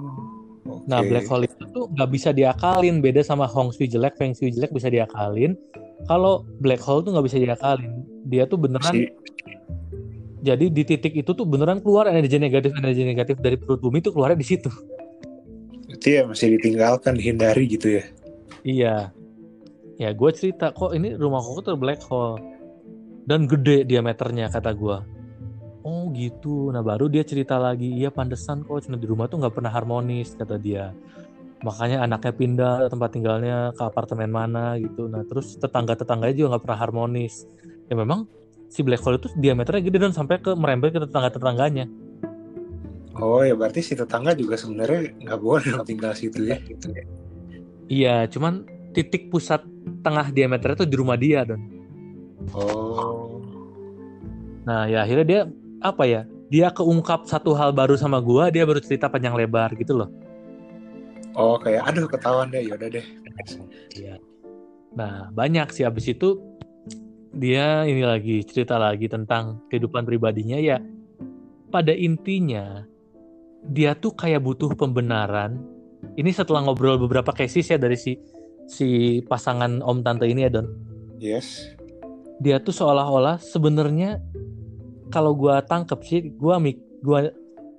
Okay. 0.62 0.86
Nah 0.86 1.02
black 1.02 1.26
hole 1.26 1.44
itu 1.50 1.64
tuh 1.74 1.90
nggak 1.90 2.10
bisa 2.14 2.30
diakalin. 2.30 3.02
Beda 3.02 3.26
sama 3.26 3.50
hong 3.50 3.74
shui 3.74 3.90
jelek, 3.90 4.14
feng 4.14 4.34
shui 4.34 4.54
jelek 4.54 4.70
bisa 4.70 4.86
diakalin. 4.86 5.58
Kalau 6.06 6.46
black 6.62 6.82
hole 6.82 7.02
tuh 7.02 7.10
nggak 7.14 7.26
bisa 7.26 7.38
diakalin. 7.42 8.06
Dia 8.30 8.46
tuh 8.46 8.58
beneran 8.62 8.94
si 8.94 9.10
jadi 10.42 10.66
di 10.74 10.82
titik 10.82 11.14
itu 11.14 11.30
tuh 11.30 11.46
beneran 11.46 11.78
keluar 11.78 12.10
energi 12.10 12.34
negatif 12.34 12.74
energi 12.74 13.06
negatif 13.06 13.38
dari 13.38 13.54
perut 13.54 13.78
bumi 13.78 14.02
itu 14.02 14.10
keluarnya 14.10 14.38
di 14.42 14.46
situ. 14.46 14.70
Itu 15.86 16.06
ya 16.10 16.26
masih 16.26 16.58
ditinggalkan 16.58 17.14
dihindari 17.14 17.70
gitu 17.70 18.02
ya. 18.02 18.04
Iya. 18.66 18.96
Ya 20.02 20.10
gue 20.10 20.30
cerita 20.34 20.74
kok 20.74 20.98
ini 20.98 21.14
rumah 21.14 21.38
koko 21.38 21.60
tuh 21.62 21.78
black 21.78 22.02
hole 22.10 22.42
dan 23.22 23.46
gede 23.46 23.86
diameternya 23.86 24.50
kata 24.50 24.74
gue. 24.74 24.98
Oh 25.82 26.10
gitu. 26.14 26.70
Nah 26.70 26.82
baru 26.82 27.10
dia 27.10 27.26
cerita 27.26 27.58
lagi, 27.58 27.90
iya 27.90 28.14
pantesan 28.14 28.62
kok 28.62 28.86
cuma 28.86 28.96
di 28.98 29.06
rumah 29.06 29.26
tuh 29.26 29.42
nggak 29.42 29.54
pernah 29.54 29.72
harmonis 29.74 30.38
kata 30.38 30.58
dia. 30.58 30.94
Makanya 31.62 32.02
anaknya 32.02 32.32
pindah 32.34 32.74
tempat 32.90 33.10
tinggalnya 33.14 33.70
ke 33.74 33.82
apartemen 33.82 34.30
mana 34.30 34.78
gitu. 34.78 35.10
Nah 35.10 35.26
terus 35.26 35.58
tetangga 35.58 35.98
tetangganya 35.98 36.34
juga 36.34 36.48
nggak 36.54 36.62
pernah 36.66 36.78
harmonis. 36.78 37.46
Ya 37.90 37.94
memang 37.98 38.30
si 38.70 38.80
black 38.86 39.02
hole 39.02 39.18
itu 39.18 39.28
diameternya 39.34 39.82
gede 39.82 39.98
dan 39.98 40.14
sampai 40.14 40.38
ke 40.38 40.54
merembet 40.54 40.94
ke 40.94 41.02
tetangga-tetangganya. 41.02 41.86
Oh 43.18 43.44
ya 43.44 43.52
berarti 43.52 43.84
si 43.84 43.92
tetangga 43.92 44.32
juga 44.32 44.56
sebenarnya 44.56 45.12
nggak 45.20 45.40
boleh 45.42 45.82
tinggal 45.84 46.14
situ 46.16 46.48
ya. 46.48 46.56
Gitu 46.62 46.88
ya. 46.90 47.04
Iya, 47.92 48.16
cuman 48.32 48.64
titik 48.96 49.28
pusat 49.28 49.60
tengah 50.00 50.32
diameternya 50.32 50.82
itu 50.82 50.86
di 50.88 50.96
rumah 50.96 51.18
dia 51.20 51.44
don. 51.44 51.60
Oh. 52.56 53.42
Nah 54.64 54.86
ya 54.88 55.04
akhirnya 55.04 55.26
dia 55.26 55.40
apa 55.82 56.06
ya? 56.06 56.22
Dia 56.48 56.70
keungkap 56.70 57.26
satu 57.26 57.52
hal 57.58 57.74
baru 57.74 57.98
sama 57.98 58.22
gua, 58.22 58.48
dia 58.48 58.62
baru 58.62 58.78
cerita 58.78 59.10
panjang 59.10 59.34
lebar 59.34 59.74
gitu 59.76 59.98
loh. 59.98 60.10
Oh 61.34 61.56
kayak 61.56 61.88
aduh 61.88 62.06
ketahuan 62.08 62.52
deh, 62.52 62.62
yaudah 62.62 62.88
deh. 62.92 63.04
Iya. 63.96 64.20
Nah 64.92 65.32
banyak 65.32 65.72
sih 65.72 65.84
abis 65.84 66.12
itu 66.12 66.52
dia 67.32 67.88
ini 67.88 68.04
lagi 68.04 68.44
cerita 68.44 68.76
lagi 68.76 69.08
tentang 69.08 69.64
kehidupan 69.72 70.04
pribadinya 70.04 70.60
ya 70.60 70.76
pada 71.72 71.96
intinya 71.96 72.84
dia 73.72 73.96
tuh 73.96 74.12
kayak 74.12 74.44
butuh 74.44 74.76
pembenaran 74.76 75.64
ini 76.20 76.28
setelah 76.28 76.60
ngobrol 76.60 77.00
beberapa 77.00 77.32
cases 77.32 77.72
ya 77.72 77.80
dari 77.80 77.96
si 77.96 78.20
si 78.68 79.20
pasangan 79.24 79.80
om 79.80 80.04
tante 80.04 80.28
ini 80.28 80.44
ya 80.44 80.50
don 80.52 80.68
yes 81.16 81.72
dia 82.44 82.60
tuh 82.60 82.76
seolah-olah 82.76 83.40
sebenarnya 83.40 84.20
kalau 85.12 85.36
gua 85.36 85.60
tangkep 85.60 86.00
sih 86.02 86.20
gua 86.32 86.56
mik 86.56 86.80
gua 87.04 87.28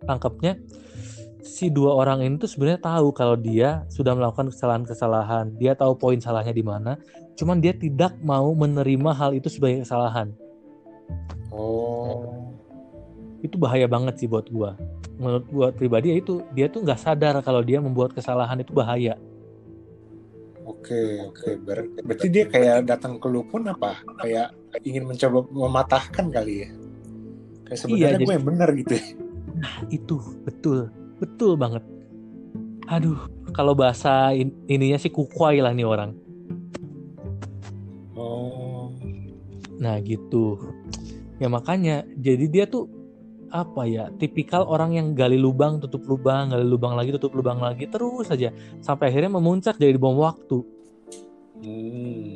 tangkepnya 0.06 0.62
si 1.44 1.68
dua 1.68 1.98
orang 1.98 2.24
ini 2.24 2.40
tuh 2.40 2.48
sebenarnya 2.48 2.80
tahu 2.80 3.12
kalau 3.12 3.36
dia 3.36 3.84
sudah 3.92 4.14
melakukan 4.16 4.54
kesalahan-kesalahan 4.54 5.52
dia 5.58 5.74
tahu 5.76 5.98
poin 5.98 6.22
salahnya 6.22 6.54
di 6.54 6.64
mana 6.64 6.96
cuman 7.36 7.60
dia 7.60 7.74
tidak 7.74 8.16
mau 8.22 8.54
menerima 8.54 9.12
hal 9.12 9.34
itu 9.34 9.50
sebagai 9.50 9.82
kesalahan 9.84 10.30
Oh. 11.54 12.50
itu 13.46 13.62
bahaya 13.62 13.86
banget 13.86 14.18
sih 14.18 14.26
buat 14.26 14.50
gua 14.50 14.74
menurut 15.22 15.46
gua 15.54 15.68
pribadi 15.70 16.10
ya 16.10 16.18
itu 16.18 16.42
dia 16.58 16.66
tuh 16.66 16.82
nggak 16.82 16.98
sadar 16.98 17.38
kalau 17.46 17.62
dia 17.62 17.78
membuat 17.78 18.16
kesalahan 18.16 18.62
itu 18.62 18.74
bahaya 18.74 19.18
Oke, 20.64 21.20
oke. 21.28 21.60
Ber- 21.60 21.92
berarti 22.08 22.28
dia 22.32 22.48
kayak 22.48 22.88
datang 22.88 23.20
ke 23.20 23.28
lu 23.28 23.44
pun 23.44 23.68
apa? 23.68 24.00
Kayak 24.24 24.56
ingin 24.88 25.04
mencoba 25.04 25.44
mematahkan 25.52 26.32
kali 26.32 26.64
ya? 26.64 26.70
Kayak 27.74 27.80
sebenarnya 27.80 27.98
Iya, 28.00 28.10
gue 28.14 28.22
jadi- 28.22 28.36
yang 28.36 28.46
benar 28.46 28.70
gitu 28.72 28.94
ya. 28.94 29.04
Nah, 29.54 29.76
itu 29.90 30.16
betul 30.44 30.80
betul 31.18 31.52
banget 31.56 31.84
aduh 32.86 33.16
kalau 33.50 33.72
bahasa 33.72 34.12
in- 34.32 34.52
ininya 34.68 34.98
sih 34.98 35.08
kukwai 35.08 35.58
lah 35.58 35.72
nih 35.72 35.88
orang 35.88 36.12
Oh. 38.14 38.92
nah 39.76 39.98
gitu 40.00 40.60
ya 41.38 41.48
makanya 41.48 42.04
jadi 42.14 42.46
dia 42.46 42.66
tuh 42.66 42.92
apa 43.50 43.86
ya 43.86 44.10
tipikal 44.14 44.66
orang 44.66 44.94
yang 44.94 45.08
gali 45.14 45.36
lubang 45.36 45.80
tutup 45.80 46.04
lubang 46.04 46.50
gali 46.50 46.66
lubang 46.66 46.94
lagi 46.94 47.10
tutup 47.12 47.34
lubang 47.34 47.58
lagi 47.58 47.86
terus 47.86 48.28
saja 48.28 48.52
sampai 48.80 49.10
akhirnya 49.10 49.32
memuncak 49.32 49.78
jadi 49.78 49.96
bom 49.96 50.18
waktu 50.18 50.60
Hmm. 51.56 52.36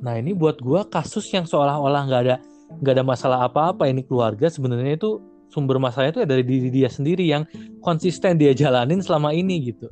nah 0.00 0.18
ini 0.18 0.34
buat 0.34 0.58
gua 0.58 0.82
kasus 0.84 1.30
yang 1.30 1.44
seolah-olah 1.44 2.02
nggak 2.02 2.22
ada 2.24 2.36
nggak 2.84 3.00
ada 3.00 3.04
masalah 3.06 3.48
apa-apa 3.48 3.88
ini 3.88 4.04
keluarga 4.04 4.52
sebenarnya 4.52 5.00
itu 5.00 5.24
sumber 5.48 5.80
masalahnya 5.80 6.12
itu 6.12 6.20
ya 6.20 6.28
dari 6.28 6.44
diri 6.44 6.68
dia 6.68 6.88
sendiri 6.92 7.24
yang 7.24 7.48
konsisten 7.80 8.36
dia 8.36 8.52
jalanin 8.52 9.00
selama 9.00 9.32
ini 9.32 9.72
gitu 9.72 9.88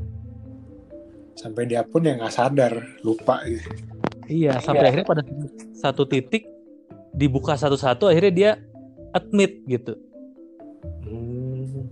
Sampai 1.33 1.65
dia 1.65 1.81
pun 1.83 2.05
yang 2.05 2.21
nggak 2.21 2.35
sadar, 2.35 2.73
lupa 3.01 3.41
gitu. 3.49 3.73
Iya, 4.29 4.61
sampai 4.61 4.93
akhirnya 4.93 5.09
pada 5.09 5.23
satu 5.75 6.05
titik 6.05 6.47
dibuka 7.13 7.57
satu-satu 7.57 8.09
akhirnya 8.09 8.33
dia 8.33 8.51
admit 9.17 9.65
gitu. 9.67 9.97
Hmm. 11.05 11.89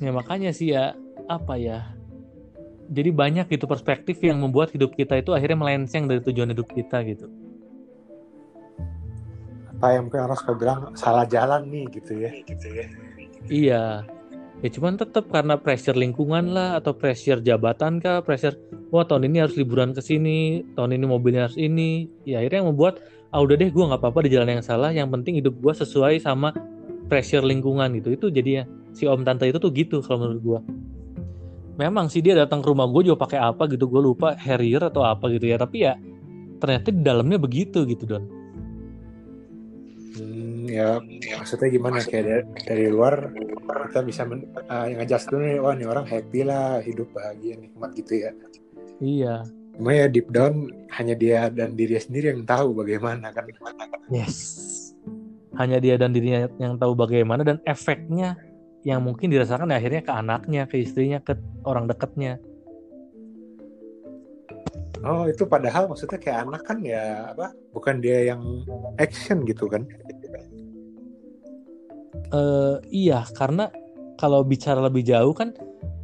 Ya 0.00 0.12
makanya 0.12 0.52
sih 0.52 0.72
ya 0.72 0.96
apa 1.28 1.56
ya? 1.56 1.90
Jadi 2.90 3.10
banyak 3.14 3.46
gitu 3.50 3.70
perspektif 3.70 4.18
yang 4.20 4.42
membuat 4.42 4.74
hidup 4.74 4.94
kita 4.94 5.18
itu 5.20 5.30
akhirnya 5.30 5.58
melenceng 5.58 6.10
dari 6.10 6.20
tujuan 6.20 6.52
hidup 6.52 6.68
kita 6.70 7.00
gitu. 7.06 7.26
Mungkin 9.80 10.20
orang 10.20 10.36
suka 10.36 10.52
bilang 10.54 10.80
salah 10.92 11.24
jalan 11.24 11.64
nih 11.72 11.84
gitu 11.96 12.12
ya. 12.20 12.30
Gitu 12.44 12.66
ya. 12.68 12.86
Iya. 13.48 13.84
Ya 14.60 14.68
cuman 14.68 15.00
tetap 15.00 15.32
karena 15.32 15.56
pressure 15.56 15.96
lingkungan 15.96 16.52
lah 16.52 16.76
atau 16.76 16.92
pressure 16.92 17.40
jabatan 17.40 17.96
kah, 17.96 18.20
pressure 18.20 18.60
wah 18.92 19.08
tahun 19.08 19.32
ini 19.32 19.40
harus 19.40 19.56
liburan 19.56 19.96
ke 19.96 20.04
sini, 20.04 20.60
tahun 20.76 21.00
ini 21.00 21.04
mobilnya 21.08 21.48
harus 21.48 21.56
ini. 21.56 22.12
Ya 22.28 22.44
akhirnya 22.44 22.60
yang 22.60 22.76
membuat 22.76 23.00
ah 23.32 23.40
udah 23.40 23.56
deh 23.56 23.72
gue 23.72 23.84
nggak 23.88 24.04
apa-apa 24.04 24.28
di 24.28 24.36
jalan 24.36 24.60
yang 24.60 24.64
salah, 24.64 24.92
yang 24.92 25.08
penting 25.08 25.40
hidup 25.40 25.56
gue 25.56 25.72
sesuai 25.72 26.20
sama 26.20 26.52
pressure 27.08 27.40
lingkungan 27.40 27.88
gitu. 27.96 28.12
Itu 28.12 28.26
jadinya 28.28 28.68
si 28.92 29.08
om 29.08 29.24
tante 29.24 29.48
itu 29.48 29.56
tuh 29.56 29.72
gitu 29.72 30.04
kalau 30.04 30.28
menurut 30.28 30.42
gue. 30.44 30.60
Memang 31.80 32.12
sih 32.12 32.20
dia 32.20 32.36
datang 32.36 32.60
ke 32.60 32.68
rumah 32.68 32.84
gue 32.84 33.08
juga 33.08 33.24
pakai 33.24 33.40
apa 33.40 33.64
gitu, 33.64 33.88
gue 33.88 34.02
lupa 34.04 34.36
Harrier 34.36 34.84
atau 34.84 35.08
apa 35.08 35.32
gitu 35.32 35.48
ya. 35.48 35.56
Tapi 35.56 35.76
ya 35.88 35.96
ternyata 36.60 36.92
di 36.92 37.00
dalamnya 37.00 37.40
begitu 37.40 37.88
gitu 37.88 38.04
don. 38.04 38.39
Ya 40.70 41.02
maksudnya 41.34 41.66
gimana 41.66 41.98
kayak 41.98 42.24
dari, 42.24 42.44
dari 42.62 42.86
luar 42.86 43.34
kita 43.90 44.06
bisa 44.06 44.22
men, 44.22 44.46
uh, 44.70 44.86
ngejudge 44.86 45.26
dulu 45.26 45.42
nih, 45.42 45.58
wah 45.58 45.74
nih 45.74 45.88
orang 45.90 46.06
happy 46.06 46.40
lah, 46.46 46.78
hidup 46.78 47.10
bahagia, 47.10 47.58
nikmat 47.58 47.90
gitu 47.98 48.12
ya. 48.22 48.30
Iya. 49.02 49.34
Cuma 49.74 49.90
ya 49.96 50.06
deep 50.06 50.30
down 50.30 50.70
hanya 50.94 51.14
dia 51.18 51.50
dan 51.50 51.74
diri 51.74 51.98
sendiri 51.98 52.30
yang 52.30 52.46
tahu 52.46 52.70
bagaimana 52.70 53.34
kan. 53.34 53.50
Yes. 54.14 54.38
Hanya 55.58 55.82
dia 55.82 55.98
dan 55.98 56.14
dirinya 56.14 56.46
yang 56.62 56.78
tahu 56.78 56.94
bagaimana 56.94 57.42
dan 57.42 57.58
efeknya 57.66 58.38
yang 58.86 59.02
mungkin 59.02 59.28
dirasakan 59.28 59.74
ya 59.74 59.82
akhirnya 59.82 60.02
ke 60.06 60.12
anaknya, 60.14 60.62
ke 60.70 60.80
istrinya, 60.80 61.18
ke 61.18 61.34
orang 61.66 61.90
dekatnya. 61.90 62.38
Oh 65.00 65.24
itu 65.24 65.48
padahal 65.48 65.88
maksudnya 65.88 66.20
kayak 66.20 66.44
anak 66.44 66.62
kan 66.68 66.78
ya 66.84 67.32
apa? 67.32 67.56
Bukan 67.72 68.04
dia 68.04 68.36
yang 68.36 68.40
action 69.00 69.48
gitu 69.48 69.64
kan? 69.64 69.88
Eh 72.30 72.76
iya, 72.90 73.26
karena 73.34 73.70
kalau 74.18 74.42
bicara 74.42 74.82
lebih 74.82 75.02
jauh 75.06 75.34
kan 75.34 75.54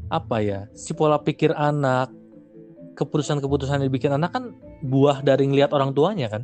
apa 0.08 0.38
ya? 0.42 0.60
Si 0.72 0.94
pola 0.94 1.18
pikir 1.18 1.50
anak, 1.52 2.10
keputusan-keputusan 2.94 3.82
yang 3.82 3.86
dibikin 3.90 4.14
anak 4.14 4.34
kan 4.34 4.54
buah 4.82 5.20
dari 5.20 5.46
ngelihat 5.50 5.74
orang 5.74 5.92
tuanya 5.92 6.30
kan. 6.30 6.42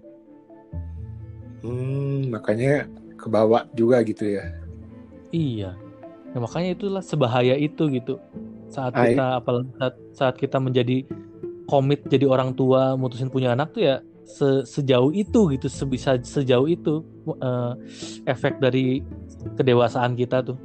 Hmm, 1.62 2.26
makanya 2.30 2.90
kebawa 3.14 3.70
juga 3.72 4.02
gitu 4.02 4.26
ya. 4.26 4.50
Iya. 5.30 5.78
Nah, 6.34 6.40
makanya 6.42 6.74
itulah 6.74 7.02
sebahaya 7.04 7.54
itu 7.54 7.86
gitu. 7.92 8.18
Saat 8.72 8.96
Ah, 8.98 9.04
kita 9.06 9.24
apalagi 9.38 9.70
saat, 9.78 9.94
saat 10.16 10.34
kita 10.40 10.58
menjadi 10.58 11.06
komit 11.70 12.02
jadi 12.08 12.26
orang 12.26 12.52
tua, 12.56 12.98
mutusin 12.98 13.30
punya 13.30 13.54
anak 13.54 13.72
tuh 13.72 13.84
ya 13.84 13.96
se- 14.26 14.64
sejauh 14.66 15.12
itu 15.14 15.54
gitu, 15.54 15.66
sebisa 15.70 16.18
sejauh 16.18 16.66
itu 16.66 17.04
eh, 17.38 17.72
efek 18.26 18.58
dari 18.58 19.04
kedewasaan 19.58 20.14
kita 20.14 20.44
tuh. 20.44 20.58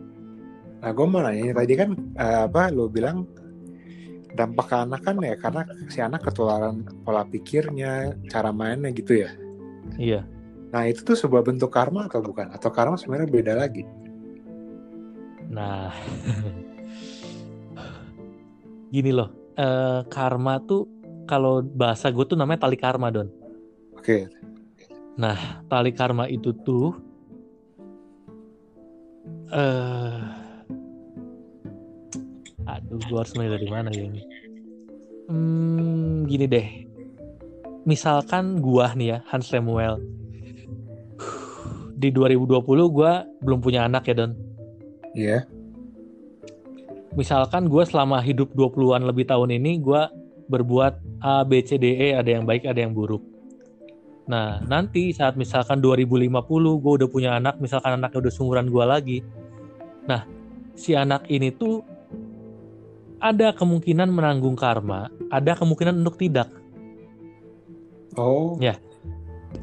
Nah 0.81 0.91
gue 0.93 1.05
mau 1.09 1.21
nanya 1.25 1.57
tadi 1.57 1.73
kan 1.73 1.89
eh, 1.95 2.41
apa? 2.45 2.69
Lo 2.69 2.87
bilang 2.87 3.25
dampak 4.37 4.69
ke 4.69 4.75
anak 4.77 5.01
kan 5.01 5.17
ya 5.23 5.33
karena 5.33 5.65
si 5.89 5.97
anak 5.97 6.21
ketularan 6.21 6.85
pola 7.01 7.25
pikirnya, 7.25 8.13
cara 8.29 8.53
mainnya 8.53 8.93
gitu 8.93 9.25
ya. 9.25 9.31
Iya. 9.97 10.21
Nah 10.69 10.83
itu 10.85 11.01
tuh 11.01 11.17
sebuah 11.17 11.41
bentuk 11.41 11.73
karma 11.73 12.05
atau 12.05 12.21
bukan? 12.21 12.53
Atau 12.53 12.69
karma 12.69 12.99
sebenarnya 12.99 13.29
beda 13.31 13.53
lagi? 13.57 13.81
Nah, 15.47 15.87
gini 18.93 19.11
loh, 19.15 19.31
eh, 19.55 20.03
karma 20.11 20.59
tuh 20.61 20.85
kalau 21.25 21.63
bahasa 21.63 22.11
gue 22.11 22.25
tuh 22.27 22.37
namanya 22.37 22.67
tali 22.67 22.77
karma 22.77 23.09
don. 23.09 23.31
Oke. 23.95 24.27
Tali 25.67 25.91
karma 25.97 26.29
itu 26.29 26.53
tuh 26.61 26.93
eh 29.51 30.19
aduh 32.67 32.99
gue 32.99 33.17
harus 33.17 33.33
mulai 33.35 33.51
dari 33.55 33.67
mana 33.71 33.89
ya 33.91 34.03
ini? 34.05 34.21
Hmm, 35.27 36.23
gini 36.23 36.47
deh. 36.47 36.67
Misalkan 37.83 38.63
gua 38.63 38.95
nih 38.95 39.07
ya 39.15 39.17
Hans 39.27 39.51
Lemuel. 39.51 39.99
Di 41.99 42.11
2020 42.11 42.63
gua 42.87 43.27
belum 43.43 43.59
punya 43.59 43.87
anak 43.87 44.07
ya 44.07 44.15
Don. 44.15 44.31
Iya. 45.17 45.39
misalkan 47.17 47.65
gua 47.65 47.81
selama 47.81 48.21
hidup 48.21 48.53
20-an 48.53 49.01
lebih 49.01 49.25
tahun 49.25 49.57
ini 49.57 49.81
gua 49.81 50.13
berbuat 50.45 51.01
A 51.17 51.41
B 51.41 51.65
C 51.65 51.81
D 51.81 51.97
E 51.97 52.13
ada 52.13 52.29
yang 52.29 52.45
baik 52.45 52.69
ada 52.69 52.77
yang 52.77 52.93
buruk. 52.93 53.25
Nah 54.29 54.61
nanti 54.61 55.09
saat 55.17 55.33
misalkan 55.33 55.81
2050 55.81 56.29
gue 56.77 56.93
udah 57.01 57.09
punya 57.09 57.41
anak 57.41 57.57
misalkan 57.57 57.97
anaknya 57.97 58.21
udah 58.21 58.33
seumuran 58.35 58.69
gua 58.69 58.85
lagi 58.85 59.25
nah 60.07 60.23
si 60.73 60.95
anak 60.95 61.27
ini 61.27 61.51
tuh 61.51 61.83
ada 63.19 63.53
kemungkinan 63.53 64.09
menanggung 64.09 64.55
karma 64.55 65.11
ada 65.29 65.53
kemungkinan 65.57 65.99
untuk 66.01 66.17
tidak 66.17 66.49
Oh. 68.17 68.57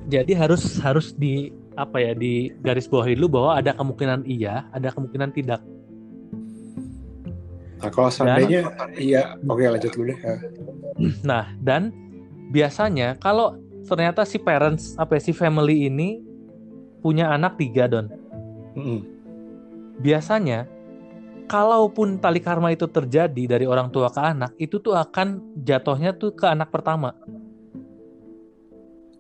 jadi 0.07 0.30
harus 0.38 0.78
harus 0.78 1.11
di 1.11 1.51
apa 1.74 1.99
ya 1.99 2.14
di 2.14 2.55
garis 2.62 2.86
bawahi 2.86 3.18
dulu 3.18 3.42
bahwa 3.42 3.59
ada 3.59 3.74
kemungkinan 3.74 4.22
iya 4.30 4.70
ada 4.70 4.95
kemungkinan 4.95 5.34
tidak 5.34 5.59
Nah 7.84 7.92
kalau 7.92 8.09
seandainya 8.09 8.64
iya, 8.97 9.36
oke 9.45 9.61
lanjut 9.61 9.92
dulu 9.92 10.09
deh. 10.09 10.18
Eh, 10.24 10.40
Nah, 11.28 11.53
dan 11.61 11.92
biasanya 12.49 13.20
kalau 13.20 13.61
ternyata 13.84 14.24
si 14.24 14.40
parents 14.40 14.97
apa 14.97 15.20
ya, 15.20 15.28
si 15.28 15.36
family 15.36 15.92
ini 15.92 16.24
punya 17.05 17.28
anak 17.28 17.61
tiga 17.61 17.84
don. 17.84 18.09
mm-mm. 18.72 19.05
Biasanya 20.01 20.66
kalaupun 21.45 22.18
tali 22.18 22.40
karma 22.40 22.72
itu 22.72 22.88
terjadi 22.88 23.57
dari 23.57 23.66
orang 23.68 23.92
tua 23.92 24.09
ke 24.09 24.20
anak, 24.20 24.53
itu 24.57 24.80
tuh 24.80 24.97
akan 24.97 25.57
jatuhnya 25.61 26.16
tuh 26.16 26.32
ke 26.32 26.47
anak 26.49 26.72
pertama. 26.72 27.12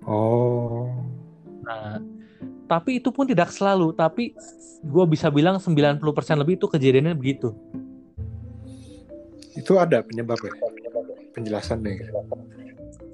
Oh. 0.04 0.88
Nah, 1.64 2.00
tapi 2.68 3.00
itu 3.00 3.08
pun 3.12 3.28
tidak 3.28 3.52
selalu, 3.52 3.92
tapi 3.96 4.32
gue 4.84 5.04
bisa 5.08 5.28
bilang 5.32 5.56
90% 5.60 6.00
lebih 6.40 6.60
itu 6.60 6.66
kejadiannya 6.68 7.16
begitu. 7.16 7.52
Itu 9.54 9.78
ada 9.80 10.02
penyebabnya, 10.02 10.52
penjelasannya. 11.32 11.92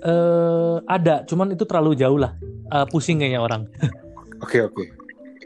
Eh 0.00 0.76
ada, 0.88 1.22
cuman 1.28 1.52
itu 1.52 1.68
terlalu 1.68 1.92
jauh 1.98 2.16
lah. 2.16 2.32
uh, 2.70 2.86
pusing 2.86 3.18
kayaknya 3.18 3.42
orang. 3.42 3.62
Oke 4.40 4.56
okay, 4.56 4.60
oke. 4.64 4.74
Okay. 4.78 4.88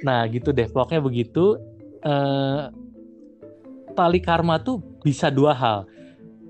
Nah 0.05 0.23
gitu 0.29 0.53
deh, 0.53 0.69
pokoknya 0.69 1.03
begitu. 1.03 1.59
Uh, 2.05 2.69
tali 3.97 4.21
karma 4.21 4.61
tuh 4.61 4.85
bisa 5.01 5.33
dua 5.33 5.57
hal, 5.57 5.89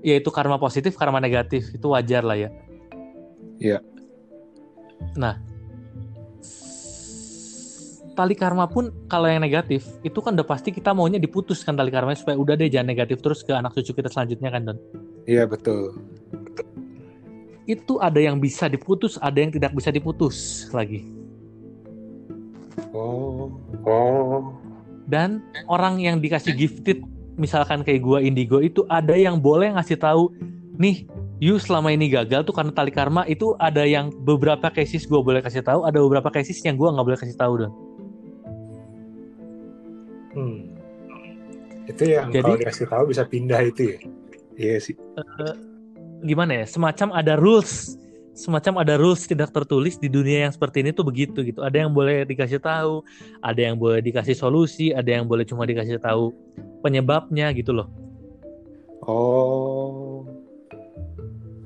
yaitu 0.03 0.27
karma 0.29 0.59
positif, 0.59 0.99
karma 0.99 1.23
negatif. 1.23 1.71
Itu 1.71 1.95
wajar 1.95 2.21
lah 2.27 2.35
ya. 2.35 2.49
Iya. 3.57 3.79
Yeah. 3.79 3.81
Nah, 5.15 5.39
tali 8.15 8.33
karma 8.33 8.65
pun 8.65 8.89
kalau 9.11 9.27
yang 9.27 9.43
negatif 9.43 9.83
itu 10.01 10.23
kan 10.23 10.33
udah 10.33 10.47
pasti 10.47 10.71
kita 10.71 10.95
maunya 10.95 11.19
diputuskan 11.19 11.75
tali 11.75 11.91
karma 11.91 12.15
supaya 12.15 12.39
udah 12.39 12.55
deh 12.55 12.71
jangan 12.71 12.87
negatif 12.95 13.19
terus 13.19 13.43
ke 13.43 13.51
anak 13.51 13.75
cucu 13.75 13.91
kita 13.91 14.07
selanjutnya 14.07 14.49
kan 14.49 14.61
Don. 14.71 14.79
Iya 15.27 15.43
betul. 15.45 15.99
Itu 17.67 17.99
ada 17.99 18.17
yang 18.21 18.39
bisa 18.39 18.71
diputus, 18.71 19.19
ada 19.19 19.35
yang 19.41 19.51
tidak 19.51 19.75
bisa 19.75 19.91
diputus 19.91 20.69
lagi. 20.71 21.03
Oh, 22.95 23.51
oh. 23.83 24.55
Dan 25.05 25.45
orang 25.69 26.01
yang 26.01 26.17
dikasih 26.17 26.57
gifted, 26.57 27.05
misalkan 27.37 27.85
kayak 27.85 28.01
gua 28.01 28.19
indigo 28.21 28.57
itu 28.61 28.81
ada 28.89 29.13
yang 29.13 29.37
boleh 29.37 29.69
ngasih 29.77 30.01
tahu, 30.01 30.33
nih, 30.81 31.05
you 31.39 31.59
selama 31.59 31.91
ini 31.91 32.07
gagal 32.07 32.47
tuh 32.47 32.55
karena 32.55 32.71
tali 32.71 32.91
karma 32.91 33.27
itu 33.27 33.53
ada 33.59 33.83
yang 33.83 34.11
beberapa 34.23 34.71
cases 34.71 35.03
gue 35.05 35.19
boleh 35.19 35.43
kasih 35.43 35.63
tahu, 35.63 35.83
ada 35.83 35.99
beberapa 35.99 36.31
cases 36.31 36.59
yang 36.63 36.79
gue 36.79 36.87
nggak 36.87 37.05
boleh 37.05 37.19
kasih 37.19 37.37
tahu 37.37 37.53
don. 37.65 37.73
Hmm. 40.35 40.75
Itu 41.85 42.03
yang 42.03 42.33
Jadi, 42.33 42.43
kalau 42.43 42.59
dikasih 42.59 42.87
tahu 42.89 43.03
bisa 43.13 43.23
pindah 43.23 43.61
itu 43.61 43.81
ya? 43.95 43.97
Iya 44.55 44.75
sih. 44.81 44.95
Uh, 45.19 45.55
gimana 46.25 46.63
ya? 46.63 46.65
Semacam 46.65 47.13
ada 47.13 47.37
rules 47.37 47.99
semacam 48.35 48.83
ada 48.83 48.99
rules 48.99 49.23
tidak 49.25 49.55
tertulis 49.55 49.95
di 49.95 50.11
dunia 50.11 50.45
yang 50.45 50.53
seperti 50.53 50.83
ini 50.83 50.91
tuh 50.91 51.07
begitu 51.07 51.41
gitu. 51.41 51.63
Ada 51.63 51.87
yang 51.87 51.91
boleh 51.95 52.27
dikasih 52.27 52.59
tahu, 52.59 53.01
ada 53.39 53.57
yang 53.57 53.79
boleh 53.79 54.03
dikasih 54.03 54.35
solusi, 54.35 54.91
ada 54.91 55.07
yang 55.07 55.25
boleh 55.25 55.47
cuma 55.47 55.63
dikasih 55.63 55.97
tahu 55.97 56.35
penyebabnya 56.83 57.55
gitu 57.55 57.71
loh. 57.71 57.87
Oh. 59.07 60.27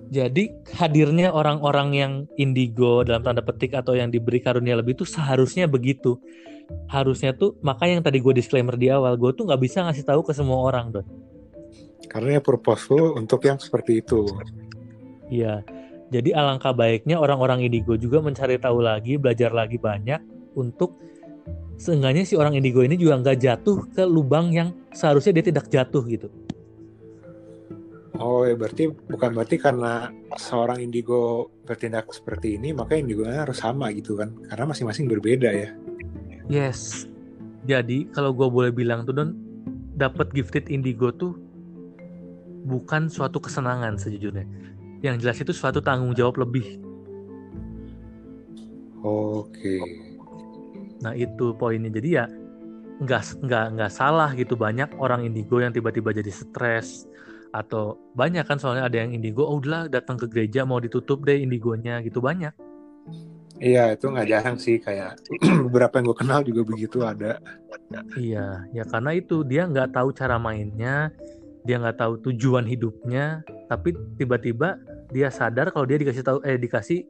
Jadi 0.09 0.49
hadirnya 0.73 1.29
orang-orang 1.29 1.89
yang 1.93 2.11
indigo 2.37 3.05
dalam 3.05 3.21
tanda 3.21 3.45
petik 3.45 3.77
atau 3.77 3.93
yang 3.93 4.09
diberi 4.09 4.41
karunia 4.41 4.73
lebih 4.77 4.97
itu 4.97 5.05
seharusnya 5.05 5.69
begitu 5.69 6.17
harusnya 6.89 7.33
tuh 7.33 7.57
maka 7.65 7.89
yang 7.89 8.01
tadi 8.01 8.21
gue 8.21 8.33
disclaimer 8.33 8.77
di 8.77 8.93
awal 8.93 9.17
gue 9.17 9.33
tuh 9.33 9.45
nggak 9.45 9.61
bisa 9.61 9.85
ngasih 9.85 10.05
tahu 10.05 10.21
ke 10.21 10.33
semua 10.37 10.61
orang 10.69 10.93
don 10.93 11.05
karena 12.09 12.37
ya 12.37 12.41
purpose 12.41 12.89
lo 12.93 13.17
untuk 13.17 13.41
yang 13.45 13.57
seperti 13.57 14.01
itu 14.05 14.25
iya 15.29 15.65
jadi 16.09 16.29
alangkah 16.33 16.73
baiknya 16.73 17.21
orang-orang 17.21 17.65
indigo 17.65 17.97
juga 17.97 18.21
mencari 18.21 18.57
tahu 18.57 18.81
lagi 18.81 19.15
belajar 19.15 19.53
lagi 19.53 19.77
banyak 19.77 20.21
untuk 20.57 20.97
seenggaknya 21.79 22.25
si 22.27 22.35
orang 22.35 22.57
indigo 22.57 22.83
ini 22.83 22.99
juga 22.99 23.21
nggak 23.21 23.37
jatuh 23.39 23.77
ke 23.93 24.03
lubang 24.03 24.51
yang 24.51 24.75
seharusnya 24.91 25.39
dia 25.39 25.45
tidak 25.53 25.65
jatuh 25.71 26.03
gitu 26.09 26.27
Oh 28.19 28.43
ya 28.43 28.51
berarti 28.51 28.91
bukan 28.91 29.31
berarti 29.31 29.55
karena 29.55 30.11
seorang 30.35 30.83
indigo 30.83 31.47
bertindak 31.63 32.11
seperti 32.11 32.59
ini 32.59 32.75
maka 32.75 32.99
indigonya 32.99 33.47
harus 33.47 33.63
sama 33.63 33.95
gitu 33.95 34.19
kan 34.19 34.35
karena 34.51 34.67
masing-masing 34.67 35.07
berbeda 35.07 35.47
ya. 35.47 35.71
Yes. 36.51 37.07
Jadi 37.63 38.11
kalau 38.11 38.35
gue 38.35 38.51
boleh 38.51 38.75
bilang 38.75 39.07
tuh 39.07 39.15
don, 39.15 39.39
dapat 39.95 40.35
gifted 40.35 40.67
indigo 40.67 41.15
tuh 41.15 41.39
bukan 42.67 43.07
suatu 43.07 43.39
kesenangan 43.39 43.95
sejujurnya. 43.95 44.43
Yang 44.99 45.15
jelas 45.23 45.37
itu 45.39 45.51
suatu 45.55 45.79
tanggung 45.79 46.11
jawab 46.11 46.43
lebih. 46.43 46.79
Oke. 49.03 49.79
Nah 50.99 51.15
itu 51.15 51.55
poinnya. 51.55 51.87
Jadi 51.87 52.09
ya 52.11 52.25
nggak 52.99 53.47
nggak 53.47 53.65
nggak 53.79 53.91
salah 53.95 54.35
gitu 54.35 54.59
banyak 54.59 54.91
orang 54.99 55.23
indigo 55.23 55.63
yang 55.63 55.71
tiba-tiba 55.71 56.11
jadi 56.11 56.31
stres 56.35 57.07
atau 57.55 57.95
banyak 58.13 58.43
kan 58.43 58.59
soalnya 58.59 58.91
ada 58.91 58.99
yang 58.99 59.15
indigo 59.15 59.47
oh 59.47 59.57
udahlah 59.57 59.87
datang 59.87 60.19
ke 60.19 60.27
gereja 60.27 60.67
mau 60.67 60.83
ditutup 60.83 61.23
deh 61.23 61.39
indigonya 61.39 62.03
gitu 62.03 62.19
banyak 62.19 62.51
Iya 63.59 63.91
itu 63.91 64.07
nggak 64.07 64.27
jarang 64.31 64.55
sih 64.55 64.79
kayak 64.79 65.19
beberapa 65.67 65.99
yang 65.99 66.05
gue 66.07 66.17
kenal 66.17 66.39
juga 66.47 66.63
begitu 66.63 67.03
ada. 67.03 67.43
Iya 68.15 68.63
ya 68.71 68.83
karena 68.87 69.11
itu 69.11 69.43
dia 69.43 69.67
nggak 69.67 69.91
tahu 69.99 70.15
cara 70.15 70.39
mainnya, 70.39 71.11
dia 71.67 71.75
nggak 71.79 71.99
tahu 71.99 72.13
tujuan 72.29 72.63
hidupnya, 72.63 73.43
tapi 73.67 73.93
tiba-tiba 74.15 74.79
dia 75.09 75.33
sadar 75.33 75.73
kalau 75.73 75.89
dia 75.89 75.97
dikasih 75.97 76.21
tahu 76.21 76.39
eh 76.45 76.57
dikasih 76.57 77.01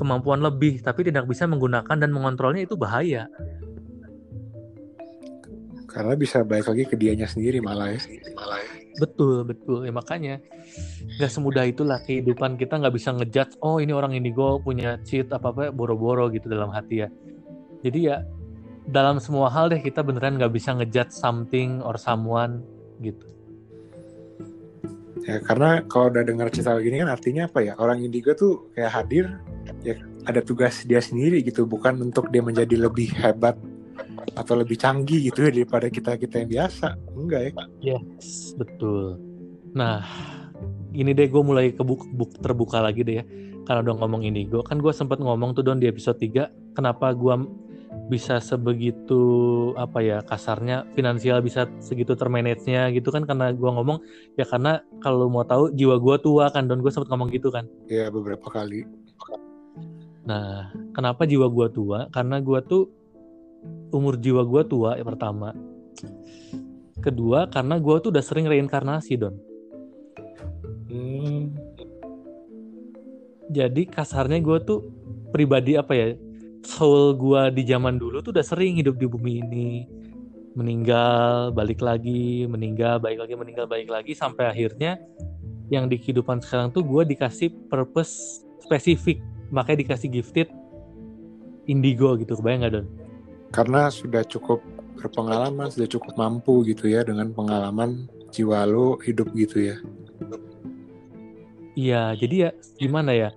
kemampuan 0.00 0.40
lebih 0.40 0.80
tapi 0.80 1.04
tidak 1.04 1.28
bisa 1.28 1.44
menggunakan 1.44 1.96
dan 1.96 2.10
mengontrolnya 2.12 2.64
itu 2.64 2.74
bahaya. 2.74 3.28
Karena 5.88 6.12
bisa 6.12 6.44
balik 6.44 6.68
lagi 6.68 6.84
ke 6.84 6.96
dianya 6.96 7.24
sendiri 7.24 7.60
malah 7.64 7.96
ya. 7.96 8.00
Malah 8.36 8.60
ya. 8.60 8.70
Betul, 8.96 9.44
betul. 9.48 9.84
Ya 9.84 9.92
makanya 9.92 10.34
nggak 11.16 11.30
semudah 11.32 11.64
itulah 11.64 12.00
kehidupan 12.04 12.60
kita 12.60 12.76
nggak 12.76 12.94
bisa 12.96 13.16
ngejudge 13.16 13.56
oh 13.64 13.80
ini 13.80 13.92
orang 13.96 14.12
indigo 14.12 14.60
punya 14.60 15.00
cheat 15.04 15.32
apa 15.32 15.52
apa 15.52 15.64
boro-boro 15.72 16.28
gitu 16.32 16.48
dalam 16.48 16.72
hati 16.72 17.04
ya. 17.04 17.08
Jadi 17.80 18.12
ya 18.12 18.24
dalam 18.88 19.20
semua 19.20 19.52
hal 19.52 19.68
deh 19.72 19.80
kita 19.80 20.00
beneran 20.00 20.40
nggak 20.40 20.52
bisa 20.52 20.72
ngejudge 20.76 21.12
something 21.12 21.80
or 21.84 22.00
someone 22.00 22.64
gitu. 23.00 23.35
Ya 25.26 25.42
karena 25.42 25.82
kalau 25.90 26.14
udah 26.14 26.22
dengar 26.22 26.46
cerita 26.54 26.78
begini 26.78 27.02
kan 27.02 27.10
artinya 27.10 27.50
apa 27.50 27.58
ya? 27.58 27.74
Orang 27.82 27.98
indigo 27.98 28.30
tuh 28.38 28.70
kayak 28.78 28.92
hadir 28.94 29.26
ya 29.82 29.98
ada 30.22 30.38
tugas 30.38 30.86
dia 30.86 31.02
sendiri 31.02 31.42
gitu 31.42 31.66
bukan 31.66 31.98
untuk 31.98 32.30
dia 32.30 32.42
menjadi 32.46 32.78
lebih 32.78 33.10
hebat 33.18 33.58
atau 34.38 34.54
lebih 34.54 34.78
canggih 34.78 35.26
gitu 35.26 35.46
ya 35.46 35.50
daripada 35.50 35.90
kita 35.90 36.14
kita 36.14 36.46
yang 36.46 36.50
biasa. 36.50 36.94
Enggak 37.18 37.40
ya? 37.42 37.50
Yes 37.82 38.54
betul. 38.54 39.18
Nah 39.74 40.06
ini 40.94 41.10
deh 41.10 41.26
gue 41.26 41.42
mulai 41.42 41.74
kebuk 41.74 42.06
buk 42.14 42.38
terbuka 42.38 42.78
lagi 42.78 43.02
deh 43.02 43.16
ya. 43.18 43.24
Karena 43.66 43.82
udah 43.82 43.94
ngomong 43.98 44.22
indigo 44.22 44.62
kan 44.62 44.78
gue 44.78 44.94
sempat 44.94 45.18
ngomong 45.18 45.58
tuh 45.58 45.66
don 45.66 45.82
di 45.82 45.90
episode 45.90 46.22
3 46.22 46.78
kenapa 46.78 47.10
gue 47.10 47.34
bisa 48.06 48.38
sebegitu 48.38 49.22
apa 49.74 49.98
ya 49.98 50.18
kasarnya 50.22 50.86
finansial 50.94 51.42
bisa 51.42 51.66
segitu 51.82 52.14
termanage-nya 52.14 52.94
gitu 52.94 53.10
kan 53.10 53.26
karena 53.26 53.50
gue 53.50 53.66
ngomong 53.66 53.98
ya 54.38 54.46
karena 54.46 54.78
kalau 55.02 55.26
mau 55.26 55.42
tahu 55.42 55.74
jiwa 55.74 55.98
gue 55.98 56.16
tua 56.22 56.52
kan 56.54 56.70
don 56.70 56.84
gue 56.84 56.92
sempat 56.92 57.10
ngomong 57.10 57.34
gitu 57.34 57.50
kan. 57.50 57.66
Ya 57.90 58.06
beberapa 58.12 58.46
kali. 58.46 58.86
Nah 60.22 60.70
kenapa 60.94 61.26
jiwa 61.26 61.50
gue 61.50 61.66
tua? 61.74 62.06
Karena 62.14 62.38
gue 62.38 62.60
tuh 62.62 62.86
umur 63.90 64.14
jiwa 64.22 64.46
gue 64.46 64.62
tua 64.70 64.94
ya 64.94 65.02
pertama. 65.02 65.50
Kedua 67.02 67.50
karena 67.50 67.82
gue 67.82 67.96
tuh 67.98 68.14
udah 68.14 68.24
sering 68.24 68.46
reinkarnasi 68.46 69.14
don. 69.18 69.34
Hmm. 70.86 71.52
jadi 73.46 73.86
kasarnya 73.86 74.42
gue 74.42 74.58
tuh 74.64 74.90
pribadi 75.30 75.78
apa 75.78 75.92
ya 75.94 76.18
soul 76.66 77.14
gue 77.14 77.42
di 77.54 77.62
zaman 77.64 77.96
dulu 77.96 78.18
tuh 78.20 78.34
udah 78.34 78.42
sering 78.42 78.76
hidup 78.82 78.98
di 78.98 79.06
bumi 79.06 79.32
ini 79.40 79.68
meninggal 80.58 81.54
balik 81.54 81.78
lagi 81.80 82.44
meninggal 82.50 82.98
balik 82.98 83.22
lagi 83.22 83.34
meninggal 83.38 83.70
balik 83.70 83.88
lagi 83.92 84.12
sampai 84.12 84.50
akhirnya 84.50 84.98
yang 85.70 85.86
di 85.86 85.98
kehidupan 85.98 86.42
sekarang 86.42 86.74
tuh 86.74 86.82
gue 86.82 87.06
dikasih 87.06 87.54
purpose 87.70 88.42
spesifik 88.58 89.22
makanya 89.54 89.86
dikasih 89.86 90.08
gifted 90.10 90.48
indigo 91.70 92.18
gitu 92.18 92.34
kebayang 92.34 92.66
gak 92.66 92.72
don 92.82 92.86
karena 93.54 93.88
sudah 93.88 94.26
cukup 94.26 94.60
berpengalaman, 94.96 95.68
sudah 95.70 95.86
cukup 95.86 96.16
mampu 96.16 96.64
gitu 96.66 96.90
ya 96.90 97.04
dengan 97.04 97.30
pengalaman 97.30 98.08
jiwa 98.32 98.64
lo 98.66 98.98
hidup 99.04 99.30
gitu 99.36 99.72
ya. 99.72 99.76
Iya, 101.76 102.02
jadi 102.16 102.34
ya 102.36 102.50
gimana 102.80 103.12
ya? 103.12 103.30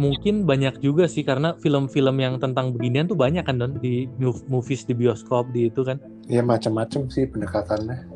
Mungkin 0.00 0.48
banyak 0.48 0.80
juga 0.80 1.04
sih 1.04 1.20
karena 1.20 1.52
film-film 1.60 2.16
yang 2.24 2.40
tentang 2.40 2.72
beginian 2.72 3.04
tuh 3.04 3.20
banyak 3.20 3.44
kan 3.44 3.60
don 3.60 3.76
di 3.84 4.08
movies 4.48 4.88
di 4.88 4.96
bioskop 4.96 5.52
di 5.52 5.68
itu 5.68 5.84
kan. 5.84 6.00
Iya 6.24 6.40
macam-macam 6.40 7.12
sih 7.12 7.28
pendekatannya. 7.28 8.08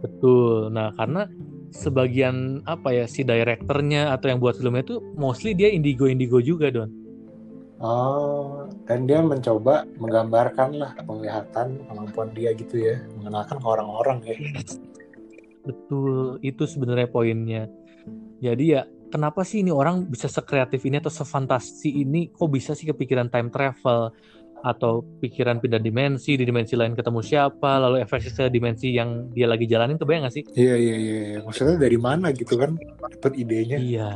Betul. 0.00 0.72
Nah 0.72 0.96
karena 0.96 1.28
sebagian 1.68 2.64
apa 2.64 2.96
ya 2.96 3.04
si 3.04 3.28
direkturnya 3.28 4.16
atau 4.16 4.32
yang 4.32 4.40
buat 4.40 4.56
filmnya 4.56 4.86
itu 4.88 5.04
mostly 5.20 5.52
dia 5.52 5.68
indigo 5.68 6.08
indigo 6.08 6.40
juga 6.40 6.72
don. 6.72 6.88
Oh, 7.84 8.64
dan 8.88 9.04
dia 9.04 9.20
mencoba 9.20 9.84
menggambarkan 10.00 10.80
lah 10.80 10.96
penglihatan 11.04 11.84
kemampuan 11.84 12.32
dia 12.32 12.56
gitu 12.56 12.80
ya, 12.80 13.02
mengenalkan 13.20 13.60
ke 13.60 13.66
orang-orang 13.66 14.18
ya. 14.24 14.36
Betul, 15.66 16.40
itu 16.40 16.64
sebenarnya 16.64 17.10
poinnya. 17.10 17.68
Jadi 18.40 18.78
ya, 18.78 18.88
kenapa 19.14 19.46
sih 19.46 19.62
ini 19.62 19.70
orang 19.70 20.10
bisa 20.10 20.26
sekreatif 20.26 20.82
ini 20.82 20.98
atau 20.98 21.14
sefantasi 21.14 22.02
ini? 22.02 22.34
Kok 22.34 22.50
bisa 22.50 22.74
sih 22.74 22.90
kepikiran 22.90 23.30
time 23.30 23.54
travel 23.54 24.10
atau 24.64 25.06
pikiran 25.22 25.62
pindah 25.62 25.78
dimensi 25.78 26.34
di 26.34 26.42
dimensi 26.42 26.74
lain 26.74 26.98
ketemu 26.98 27.20
siapa, 27.22 27.78
lalu 27.78 28.02
efeknya 28.02 28.50
dimensi 28.50 28.90
yang 28.90 29.30
dia 29.30 29.46
lagi 29.46 29.70
jalanin, 29.70 30.00
kebayang 30.00 30.26
gak 30.26 30.34
sih? 30.34 30.44
Iya 30.56 30.74
iya 30.74 30.96
iya, 30.98 31.16
maksudnya 31.44 31.78
dari 31.78 32.00
mana 32.00 32.34
gitu 32.34 32.58
kan 32.58 32.74
dapat 33.12 33.38
idenya? 33.38 33.78
Iya. 33.78 34.10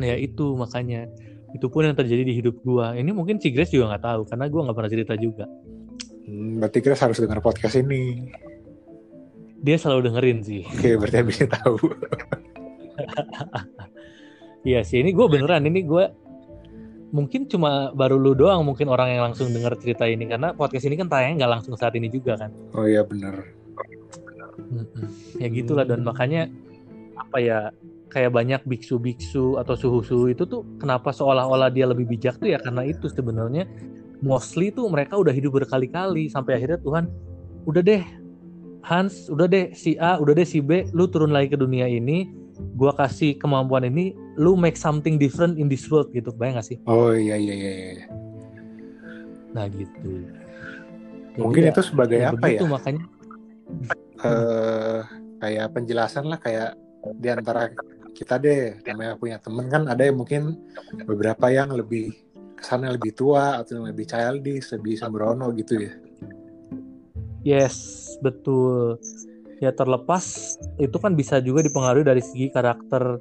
Nah 0.00 0.06
ya 0.08 0.16
itu 0.16 0.56
makanya 0.56 1.06
itu 1.52 1.66
pun 1.68 1.82
yang 1.84 1.98
terjadi 1.98 2.22
di 2.22 2.34
hidup 2.38 2.62
gua 2.62 2.94
ini 2.94 3.10
mungkin 3.10 3.42
si 3.42 3.50
Grace 3.50 3.74
juga 3.74 3.90
nggak 3.90 4.04
tahu 4.06 4.20
karena 4.22 4.44
gua 4.46 4.60
nggak 4.70 4.76
pernah 4.78 4.92
cerita 4.92 5.14
juga 5.18 5.44
Hmm, 6.30 6.62
berarti 6.62 6.78
Grace 6.78 7.02
harus 7.02 7.18
dengar 7.18 7.42
podcast 7.42 7.74
ini. 7.74 8.30
dia 9.58 9.74
selalu 9.74 10.08
dengerin 10.08 10.38
sih 10.46 10.62
Oke, 10.62 10.94
berarti 10.94 11.26
bisa 11.26 11.44
tahu. 11.50 11.74
iya 14.68 14.80
sih 14.84 15.00
ini 15.00 15.10
gue 15.14 15.26
beneran 15.26 15.64
ini 15.66 15.80
gue 15.84 16.04
mungkin 17.10 17.50
cuma 17.50 17.90
baru 17.90 18.16
lu 18.16 18.38
doang 18.38 18.62
mungkin 18.62 18.86
orang 18.86 19.10
yang 19.18 19.22
langsung 19.30 19.50
denger 19.50 19.74
cerita 19.82 20.06
ini 20.06 20.30
karena 20.30 20.54
podcast 20.54 20.86
ini 20.86 20.94
kan 20.94 21.10
tayangnya 21.10 21.44
nggak 21.44 21.52
langsung 21.58 21.74
saat 21.74 21.98
ini 21.98 22.06
juga 22.06 22.38
kan 22.38 22.50
Oh 22.74 22.86
iya 22.86 23.02
benar. 23.02 23.42
Mm-mm. 24.70 25.08
ya 25.42 25.48
gitulah 25.50 25.82
dan 25.82 26.06
makanya 26.06 26.46
apa 27.18 27.38
ya 27.42 27.58
kayak 28.10 28.34
banyak 28.34 28.60
biksu-biksu 28.66 29.58
atau 29.58 29.74
suhu-suhu 29.74 30.30
itu 30.30 30.46
tuh 30.46 30.66
kenapa 30.78 31.14
seolah-olah 31.14 31.70
dia 31.70 31.86
lebih 31.86 32.06
bijak 32.06 32.38
tuh 32.38 32.50
ya 32.50 32.58
karena 32.58 32.86
itu 32.86 33.06
sebenarnya 33.06 33.66
mostly 34.20 34.70
tuh 34.70 34.86
mereka 34.90 35.16
udah 35.16 35.32
hidup 35.32 35.62
berkali-kali 35.62 36.28
sampai 36.28 36.60
akhirnya 36.60 36.78
Tuhan 36.82 37.04
udah 37.64 37.82
deh 37.82 38.02
Hans 38.84 39.28
udah 39.32 39.46
deh 39.46 39.72
si 39.72 39.96
A 39.96 40.18
udah 40.18 40.32
deh 40.36 40.46
si 40.46 40.60
B 40.60 40.88
lu 40.92 41.08
turun 41.08 41.30
lagi 41.32 41.52
ke 41.52 41.58
dunia 41.58 41.88
ini 41.88 42.28
gua 42.76 42.92
kasih 42.96 43.36
kemampuan 43.36 43.84
ini 43.88 44.12
lu 44.40 44.56
make 44.56 44.76
something 44.76 45.16
different 45.20 45.56
in 45.60 45.68
this 45.68 45.84
world 45.88 46.08
gitu 46.12 46.32
bayang 46.34 46.56
gak 46.56 46.68
sih 46.68 46.78
Oh 46.88 47.12
iya 47.12 47.36
iya 47.36 47.54
iya. 47.54 47.70
iya. 47.72 48.06
nah 49.52 49.66
gitu 49.68 50.24
Jadi 51.30 51.40
Mungkin 51.46 51.62
ya, 51.62 51.70
itu 51.72 51.82
sebagai 51.86 52.18
ya 52.18 52.28
apa 52.34 52.36
begitu 52.42 52.64
ya? 52.66 52.70
makanya 52.70 53.02
eh 54.20 55.00
kayak 55.40 55.66
penjelasan 55.72 56.24
lah 56.28 56.38
kayak 56.42 56.76
di 57.16 57.28
antara 57.32 57.72
kita 58.12 58.36
deh 58.36 58.76
namanya 58.84 59.16
punya 59.16 59.40
temen 59.40 59.70
kan 59.72 59.88
ada 59.88 60.02
yang 60.04 60.20
mungkin 60.20 60.58
beberapa 61.08 61.48
yang 61.48 61.72
lebih 61.72 62.12
kesannya 62.58 62.92
lebih 63.00 63.16
tua 63.16 63.56
atau 63.62 63.80
yang 63.80 63.88
lebih 63.88 64.04
childish 64.04 64.68
lebih 64.76 65.00
sembrono 65.00 65.48
gitu 65.56 65.80
ya 65.80 65.92
Yes, 67.40 68.04
betul. 68.20 69.00
Ya 69.60 69.70
terlepas 69.76 70.56
itu 70.80 70.96
kan 70.96 71.12
bisa 71.12 71.36
juga 71.44 71.60
dipengaruhi 71.60 72.04
dari 72.04 72.24
segi 72.24 72.48
karakter 72.48 73.20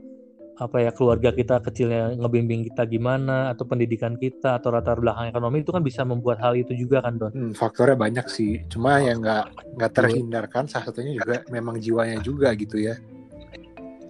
apa 0.59 0.83
ya 0.83 0.91
keluarga 0.91 1.31
kita 1.31 1.63
kecilnya 1.63 2.19
ngebimbing 2.19 2.67
kita 2.67 2.83
gimana 2.83 3.47
atau 3.55 3.63
pendidikan 3.63 4.19
kita 4.19 4.59
atau 4.59 4.75
latar 4.75 4.99
belakang 4.99 5.31
ekonomi 5.31 5.63
itu 5.63 5.71
kan 5.71 5.79
bisa 5.79 6.03
membuat 6.03 6.43
hal 6.43 6.51
itu 6.59 6.75
juga 6.75 6.99
kan 6.99 7.15
Don. 7.15 7.31
Hmm, 7.31 7.55
faktornya 7.55 7.95
banyak 7.95 8.27
sih 8.27 8.67
cuma 8.67 8.99
yang 8.99 9.23
nggak 9.23 9.55
nggak 9.79 9.91
terhindarkan 9.95 10.67
salah 10.67 10.91
satunya 10.91 11.15
juga 11.15 11.47
memang 11.47 11.79
jiwanya 11.79 12.19
juga 12.19 12.51
gitu 12.59 12.75
ya 12.75 12.99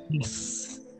Yes, 0.09 0.33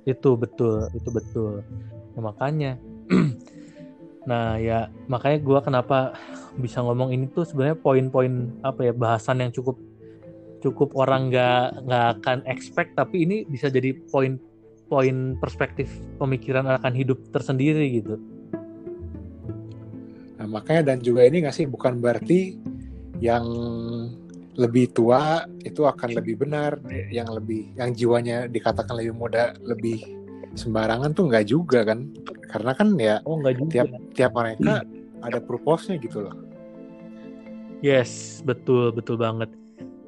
itu 0.05 0.38
betul, 0.38 0.86
itu 0.93 1.09
betul. 1.09 1.65
Nah, 2.13 2.30
makanya, 2.30 2.77
nah 4.30 4.61
ya 4.61 4.93
makanya 5.09 5.41
gua 5.41 5.65
kenapa 5.65 6.13
bisa 6.61 6.86
ngomong 6.86 7.09
ini 7.09 7.25
tuh 7.34 7.41
sebenarnya 7.41 7.82
poin-poin 7.82 8.53
apa 8.61 8.86
ya 8.86 8.93
bahasan 8.93 9.41
yang 9.41 9.49
cukup 9.49 9.82
cukup 10.60 10.95
orang 10.95 11.32
nggak 11.32 11.88
nggak 11.88 12.05
akan 12.20 12.38
expect 12.47 12.95
tapi 12.95 13.24
ini 13.26 13.47
bisa 13.47 13.72
jadi 13.72 13.95
poin-poin 14.12 15.39
perspektif 15.39 15.88
pemikiran 16.20 16.68
akan 16.68 16.93
hidup 16.95 17.20
tersendiri 17.32 17.99
gitu. 18.03 18.16
nah 20.39 20.47
makanya 20.47 20.95
dan 20.95 21.03
juga 21.03 21.28
ini 21.28 21.43
nggak 21.43 21.55
sih 21.55 21.68
bukan 21.68 21.99
berarti 21.99 22.55
yang 23.20 23.43
lebih 24.55 24.91
tua 24.91 25.43
itu 25.64 25.84
akan 25.88 26.20
lebih 26.20 26.43
benar 26.47 26.80
yang 27.12 27.28
lebih 27.32 27.76
yang 27.76 27.91
jiwanya 27.91 28.47
dikatakan 28.47 28.95
lebih 28.99 29.16
muda 29.16 29.55
lebih 29.64 29.99
sembarangan 30.55 31.12
tuh 31.16 31.28
nggak 31.28 31.45
juga 31.47 31.84
kan 31.88 32.12
karena 32.51 32.72
kan 32.76 32.88
ya 32.99 33.16
Oh 33.28 33.39
nggak 33.39 33.55
juga. 33.60 33.72
tiap 33.72 33.88
tiap 34.16 34.32
mereka 34.36 34.84
ada 35.20 35.39
purpose-nya 35.43 35.99
gitu 35.99 36.24
loh 36.24 36.36
Yes, 37.80 38.43
betul 38.43 38.91
betul 38.91 39.16
banget. 39.16 39.47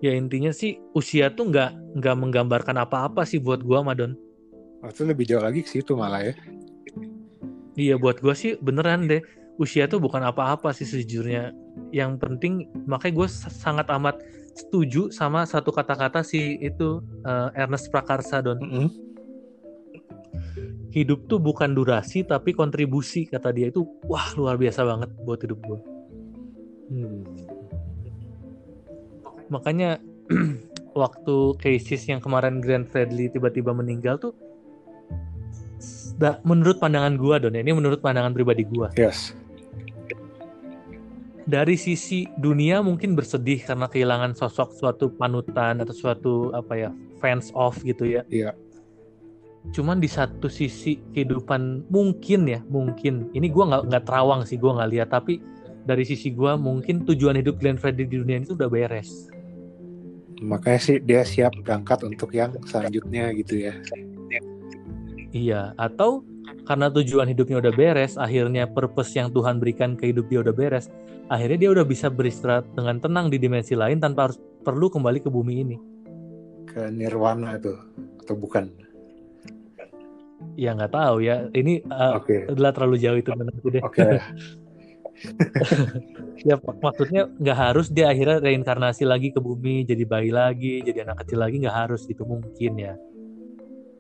Ya 0.01 0.17
intinya 0.17 0.49
sih 0.49 0.81
usia 0.97 1.29
tuh 1.29 1.53
nggak 1.53 2.01
nggak 2.01 2.15
menggambarkan 2.17 2.77
apa-apa 2.81 3.21
sih 3.21 3.37
buat 3.37 3.61
gua 3.61 3.85
Madon. 3.85 4.17
Oh, 4.81 4.89
itu 4.89 5.05
lebih 5.05 5.29
jauh 5.29 5.45
lagi 5.45 5.61
ke 5.61 5.69
situ 5.69 5.93
malah 5.93 6.25
ya 6.25 6.33
Iya 7.77 8.01
buat 8.01 8.17
gua 8.17 8.33
sih 8.33 8.57
beneran 8.57 9.05
deh 9.05 9.21
usia 9.61 9.85
tuh 9.85 10.01
bukan 10.01 10.25
apa-apa 10.25 10.73
sih 10.73 10.89
sejujurnya. 10.89 11.53
Yang 11.93 12.17
penting 12.17 12.53
makanya 12.89 13.13
gue 13.23 13.27
sangat 13.53 13.87
amat 13.93 14.17
setuju 14.57 15.13
sama 15.13 15.45
satu 15.45 15.69
kata-kata 15.69 16.25
si 16.25 16.57
itu 16.57 17.05
eh, 17.21 17.49
Ernest 17.61 17.93
Prakarsa 17.93 18.41
Don. 18.41 18.57
Mm-mm. 18.57 18.89
Hidup 20.91 21.29
tuh 21.29 21.39
bukan 21.39 21.71
durasi 21.77 22.25
tapi 22.25 22.51
kontribusi 22.51 23.29
kata 23.29 23.53
dia 23.53 23.69
itu 23.69 23.85
wah 24.09 24.33
luar 24.33 24.57
biasa 24.57 24.81
banget 24.81 25.09
buat 25.23 25.39
hidup 25.45 25.59
gua. 25.61 25.79
Hmm. 26.91 27.50
Makanya 29.51 29.99
waktu 31.01 31.35
cases 31.59 32.07
yang 32.07 32.23
kemarin 32.23 32.63
Grand 32.63 32.87
Fredly 32.87 33.27
tiba-tiba 33.27 33.75
meninggal 33.75 34.17
tuh 34.17 34.33
da- 36.15 36.39
menurut 36.47 36.79
pandangan 36.79 37.19
gua 37.19 37.37
Don 37.37 37.55
ya, 37.55 37.61
ini 37.61 37.75
menurut 37.75 37.99
pandangan 37.99 38.31
pribadi 38.31 38.63
gua. 38.63 38.91
yes 38.95 39.35
dari 41.51 41.75
sisi 41.75 42.29
dunia 42.37 42.79
mungkin 42.79 43.17
bersedih 43.17 43.65
karena 43.65 43.89
kehilangan 43.89 44.37
sosok 44.37 44.71
suatu 44.77 45.11
panutan 45.11 45.81
atau 45.81 45.91
suatu 45.91 46.33
apa 46.53 46.73
ya 46.77 46.89
fans 47.19 47.49
of 47.57 47.75
gitu 47.83 48.05
ya. 48.05 48.23
Iya. 48.29 48.53
Cuman 49.75 50.01
di 50.01 50.09
satu 50.09 50.49
sisi 50.49 50.97
kehidupan 51.13 51.91
mungkin 51.91 52.49
ya 52.49 52.63
mungkin 52.65 53.29
ini 53.37 53.51
gua 53.51 53.69
nggak 53.69 53.83
nggak 53.93 54.03
terawang 54.07 54.41
sih 54.47 54.57
gua 54.57 54.81
nggak 54.81 54.91
lihat 54.95 55.09
tapi 55.13 55.43
dari 55.85 56.05
sisi 56.05 56.33
gua 56.33 56.57
mungkin 56.57 57.05
tujuan 57.05 57.37
hidup 57.37 57.61
Glenn 57.61 57.77
Fredly 57.77 58.07
di 58.07 58.17
dunia 58.21 58.41
ini 58.41 58.45
tuh 58.47 58.57
udah 58.57 58.69
beres. 58.69 59.29
Makanya 60.41 60.81
sih 60.81 60.97
dia 60.97 61.21
siap 61.21 61.53
berangkat 61.61 62.01
untuk 62.01 62.33
yang 62.33 62.51
selanjutnya 62.65 63.29
gitu 63.37 63.69
ya 63.69 63.75
Iya 65.31 65.71
atau 65.79 66.27
karena 66.67 66.91
tujuan 66.91 67.23
hidupnya 67.31 67.63
udah 67.63 67.71
beres 67.71 68.19
akhirnya 68.19 68.67
purpose 68.67 69.15
yang 69.15 69.31
Tuhan 69.31 69.63
berikan 69.63 69.95
ke 69.95 70.11
hidup 70.11 70.27
dia 70.27 70.43
udah 70.43 70.51
beres 70.51 70.91
akhirnya 71.31 71.67
dia 71.67 71.71
udah 71.71 71.85
bisa 71.87 72.11
beristirahat 72.11 72.67
dengan 72.75 72.99
tenang 72.99 73.31
di 73.31 73.39
dimensi 73.39 73.71
lain 73.71 74.03
tanpa 74.03 74.27
harus 74.27 74.37
perlu 74.61 74.91
kembali 74.91 75.23
ke 75.23 75.29
bumi 75.31 75.53
ini. 75.63 75.77
ke 76.67 76.87
nirwana 76.91 77.55
itu 77.55 77.75
atau 78.23 78.35
bukan 78.35 78.67
Ya 80.59 80.75
nggak 80.75 80.91
tahu 80.91 81.23
ya. 81.23 81.47
Ini 81.53 81.85
uh, 81.87 82.19
oke 82.19 82.51
adalah 82.51 82.75
terlalu 82.75 82.97
jauh 82.99 83.17
itu 83.17 83.31
menurutku 83.31 83.69
deh. 83.71 83.81
oke 83.81 84.03
Ya 86.41 86.57
mak- 86.57 86.81
maksudnya 86.81 87.29
nggak 87.37 87.57
harus 87.57 87.87
dia 87.87 88.09
akhirnya 88.09 88.41
reinkarnasi 88.41 89.05
lagi 89.05 89.29
ke 89.29 89.37
bumi, 89.37 89.85
jadi 89.85 90.01
bayi 90.03 90.33
lagi, 90.33 90.81
jadi 90.81 91.05
anak 91.05 91.21
kecil 91.21 91.37
lagi 91.37 91.61
nggak 91.61 91.77
harus 91.85 92.01
gitu 92.09 92.25
mungkin 92.25 92.73
ya. 92.77 92.93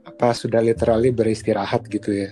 apa 0.01 0.33
sudah 0.33 0.57
literally 0.59 1.13
beristirahat 1.13 1.85
gitu 1.85 2.09
ya 2.09 2.29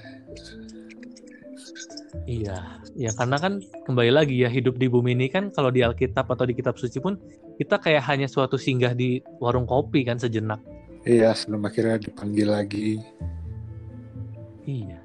Iya, 2.26 2.58
ya 2.94 3.14
karena 3.14 3.38
kan 3.38 3.62
kembali 3.86 4.10
lagi 4.10 4.42
ya 4.42 4.50
hidup 4.50 4.78
di 4.78 4.90
bumi 4.90 5.14
ini 5.14 5.30
kan 5.30 5.50
kalau 5.50 5.70
di 5.70 5.82
Alkitab 5.82 6.26
atau 6.26 6.46
di 6.46 6.54
kitab 6.54 6.78
suci 6.78 6.98
pun 6.98 7.18
kita 7.58 7.78
kayak 7.78 8.06
hanya 8.06 8.26
suatu 8.26 8.58
singgah 8.58 8.94
di 8.94 9.22
warung 9.38 9.66
kopi 9.66 10.02
kan 10.02 10.18
sejenak. 10.18 10.58
iya 11.04 11.34
sebelum 11.34 11.62
akhirnya 11.64 12.02
dipanggil 12.02 12.50
lagi 12.50 12.98
Iya. 14.66 15.00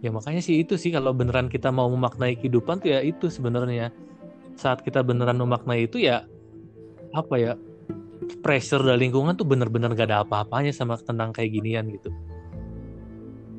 Ya 0.00 0.08
makanya 0.08 0.40
sih 0.40 0.64
itu 0.64 0.80
sih 0.80 0.88
kalau 0.88 1.12
beneran 1.12 1.52
kita 1.52 1.68
mau 1.68 1.84
memaknai 1.92 2.32
kehidupan 2.40 2.80
tuh 2.80 2.96
ya 2.96 3.04
itu 3.04 3.28
sebenarnya. 3.28 3.92
Saat 4.56 4.80
kita 4.80 5.04
beneran 5.04 5.36
memaknai 5.36 5.84
itu 5.84 6.00
ya 6.00 6.24
apa 7.12 7.36
ya? 7.36 7.52
Pressure 8.40 8.80
dari 8.80 9.08
lingkungan 9.08 9.36
tuh 9.36 9.44
bener-bener 9.44 9.92
gak 9.92 10.08
ada 10.08 10.24
apa-apanya 10.24 10.72
sama 10.72 10.96
tentang 10.96 11.36
kayak 11.36 11.52
ginian 11.52 11.92
gitu. 11.92 12.08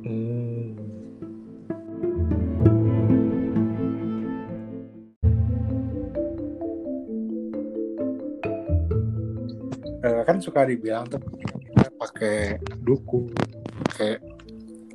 Hmm. 0.01 0.73
Eh, 10.01 10.21
kan 10.25 10.41
suka 10.41 10.65
dibilang 10.65 11.05
tuh 11.05 11.21
pakai 12.01 12.57
dukun, 12.81 13.29
kayak 13.93 14.17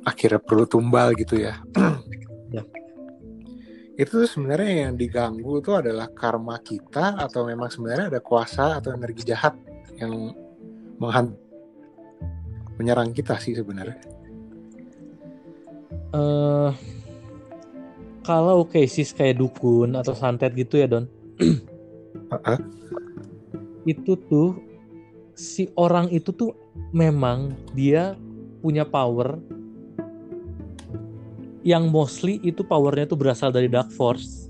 akhirnya 0.07 0.39
perlu 0.39 0.63
tumbal 0.63 1.11
gitu 1.19 1.43
ya. 1.43 1.59
Ya. 2.47 2.63
Itu 3.99 4.23
sebenarnya 4.23 4.87
yang 4.87 4.95
diganggu 4.95 5.59
tuh 5.59 5.83
adalah 5.83 6.07
karma 6.15 6.55
kita 6.63 7.19
atau 7.19 7.43
memang 7.43 7.67
sebenarnya 7.67 8.07
ada 8.07 8.23
kuasa 8.23 8.79
atau 8.79 8.95
energi 8.95 9.27
jahat 9.27 9.51
yang 9.99 10.31
menghan 10.95 11.35
menyerang 12.79 13.11
kita 13.11 13.35
sih 13.35 13.51
sebenarnya. 13.51 13.99
eh 16.15 16.71
kalau 18.23 18.63
cases 18.63 19.11
kayak 19.11 19.43
dukun 19.43 19.91
atau 19.99 20.15
santet 20.15 20.55
gitu 20.55 20.79
ya 20.79 20.87
Don, 20.87 21.03
Heeh. 22.31 22.59
itu 23.91 24.15
tuh 24.31 24.55
si 25.35 25.67
orang 25.75 26.07
itu 26.15 26.31
tuh 26.31 26.55
memang 26.95 27.59
dia 27.75 28.15
punya 28.63 28.87
power 28.87 29.35
yang 31.67 31.91
mostly 31.91 32.39
itu 32.47 32.63
powernya 32.63 33.11
tuh 33.11 33.19
berasal 33.19 33.51
dari 33.51 33.67
Dark 33.67 33.91
Force. 33.91 34.47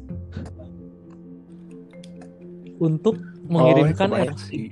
Untuk 2.77 3.17
mengirimkan 3.49 4.13
oh, 4.13 4.21
energi. 4.21 4.69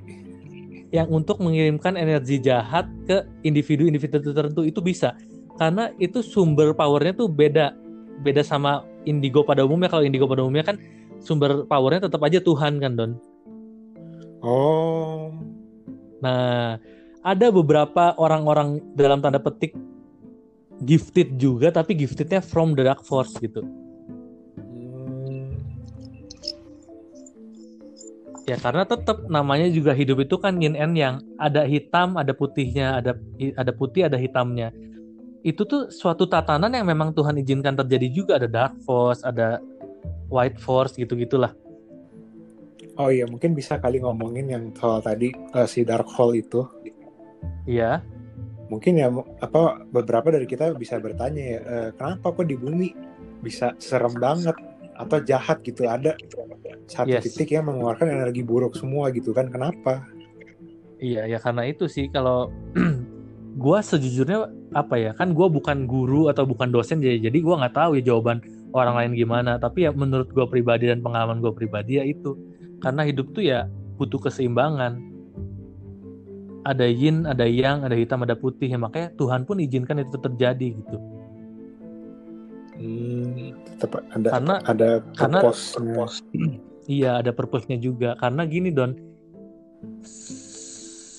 yang 0.94 1.10
untuk 1.10 1.42
mengirimkan 1.42 1.98
energi 1.98 2.38
jahat 2.38 2.86
ke 3.10 3.26
individu-individu 3.42 4.30
tertentu 4.30 4.62
itu 4.62 4.78
bisa. 4.78 5.18
Karena 5.58 5.90
itu 5.98 6.22
sumber 6.22 6.70
powernya 6.70 7.18
tuh 7.18 7.26
beda. 7.26 7.74
Beda 8.22 8.46
sama 8.46 8.86
indigo 9.02 9.42
pada 9.42 9.66
umumnya. 9.66 9.90
Kalau 9.90 10.06
indigo 10.06 10.30
pada 10.30 10.46
umumnya 10.46 10.70
kan 10.70 10.78
sumber 11.18 11.66
powernya 11.66 12.06
tetap 12.06 12.22
aja 12.22 12.38
Tuhan 12.38 12.78
kan 12.78 12.94
Don? 12.94 13.12
Oh. 14.46 15.34
Nah 16.22 16.78
ada 17.26 17.46
beberapa 17.50 18.14
orang-orang 18.14 18.78
dalam 18.94 19.18
tanda 19.18 19.42
petik 19.42 19.74
gifted 20.84 21.40
juga 21.40 21.72
tapi 21.72 21.96
giftednya 21.96 22.44
from 22.44 22.76
the 22.76 22.84
dark 22.84 23.00
force 23.00 23.32
gitu. 23.40 23.64
Hmm, 24.60 25.56
ya 28.44 28.60
karena 28.60 28.84
tetap 28.84 29.24
namanya 29.30 29.70
juga 29.72 29.96
hidup 29.96 30.20
itu 30.20 30.36
kan 30.36 30.60
yin 30.60 30.76
and 30.76 30.96
yang 30.96 31.24
ada 31.40 31.64
hitam 31.64 32.20
ada 32.20 32.36
putihnya 32.36 33.00
ada 33.00 33.16
ada 33.56 33.72
putih 33.72 34.08
ada 34.08 34.20
hitamnya. 34.20 34.74
Itu 35.46 35.62
tuh 35.62 35.94
suatu 35.94 36.26
tatanan 36.26 36.74
yang 36.74 36.84
memang 36.84 37.14
Tuhan 37.14 37.38
izinkan 37.38 37.78
terjadi 37.78 38.08
juga 38.10 38.32
ada 38.36 38.50
dark 38.50 38.82
force 38.82 39.22
ada 39.22 39.62
white 40.26 40.58
force 40.58 40.98
gitu 40.98 41.14
gitulah 41.14 41.54
oh 42.96 43.12
iya 43.12 43.28
mungkin 43.28 43.52
bisa 43.52 43.76
kali 43.76 44.00
ngomongin 44.00 44.48
yang 44.48 44.64
soal 44.72 45.04
tadi 45.04 45.28
eh, 45.32 45.68
si 45.68 45.84
dark 45.84 46.08
hole 46.08 46.40
itu. 46.40 46.64
Iya 47.68 48.00
mungkin 48.66 48.98
ya 48.98 49.08
apa 49.42 49.86
beberapa 49.90 50.34
dari 50.34 50.46
kita 50.46 50.74
bisa 50.74 50.98
bertanya 50.98 51.42
ya 51.42 51.60
eh, 51.62 51.88
kenapa 51.94 52.34
kok 52.34 52.46
di 52.46 52.56
bumi 52.58 52.88
bisa 53.40 53.76
serem 53.78 54.14
banget 54.18 54.56
atau 54.96 55.18
jahat 55.22 55.60
gitu? 55.62 55.86
Ada 55.86 56.16
satu 56.88 57.12
Yes. 57.12 57.28
titik 57.28 57.52
yang 57.52 57.68
mengeluarkan 57.68 58.08
energi 58.08 58.42
buruk 58.42 58.74
semua 58.74 59.12
gitu 59.12 59.30
kan 59.36 59.52
kenapa? 59.52 60.02
Iya 60.96 61.28
ya 61.28 61.38
karena 61.38 61.68
itu 61.68 61.84
sih 61.86 62.08
kalau 62.08 62.48
gua 63.62 63.84
sejujurnya 63.84 64.48
apa 64.72 64.96
ya 64.96 65.10
kan 65.12 65.36
gua 65.36 65.52
bukan 65.52 65.84
guru 65.84 66.32
atau 66.32 66.48
bukan 66.48 66.72
dosen 66.72 67.04
jadi 67.04 67.28
jadi 67.28 67.38
gua 67.44 67.60
nggak 67.64 67.76
tahu 67.76 67.90
ya 68.00 68.12
jawaban 68.12 68.40
orang 68.72 68.94
lain 68.96 69.12
gimana. 69.14 69.60
Tapi 69.60 69.84
ya 69.84 69.90
menurut 69.92 70.32
gua 70.32 70.48
pribadi 70.48 70.88
dan 70.88 71.04
pengalaman 71.04 71.44
gua 71.44 71.52
pribadi 71.52 72.00
ya 72.00 72.04
itu. 72.04 72.34
Karena 72.80 73.04
hidup 73.04 73.32
tuh 73.36 73.44
ya 73.44 73.68
butuh 73.96 74.20
keseimbangan 74.20 75.15
ada 76.66 76.86
yin 76.90 77.22
ada 77.30 77.46
yang 77.46 77.86
ada 77.86 77.94
hitam 77.94 78.26
ada 78.26 78.34
putih 78.34 78.66
ya 78.66 78.78
makanya 78.78 79.14
Tuhan 79.14 79.46
pun 79.46 79.62
izinkan 79.62 80.02
itu 80.02 80.18
terjadi 80.18 80.68
gitu 80.82 80.98
hmm, 82.82 83.54
tetap 83.78 84.02
ada 84.10 84.28
karena 84.34 84.54
ada 84.66 84.88
karena-. 85.14 85.42
Iya, 86.86 87.20
ada 87.20 87.34
purpose-nya 87.34 87.76
juga. 87.82 88.14
Karena 88.16 88.46
gini, 88.46 88.70
Don. 88.70 88.94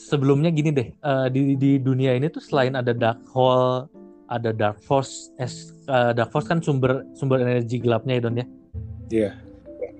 Sebelumnya 0.07 0.47
gini 0.55 0.71
deh, 0.71 0.95
eh, 0.95 1.27
di 1.27 1.59
di 1.59 1.71
dunia 1.83 2.15
ini 2.15 2.31
tuh 2.31 2.39
selain 2.39 2.79
ada 2.79 2.95
dark 2.95 3.27
hole, 3.27 3.91
ada 4.31 4.55
dark 4.55 4.79
force, 4.79 5.35
es, 5.35 5.75
eh, 5.91 6.15
dark 6.15 6.31
force 6.31 6.47
kan 6.47 6.63
sumber 6.63 7.03
sumber 7.11 7.43
energi 7.43 7.83
gelapnya 7.83 8.15
ya, 8.15 8.21
Don 8.23 8.39
ya. 8.39 8.47
Iya. 9.11 9.31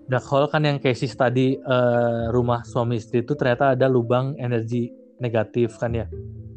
Dark 0.07 0.23
hole 0.31 0.47
kan 0.47 0.63
yang 0.63 0.79
cases 0.79 1.11
tadi 1.11 1.59
eh, 1.59 2.23
rumah 2.31 2.63
suami 2.63 2.95
istri 2.95 3.19
itu 3.19 3.35
ternyata 3.35 3.75
ada 3.75 3.91
lubang 3.91 4.39
energi 4.39 4.87
negatif 5.17 5.77
kan 5.77 5.93
ya. 5.93 6.05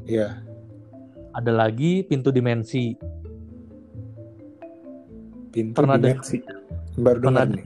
iya. 0.05 0.41
Ada 1.31 1.55
lagi 1.55 2.03
pintu 2.03 2.35
dimensi. 2.35 2.99
pintu 5.51 5.77
Pernah 5.79 5.99
ada- 5.99 6.11
dimensi. 6.15 6.39
Baru 6.99 7.19
Pernah 7.23 7.47
dengar 7.47 7.57
nih. 7.57 7.65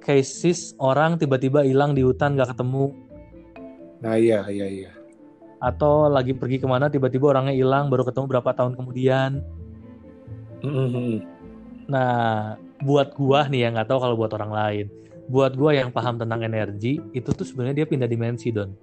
Cases 0.00 0.74
orang 0.78 1.18
tiba-tiba 1.18 1.66
hilang 1.66 1.92
di 1.92 2.06
hutan 2.06 2.38
nggak 2.38 2.54
ketemu. 2.54 2.94
Nah 4.02 4.14
iya 4.14 4.46
iya 4.46 4.66
iya. 4.70 4.90
Atau 5.58 6.06
lagi 6.06 6.30
pergi 6.30 6.62
ke 6.62 6.66
mana 6.70 6.86
tiba-tiba 6.86 7.34
orangnya 7.34 7.54
hilang 7.58 7.90
baru 7.90 8.06
ketemu 8.06 8.26
berapa 8.30 8.50
tahun 8.54 8.78
kemudian. 8.78 9.42
Mhm. 10.62 11.26
Nah, 11.90 12.54
buat 12.82 13.14
gua 13.18 13.46
nih 13.50 13.66
yang 13.66 13.72
nggak 13.74 13.90
tahu 13.90 13.98
kalau 13.98 14.14
buat 14.14 14.30
orang 14.34 14.52
lain, 14.54 14.86
buat 15.26 15.54
gua 15.58 15.74
yang 15.74 15.90
paham 15.90 16.18
tentang 16.18 16.42
energi, 16.42 17.02
itu 17.10 17.30
tuh 17.34 17.46
sebenarnya 17.46 17.82
dia 17.82 17.86
pindah 17.86 18.06
dimensi 18.06 18.50
don. 18.54 18.74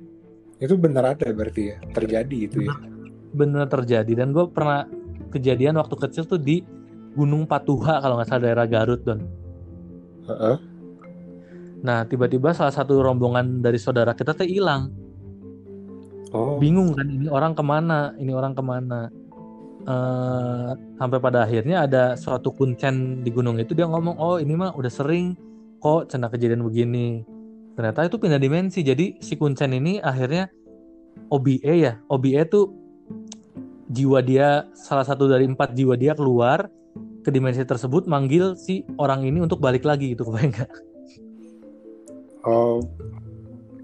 Itu 0.64 0.76
benar 0.80 1.16
ada 1.16 1.28
berarti 1.36 1.76
ya 1.76 1.78
terjadi 1.92 2.38
itu 2.48 2.58
ya 2.64 2.76
Bener 3.34 3.66
terjadi 3.66 4.14
dan 4.14 4.30
gua 4.30 4.46
pernah 4.46 4.86
kejadian 5.34 5.82
waktu 5.82 5.96
kecil 5.98 6.30
tuh 6.30 6.38
di 6.38 6.62
Gunung 7.18 7.50
Patuha 7.50 7.98
kalau 7.98 8.18
nggak 8.18 8.30
salah 8.30 8.44
daerah 8.46 8.66
Garut 8.70 9.02
don. 9.02 9.26
Heeh. 10.30 10.58
Nah, 11.84 12.06
tiba-tiba 12.08 12.54
salah 12.54 12.72
satu 12.72 13.02
rombongan 13.02 13.60
dari 13.60 13.76
saudara 13.76 14.16
kita 14.16 14.32
tuh 14.32 14.48
hilang, 14.48 14.88
oh 16.32 16.56
bingung 16.56 16.96
kan 16.96 17.10
ini 17.12 17.28
orang 17.28 17.52
ke 17.58 17.64
mana, 17.66 18.16
ini 18.22 18.32
orang 18.32 18.54
ke 18.56 18.64
mana. 18.64 19.12
Eh, 19.84 20.70
sampai 20.96 21.20
pada 21.20 21.44
akhirnya 21.44 21.84
ada 21.84 22.16
suatu 22.16 22.56
kuncen 22.56 23.20
di 23.20 23.30
gunung 23.36 23.60
itu 23.60 23.76
dia 23.76 23.84
ngomong, 23.84 24.16
oh 24.16 24.40
ini 24.40 24.56
mah 24.56 24.72
udah 24.80 24.88
sering 24.88 25.36
kok 25.84 26.08
cena 26.08 26.32
kejadian 26.32 26.64
begini. 26.64 27.28
Ternyata 27.74 28.06
itu 28.06 28.18
pindah 28.22 28.42
dimensi. 28.42 28.86
Jadi 28.86 29.18
si 29.22 29.34
kuncen 29.38 29.74
ini 29.74 29.98
akhirnya 29.98 30.50
OBE 31.30 31.74
ya, 31.74 31.98
OBE 32.10 32.42
tuh 32.50 32.74
jiwa 33.94 34.20
dia 34.26 34.66
salah 34.74 35.06
satu 35.06 35.30
dari 35.30 35.46
empat 35.46 35.78
jiwa 35.78 35.94
dia 35.94 36.18
keluar 36.18 36.70
ke 37.24 37.30
dimensi 37.32 37.64
tersebut 37.64 38.10
manggil 38.10 38.58
si 38.60 38.84
orang 39.00 39.24
ini 39.24 39.40
untuk 39.40 39.64
balik 39.64 39.88
lagi 39.88 40.12
gitu 40.12 40.28
kebayang 40.28 40.52
nggak? 40.52 40.72
oh 42.44 42.84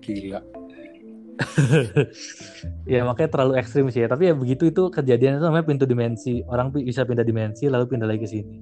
gila 0.03 0.43
ya 2.91 3.07
makanya 3.07 3.31
terlalu 3.31 3.53
ekstrim 3.55 3.87
sih 3.87 4.03
ya. 4.03 4.11
Tapi 4.11 4.27
ya 4.27 4.35
begitu 4.35 4.67
itu 4.67 4.91
kejadian 4.91 5.39
itu 5.39 5.47
namanya 5.47 5.71
pintu 5.71 5.87
dimensi. 5.87 6.43
Orang 6.43 6.75
bisa 6.75 7.07
pindah 7.07 7.23
dimensi 7.23 7.71
lalu 7.71 7.95
pindah 7.95 8.11
lagi 8.11 8.19
ke 8.19 8.27
sini. 8.27 8.59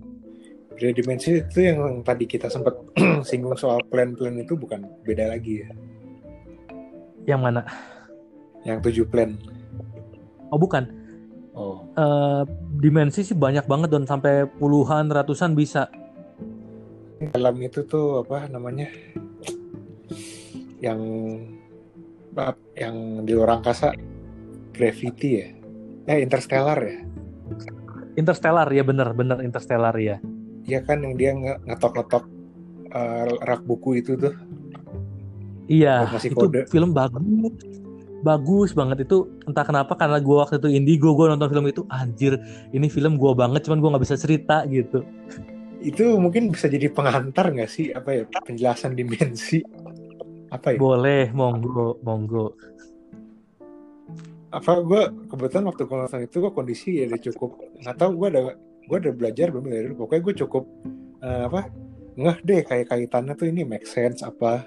Beda 0.77 0.93
dimensi 0.93 1.41
itu 1.41 1.59
yang 1.59 1.79
tadi 2.01 2.23
kita 2.23 2.47
sempat 2.47 2.77
singgung 3.27 3.57
soal 3.57 3.81
plan-plan 3.89 4.37
itu 4.37 4.53
bukan 4.53 4.85
beda 5.03 5.33
lagi 5.33 5.65
ya 5.65 5.69
Yang 7.27 7.41
mana? 7.41 7.61
yang 8.61 8.77
tujuh 8.79 9.07
plan 9.07 9.33
Oh 10.47 10.55
bukan. 10.55 10.85
oh 11.51 11.81
Eh, 11.93 12.41
dimensi 12.77 13.25
sih 13.25 13.33
banyak 13.33 13.65
banget 13.65 13.89
dan 13.89 14.05
sampai 14.05 14.45
puluhan 14.47 15.09
ratusan 15.09 15.51
bisa. 15.51 15.89
dalam 17.33 17.57
itu 17.57 17.81
tuh 17.81 18.21
apa 18.21 18.45
namanya 18.45 18.85
yang 20.77 21.01
yang 22.77 22.95
di 23.25 23.33
luar 23.33 23.57
angkasa 23.57 23.89
gravity 24.69 25.41
ya 25.41 25.47
eh 26.07 26.21
interstellar 26.21 26.77
ya 26.77 26.97
Interstellar 28.13 28.69
ya 28.69 28.81
bener 28.81 29.13
bener 29.13 29.41
Interstellar 29.41 29.93
ya. 29.97 30.17
Iya 30.67 30.83
kan 30.83 30.99
yang 30.99 31.15
dia 31.15 31.31
nge- 31.31 31.59
ngetok-ngetok 31.63 32.23
eh, 32.89 33.31
rak 33.41 33.61
buku 33.63 33.97
itu 33.97 34.13
tuh 34.15 34.35
Iya 35.65 36.05
Buat 36.05 36.11
ngasih 36.13 36.29
itu 36.29 36.37
kode. 36.37 36.61
film 36.67 36.91
bagus. 36.91 37.55
Bagus 38.17 38.71
banget 38.71 39.03
itu 39.03 39.29
entah 39.43 39.61
kenapa 39.61 39.93
karena 39.93 40.17
gua 40.17 40.43
waktu 40.43 40.57
itu 40.57 40.69
indigo 40.69 41.11
gua 41.11 41.29
nonton 41.29 41.47
film 41.47 41.65
itu 41.65 41.83
anjir 41.87 42.35
ini 42.69 42.87
film 42.87 43.15
gua 43.15 43.31
banget 43.31 43.63
cuman 43.63 43.77
gua 43.77 43.89
nggak 43.93 44.03
bisa 44.03 44.15
cerita 44.15 44.63
gitu. 44.65 45.03
itu 45.77 46.17
mungkin 46.17 46.49
bisa 46.49 46.65
jadi 46.65 46.89
pengantar 46.89 47.53
nggak 47.53 47.69
sih 47.69 47.93
apa 47.93 48.09
ya 48.09 48.23
penjelasan 48.41 48.97
dimensi 48.97 49.61
apa 50.49 50.73
ya 50.73 50.81
Boleh 50.81 51.29
monggo 51.29 52.01
monggo. 52.01 52.57
apa 54.49 54.79
gue 54.79 55.01
kebetulan 55.27 55.69
waktu 55.69 55.83
gue 55.83 55.97
nonton 55.99 56.21
itu 56.23 56.37
gue 56.39 56.49
kondisi 56.49 56.89
ya 56.97 57.05
udah 57.05 57.21
cukup 57.21 57.49
nggak 57.77 57.93
tahu 57.93 58.11
gue 58.15 58.27
ada 58.31 58.41
gue 58.87 58.97
udah 59.03 59.13
belajar 59.13 59.51
belum 59.51 59.67
dari 59.67 59.85
dulu? 59.91 60.07
Pokoknya 60.07 60.21
gue 60.23 60.35
cukup 60.47 60.63
eh, 61.21 61.43
apa 61.47 61.61
ngeh 62.17 62.37
deh 62.41 62.61
kayak 62.65 62.87
kaitannya 62.89 63.33
tuh 63.37 63.47
ini 63.51 63.61
make 63.61 63.85
sense 63.85 64.25
apa 64.25 64.65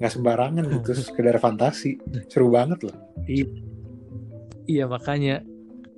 nggak 0.00 0.10
sembarangan 0.10 0.64
gitu 0.80 0.90
sekedar 1.12 1.36
fantasi. 1.36 2.00
Seru 2.32 2.50
banget 2.50 2.88
loh. 2.88 2.96
Iya. 4.66 4.88
Makanya. 4.88 5.44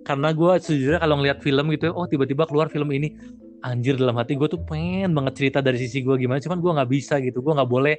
Karena 0.02 0.34
gue 0.34 0.52
sejujurnya 0.58 0.98
kalau 0.98 1.22
ngeliat 1.22 1.38
film 1.46 1.70
gitu 1.70 1.94
oh 1.94 2.10
tiba-tiba 2.10 2.44
keluar 2.50 2.66
film 2.66 2.90
ini. 2.90 3.14
Anjir 3.62 3.94
dalam 3.94 4.18
hati 4.18 4.34
gue 4.34 4.50
tuh 4.50 4.58
pengen 4.66 5.14
banget 5.14 5.38
cerita 5.38 5.62
dari 5.62 5.78
sisi 5.78 6.02
gue 6.02 6.18
gimana 6.18 6.42
cuman 6.42 6.58
gue 6.58 6.72
nggak 6.74 6.90
bisa 6.90 7.22
gitu. 7.22 7.38
Gue 7.38 7.54
nggak 7.54 7.70
boleh 7.70 7.94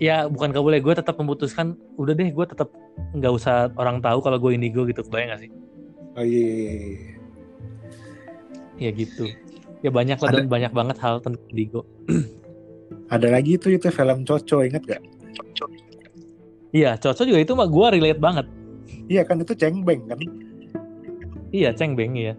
ya 0.00 0.26
bukan 0.26 0.50
nggak 0.50 0.64
boleh 0.64 0.80
gue 0.80 0.94
tetap 0.96 1.14
memutuskan 1.20 1.76
udah 2.00 2.16
deh 2.16 2.32
gue 2.32 2.46
tetap 2.48 2.72
nggak 3.14 3.30
usah 3.30 3.70
orang 3.76 4.00
tahu 4.00 4.24
kalau 4.24 4.40
gue 4.40 4.56
indigo 4.56 4.88
gitu. 4.88 5.04
Kebayang 5.04 5.36
gak 5.36 5.40
sih? 5.44 5.50
Oh 6.16 6.24
iya, 6.24 6.48
iya, 6.48 6.72
iya. 6.72 7.13
Ya 8.84 8.92
gitu 8.92 9.24
ya 9.80 9.88
banyak 9.88 10.20
lah 10.20 10.30
Ada- 10.30 10.44
dan 10.44 10.46
banyak 10.48 10.72
banget 10.76 10.96
hal 11.00 11.24
tentang 11.24 11.44
indigo 11.48 11.82
ada 13.14 13.28
lagi 13.32 13.56
tuh 13.56 13.72
itu 13.72 13.88
film 13.88 14.28
Coco 14.28 14.60
inget 14.60 14.84
gak 14.84 15.02
iya 16.76 17.00
cocok 17.00 17.24
juga 17.24 17.40
itu 17.40 17.52
mah 17.56 17.68
gue 17.68 17.86
relate 17.96 18.20
banget 18.20 18.46
iya 19.08 19.24
kan 19.24 19.40
itu 19.40 19.56
cengbeng 19.56 20.04
kan 20.04 20.20
iya 21.54 21.72
ceng 21.72 21.96
beng 21.96 22.12
ya 22.16 22.36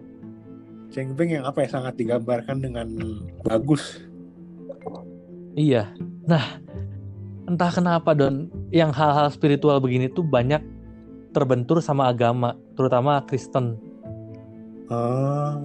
Cengbeng 0.96 1.28
yang 1.28 1.44
apa 1.44 1.66
ya 1.66 1.68
sangat 1.68 1.98
digambarkan 2.00 2.56
dengan 2.62 2.88
bagus. 3.44 4.00
Iya. 5.52 5.92
Nah, 6.24 6.56
entah 7.44 7.68
kenapa 7.68 8.16
Don, 8.16 8.48
yang 8.72 8.96
hal-hal 8.96 9.28
spiritual 9.28 9.76
begini 9.82 10.08
tuh 10.08 10.24
banyak 10.24 10.64
terbentur 11.36 11.84
sama 11.84 12.08
agama, 12.08 12.56
terutama 12.80 13.20
Kristen. 13.28 13.76
Oh. 14.88 15.60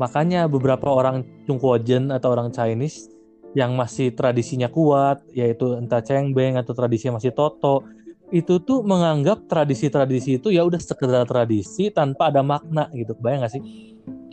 Makanya 0.00 0.48
beberapa 0.48 0.88
orang 0.88 1.24
Chungkwojen 1.44 2.08
atau 2.14 2.32
orang 2.32 2.54
Chinese 2.54 3.12
yang 3.52 3.76
masih 3.76 4.16
tradisinya 4.16 4.72
kuat, 4.72 5.20
yaitu 5.36 5.76
entah 5.76 6.00
Cengbeng 6.00 6.56
atau 6.56 6.72
tradisinya 6.72 7.20
masih 7.20 7.36
Toto, 7.36 7.84
itu 8.32 8.56
tuh 8.64 8.80
menganggap 8.80 9.44
tradisi-tradisi 9.44 10.40
itu 10.40 10.48
ya 10.48 10.64
udah 10.64 10.80
sekedar 10.80 11.28
tradisi 11.28 11.92
tanpa 11.92 12.32
ada 12.32 12.40
makna 12.40 12.88
gitu. 12.96 13.12
Bayang 13.20 13.44
gak 13.44 13.60
sih? 13.60 13.62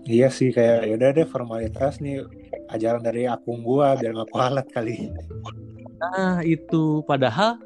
Iya 0.08 0.32
sih 0.32 0.50
kayak 0.56 0.88
yaudah 0.90 1.10
deh 1.12 1.28
formalitas 1.28 2.00
nih 2.00 2.24
ajaran 2.72 3.04
dari 3.04 3.28
akung 3.28 3.62
gua 3.62 3.94
biar 4.00 4.16
nggak 4.16 4.32
kualat 4.32 4.68
kali. 4.72 5.12
Nah, 6.00 6.40
itu 6.48 7.04
padahal 7.04 7.60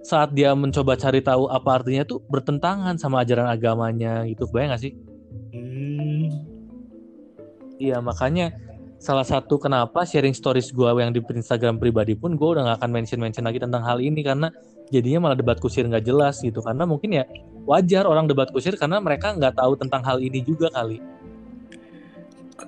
saat 0.00 0.32
dia 0.32 0.54
mencoba 0.56 0.96
cari 0.96 1.20
tahu 1.20 1.50
apa 1.50 1.82
artinya 1.82 2.06
tuh 2.06 2.22
bertentangan 2.30 2.96
sama 2.96 3.26
ajaran 3.26 3.50
agamanya 3.50 4.24
gitu. 4.30 4.46
Bayang 4.48 4.78
gak 4.78 4.86
sih? 4.86 4.94
Iya 7.80 7.96
makanya 8.04 8.52
salah 9.00 9.24
satu 9.24 9.56
kenapa 9.56 10.04
sharing 10.04 10.36
stories 10.36 10.68
gue 10.68 10.84
yang 11.00 11.16
di 11.16 11.24
Instagram 11.24 11.80
pribadi 11.80 12.12
pun 12.12 12.36
gue 12.36 12.48
udah 12.52 12.68
gak 12.68 12.84
akan 12.84 12.90
mention-mention 13.00 13.48
lagi 13.48 13.56
tentang 13.56 13.80
hal 13.80 13.96
ini 14.04 14.20
karena 14.20 14.52
jadinya 14.92 15.24
malah 15.24 15.36
debat 15.40 15.56
kusir 15.56 15.88
nggak 15.88 16.04
jelas 16.04 16.44
gitu 16.44 16.60
karena 16.60 16.84
mungkin 16.84 17.16
ya 17.16 17.24
wajar 17.64 18.04
orang 18.04 18.28
debat 18.28 18.52
kusir 18.52 18.76
karena 18.76 19.00
mereka 19.00 19.32
nggak 19.32 19.56
tahu 19.56 19.72
tentang 19.80 20.04
hal 20.04 20.20
ini 20.20 20.44
juga 20.44 20.68
kali. 20.68 21.00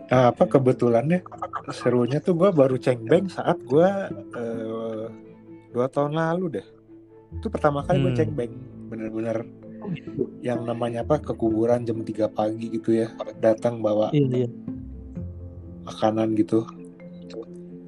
Nah, 0.09 0.33
apa 0.33 0.49
kebetulannya 0.49 1.21
serunya 1.69 2.17
tuh 2.25 2.33
gue 2.33 2.49
baru 2.49 2.81
cengbeng 2.81 3.29
saat 3.29 3.61
gue 3.69 3.89
uh, 4.33 5.05
dua 5.69 5.87
tahun 5.93 6.17
lalu 6.17 6.61
deh. 6.61 6.67
Itu 7.37 7.53
pertama 7.53 7.85
kali 7.85 8.01
gue 8.01 8.13
Hmm. 8.17 8.21
cengbeng 8.25 8.53
bener-bener 8.89 9.45
yang 10.41 10.65
namanya 10.65 11.05
apa 11.05 11.19
ke 11.21 11.33
kuburan 11.35 11.83
jam 11.83 11.99
3 12.01 12.29
pagi 12.31 12.71
gitu 12.71 12.95
ya 12.95 13.11
datang 13.43 13.83
bawa 13.83 14.15
Iya 14.15 14.47
iya. 14.47 14.49
Makanan 15.87 16.35
gitu. 16.39 16.67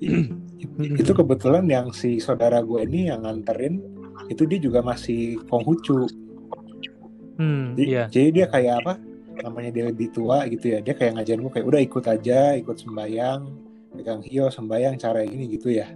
I- 0.02 0.30
itu 0.74 1.12
kebetulan 1.14 1.64
yang 1.70 1.92
si 1.94 2.18
saudara 2.18 2.58
gue 2.64 2.82
ini 2.82 3.12
yang 3.12 3.22
nganterin 3.22 3.78
itu 4.26 4.42
dia 4.48 4.58
juga 4.58 4.80
masih 4.80 5.38
Konghucu 5.46 6.08
Hmm, 7.34 7.74
jadi, 7.74 7.82
iya. 7.90 8.04
jadi 8.06 8.28
dia 8.30 8.46
kayak 8.46 8.74
apa 8.86 8.94
namanya 9.42 9.70
dia 9.74 9.84
lebih 9.90 10.14
tua 10.14 10.46
gitu 10.46 10.70
ya 10.70 10.78
dia 10.78 10.94
kayak 10.94 11.18
ngajarin 11.18 11.42
gue 11.42 11.52
kayak 11.58 11.66
udah 11.66 11.80
ikut 11.82 12.04
aja 12.06 12.54
ikut 12.54 12.76
sembayang 12.78 13.40
pegang 13.90 14.22
hio 14.22 14.46
sembayang 14.54 14.94
cara 15.02 15.26
gini 15.26 15.50
gitu 15.50 15.74
ya. 15.74 15.90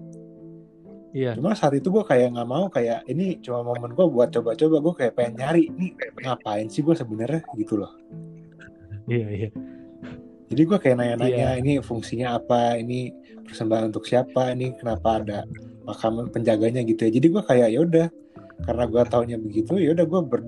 Iya. 1.08 1.38
cuma 1.40 1.56
saat 1.56 1.72
itu 1.72 1.88
gue 1.88 2.04
kayak 2.04 2.36
nggak 2.36 2.48
mau 2.50 2.68
kayak 2.68 3.06
ini 3.08 3.40
cuma 3.40 3.64
momen 3.64 3.96
gue 3.96 4.06
buat 4.12 4.28
coba-coba 4.28 4.76
gue 4.82 4.94
kayak 4.98 5.12
pengen 5.16 5.34
nyari 5.40 5.64
nih 5.72 5.90
ngapain 6.26 6.66
sih 6.68 6.82
gue 6.84 6.92
sebenarnya? 6.92 7.46
Gitu 7.56 7.80
loh. 7.80 7.92
Iya 9.08 9.26
iya. 9.30 9.48
Jadi 10.48 10.62
gue 10.64 10.78
kayak 10.80 10.96
nanya-nanya 10.96 11.48
Iya. 11.56 11.60
ini 11.60 11.72
fungsinya 11.84 12.40
apa, 12.40 12.80
ini 12.80 13.12
persembahan 13.44 13.92
untuk 13.92 14.08
siapa, 14.08 14.52
ini 14.56 14.72
kenapa 14.76 15.20
ada 15.20 15.38
makam 15.84 16.28
penjaganya 16.32 16.80
gitu 16.84 17.04
ya. 17.04 17.10
Jadi 17.12 17.26
gue 17.28 17.42
kayak 17.44 17.68
ya 17.68 17.80
udah 17.84 18.06
karena 18.64 18.84
gue 18.88 19.02
taunya 19.06 19.36
begitu 19.38 19.76
ya 19.78 19.92
udah 19.94 20.06
gue 20.08 20.20
ber, 20.24 20.40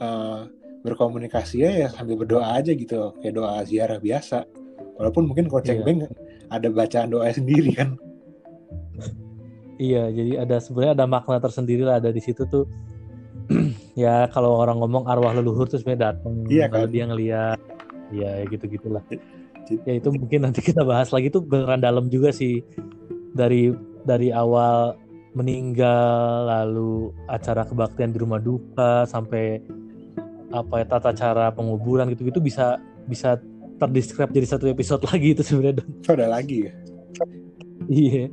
eh, 0.00 0.40
berkomunikasi 0.82 1.56
ya, 1.62 1.70
ya 1.86 1.88
sambil 1.92 2.18
berdoa 2.18 2.58
aja 2.58 2.72
gitu 2.74 3.12
kayak 3.20 3.34
doa 3.36 3.60
ziarah 3.62 4.00
biasa. 4.00 4.48
Walaupun 4.98 5.28
mungkin 5.28 5.46
kalau 5.52 5.62
Iya. 5.62 5.68
Cengbeng 5.76 5.98
ada 6.48 6.68
bacaan 6.68 7.08
doa 7.12 7.28
sendiri 7.30 7.70
kan. 7.76 7.96
Iya, 9.76 10.12
jadi 10.14 10.32
ada 10.46 10.56
sebenarnya 10.62 10.94
ada 10.94 11.06
makna 11.08 11.38
tersendiri 11.42 11.82
lah 11.82 11.98
ada 11.98 12.08
di 12.08 12.20
situ 12.22 12.44
tuh. 12.46 12.64
ya 13.98 14.30
kalau 14.30 14.56
orang 14.56 14.78
ngomong 14.78 15.04
arwah 15.04 15.34
leluhur 15.34 15.66
tuh 15.66 15.76
sebenarnya 15.76 16.14
datang 16.14 16.46
Iya 16.46 16.66
kan? 16.70 16.86
dia 16.88 17.04
ngeliat 17.04 17.58
ya 18.12 18.44
gitu 18.46 18.64
gitulah. 18.68 19.02
Ya 19.84 19.98
itu 19.98 20.08
mungkin 20.16 20.40
nanti 20.48 20.60
kita 20.60 20.82
bahas 20.82 21.12
lagi 21.14 21.28
tuh 21.32 21.44
beneran 21.44 21.80
dalam 21.80 22.08
juga 22.08 22.32
sih 22.34 22.60
dari 23.32 23.72
dari 24.04 24.34
awal 24.34 24.98
meninggal 25.32 26.44
lalu 26.44 27.08
acara 27.24 27.64
kebaktian 27.64 28.12
di 28.12 28.20
rumah 28.20 28.36
duka 28.36 29.08
sampai 29.08 29.64
apa 30.52 30.84
ya 30.84 30.86
tata 30.86 31.16
cara 31.16 31.48
penguburan 31.48 32.12
gitu-gitu 32.12 32.44
bisa 32.44 32.76
bisa 33.08 33.40
terdescribe 33.80 34.30
jadi 34.30 34.46
satu 34.46 34.68
episode 34.68 35.02
lagi 35.10 35.32
itu 35.32 35.42
sebenarnya. 35.42 35.84
Ada 36.04 36.26
lagi 36.28 36.68
ya. 36.68 36.72
Iya. 37.88 38.24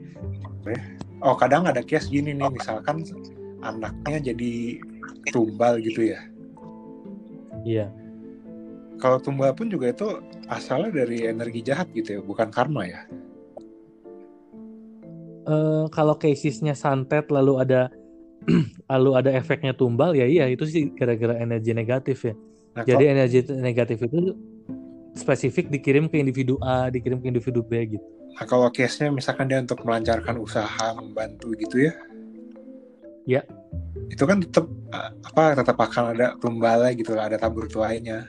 Oh 1.24 1.36
kadang 1.36 1.68
ada 1.68 1.84
case 1.84 2.12
gini 2.12 2.36
nih 2.36 2.48
misalkan 2.52 3.04
anaknya 3.64 4.32
jadi 4.32 4.80
tumbal 5.32 5.80
gitu 5.80 6.12
ya. 6.12 6.20
Iya. 7.64 7.88
Kalau 9.00 9.18
tumbal 9.24 9.56
pun 9.56 9.72
juga 9.72 9.96
itu 9.96 10.20
asalnya 10.52 11.04
dari 11.04 11.24
energi 11.24 11.64
jahat 11.64 11.88
gitu 11.96 12.20
ya, 12.20 12.22
bukan 12.22 12.52
karma 12.52 12.84
ya. 12.86 13.02
eh 15.50 15.86
kalau 15.90 16.14
casesnya 16.14 16.78
santet 16.78 17.26
lalu 17.34 17.58
ada 17.58 17.90
lalu 18.92 19.10
ada 19.18 19.34
efeknya 19.34 19.74
tumbal 19.74 20.14
ya 20.14 20.30
iya 20.30 20.46
itu 20.46 20.62
sih 20.70 20.94
gara-gara 20.94 21.42
energi 21.42 21.74
negatif 21.74 22.18
ya. 22.30 22.36
Nah, 22.78 22.84
Jadi 22.86 23.06
energi 23.10 23.40
negatif 23.58 23.98
itu 24.06 24.38
spesifik 25.18 25.74
dikirim 25.74 26.06
ke 26.08 26.22
individu 26.22 26.62
A, 26.62 26.88
dikirim 26.94 27.20
ke 27.20 27.28
individu 27.28 27.66
B 27.66 27.98
gitu. 27.98 28.06
Nah, 28.38 28.46
kalau 28.46 28.70
case-nya 28.72 29.12
misalkan 29.12 29.50
dia 29.50 29.60
untuk 29.60 29.84
melancarkan 29.84 30.38
usaha 30.40 30.96
membantu 30.96 31.52
gitu 31.60 31.90
ya. 31.90 31.94
Ya. 33.28 33.42
Itu 34.08 34.24
kan 34.24 34.40
tetap 34.40 34.70
uh, 34.96 35.12
apa 35.34 35.60
tetap 35.60 35.76
akan 35.76 36.16
ada 36.16 36.28
tumbalnya 36.40 36.94
gitu 36.96 37.18
lah, 37.18 37.28
ada 37.28 37.36
tabur 37.42 37.68
tuainya. 37.68 38.24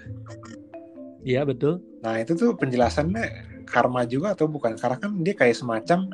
Iya 1.25 1.45
betul. 1.45 1.85
Nah, 2.01 2.17
itu 2.21 2.33
tuh 2.33 2.57
penjelasannya 2.57 3.25
karma 3.69 4.09
juga 4.09 4.33
atau 4.33 4.49
bukan? 4.49 4.77
Karena 4.81 4.97
kan 4.97 5.11
dia 5.21 5.35
kayak 5.37 5.57
semacam 5.57 6.09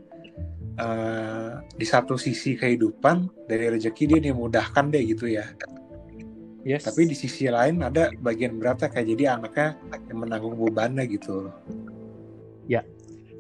uh, 0.83 1.63
di 1.79 1.87
satu 1.87 2.19
sisi 2.19 2.59
kehidupan 2.59 3.47
dari 3.47 3.71
rezeki 3.71 4.05
dia 4.17 4.21
dimudahkan 4.31 4.91
deh 4.91 5.03
gitu 5.07 5.31
ya. 5.31 5.47
Yes. 6.67 6.83
Tapi 6.83 7.07
di 7.07 7.15
sisi 7.15 7.47
lain 7.47 7.79
ada 7.87 8.11
bagian 8.19 8.59
beratnya 8.59 8.91
kayak 8.91 9.07
jadi 9.15 9.39
anaknya 9.39 9.79
yang 10.11 10.19
menanggung 10.19 10.59
bebannya 10.59 11.07
gitu. 11.07 11.55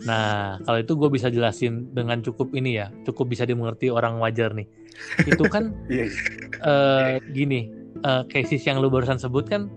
Nah, 0.04 0.60
kalau 0.60 0.78
itu 0.82 0.92
gue 0.92 1.08
bisa 1.08 1.32
jelasin 1.32 1.88
dengan 1.96 2.20
cukup 2.20 2.52
ini 2.52 2.76
ya, 2.76 2.92
cukup 3.08 3.32
bisa 3.32 3.48
dimengerti 3.48 3.88
orang 3.88 4.20
wajar 4.20 4.52
nih. 4.52 4.68
Itu 5.24 5.48
kan 5.48 5.72
Iya. 5.92 6.12
eh, 6.60 7.14
gini, 7.32 7.72
eh, 8.04 8.22
cases 8.28 8.60
yang 8.68 8.84
lu 8.84 8.92
barusan 8.92 9.16
sebut 9.16 9.48
kan 9.48 9.72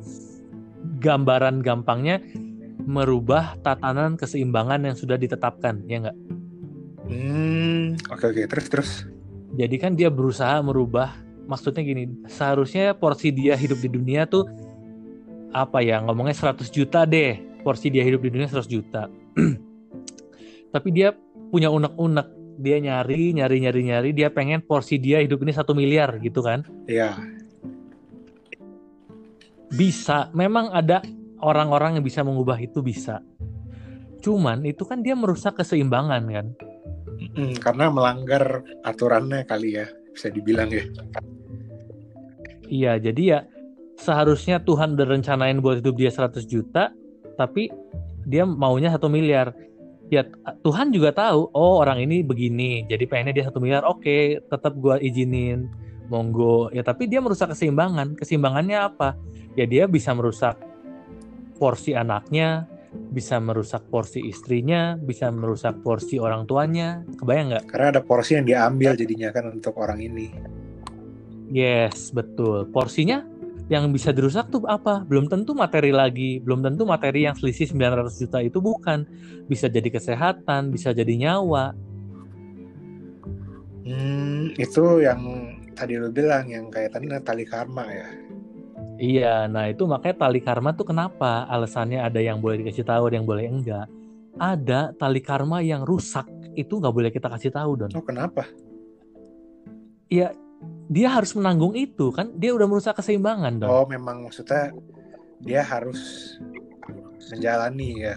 gambaran 0.99 1.63
gampangnya 1.63 2.21
merubah 2.83 3.55
tatanan 3.63 4.15
keseimbangan 4.19 4.83
yang 4.83 4.95
sudah 4.95 5.15
ditetapkan, 5.15 5.83
ya 5.85 6.03
nggak? 6.03 6.17
Hmm, 7.09 7.97
oke 8.13 8.23
oke 8.29 8.41
terus 8.45 8.67
terus. 8.69 8.91
Jadi 9.57 9.75
kan 9.81 9.97
dia 9.97 10.13
berusaha 10.13 10.61
merubah, 10.61 11.17
maksudnya 11.49 11.81
gini, 11.81 12.05
seharusnya 12.29 12.93
porsi 12.93 13.33
dia 13.33 13.57
hidup 13.57 13.81
di 13.81 13.89
dunia 13.89 14.29
tuh 14.29 14.45
apa 15.49 15.81
ya, 15.81 15.97
ngomongnya 16.05 16.37
100 16.37 16.69
juta 16.69 17.09
deh, 17.09 17.41
porsi 17.65 17.89
dia 17.89 18.05
hidup 18.05 18.21
di 18.21 18.29
dunia 18.29 18.45
100 18.45 18.69
juta. 18.69 19.09
Tapi 20.73 20.89
dia 20.93 21.17
punya 21.49 21.73
unek-unek, 21.73 22.27
dia 22.61 22.77
nyari, 22.77 23.33
nyari, 23.33 23.57
nyari, 23.57 23.81
nyari, 23.89 24.09
dia 24.13 24.29
pengen 24.29 24.61
porsi 24.61 25.01
dia 25.01 25.17
hidup 25.25 25.41
ini 25.41 25.53
satu 25.53 25.73
miliar 25.73 26.21
gitu 26.21 26.45
kan. 26.45 26.61
Iya. 26.85 27.17
Bisa, 29.69 30.33
memang 30.33 30.73
ada 30.73 31.01
orang-orang 31.39 31.99
yang 31.99 32.05
bisa 32.05 32.25
mengubah 32.25 32.57
itu 32.59 32.81
bisa. 32.81 33.21
Cuman 34.19 34.65
itu 34.67 34.83
kan 34.83 34.99
dia 34.99 35.15
merusak 35.15 35.61
keseimbangan 35.61 36.23
kan. 36.27 36.47
Mm, 37.35 37.55
karena 37.59 37.91
melanggar 37.91 38.63
aturannya 38.83 39.45
kali 39.47 39.79
ya, 39.79 39.87
bisa 40.11 40.27
dibilang 40.31 40.71
ya. 40.71 40.83
Iya, 42.69 42.93
jadi 43.11 43.21
ya 43.23 43.39
seharusnya 43.99 44.63
Tuhan 44.63 44.95
udah 44.95 45.07
rencanain 45.07 45.59
buat 45.59 45.83
hidup 45.83 45.95
dia 45.99 46.11
100 46.11 46.47
juta, 46.47 46.95
tapi 47.35 47.67
dia 48.23 48.47
maunya 48.47 48.93
satu 48.93 49.11
miliar. 49.11 49.51
Ya 50.09 50.25
Tuhan 50.65 50.89
juga 50.89 51.13
tahu, 51.13 51.53
oh 51.53 51.81
orang 51.81 52.01
ini 52.01 52.25
begini, 52.25 52.85
jadi 52.89 53.05
pengennya 53.05 53.33
dia 53.41 53.45
satu 53.45 53.61
miliar, 53.61 53.85
oke, 53.85 54.41
tetap 54.41 54.73
gua 54.81 54.97
izinin, 54.97 55.69
monggo. 56.09 56.73
Ya 56.73 56.81
tapi 56.81 57.05
dia 57.05 57.21
merusak 57.21 57.53
keseimbangan. 57.53 58.17
Keseimbangannya 58.17 58.77
apa? 58.77 59.15
Ya 59.53 59.69
dia 59.69 59.85
bisa 59.85 60.11
merusak 60.11 60.57
porsi 61.61 61.93
anaknya, 61.93 62.65
bisa 63.13 63.37
merusak 63.37 63.85
porsi 63.93 64.25
istrinya, 64.25 64.97
bisa 64.97 65.29
merusak 65.29 65.79
porsi 65.85 66.17
orang 66.17 66.49
tuanya. 66.49 67.05
Kebayang 67.15 67.53
nggak? 67.53 67.65
Karena 67.69 67.87
ada 67.93 68.01
porsi 68.01 68.35
yang 68.35 68.45
diambil 68.49 68.97
jadinya 68.97 69.29
kan 69.29 69.53
untuk 69.53 69.77
orang 69.77 70.01
ini. 70.01 70.33
Yes, 71.49 72.13
betul. 72.13 72.69
Porsinya 72.69 73.25
yang 73.69 73.89
bisa 73.93 74.09
dirusak 74.09 74.49
tuh 74.49 74.65
apa? 74.65 75.05
Belum 75.05 75.29
tentu 75.29 75.53
materi 75.53 75.93
lagi, 75.93 76.41
belum 76.41 76.65
tentu 76.65 76.85
materi 76.85 77.25
yang 77.25 77.37
selisih 77.37 77.69
900 77.73 78.21
juta 78.21 78.39
itu 78.41 78.57
bukan. 78.61 79.05
Bisa 79.45 79.69
jadi 79.69 79.89
kesehatan, 79.89 80.73
bisa 80.73 80.93
jadi 80.93 81.09
nyawa. 81.09 81.73
Hmm, 83.89 84.53
itu 84.53 85.01
yang 85.01 85.21
tadi 85.79 85.95
lu 85.95 86.11
bilang 86.11 86.51
yang 86.51 86.67
kaitannya 86.67 87.23
tali 87.23 87.47
karma 87.47 87.87
ya. 87.87 88.07
Iya, 88.99 89.47
nah 89.47 89.71
itu 89.71 89.87
makanya 89.87 90.27
tali 90.27 90.43
karma 90.43 90.75
tuh 90.75 90.91
kenapa? 90.91 91.47
Alasannya 91.47 92.03
ada 92.03 92.19
yang 92.19 92.43
boleh 92.43 92.59
dikasih 92.59 92.83
tahu, 92.83 93.07
ada 93.07 93.15
yang 93.15 93.23
boleh 93.23 93.47
enggak. 93.47 93.87
Ada 94.35 94.91
tali 94.99 95.23
karma 95.23 95.63
yang 95.63 95.87
rusak, 95.87 96.27
itu 96.59 96.83
nggak 96.83 96.91
boleh 96.91 97.07
kita 97.07 97.31
kasih 97.31 97.55
tahu, 97.55 97.79
Don. 97.79 97.91
Oh, 97.95 98.03
kenapa? 98.03 98.43
Iya, 100.11 100.35
dia 100.91 101.07
harus 101.15 101.31
menanggung 101.31 101.79
itu 101.79 102.11
kan. 102.11 102.35
Dia 102.35 102.51
udah 102.51 102.67
merusak 102.67 102.99
keseimbangan, 102.99 103.63
Don. 103.63 103.71
Oh, 103.71 103.87
memang 103.87 104.27
maksudnya 104.27 104.75
dia 105.39 105.63
harus 105.63 106.35
menjalani 107.31 108.03
ya. 108.03 108.15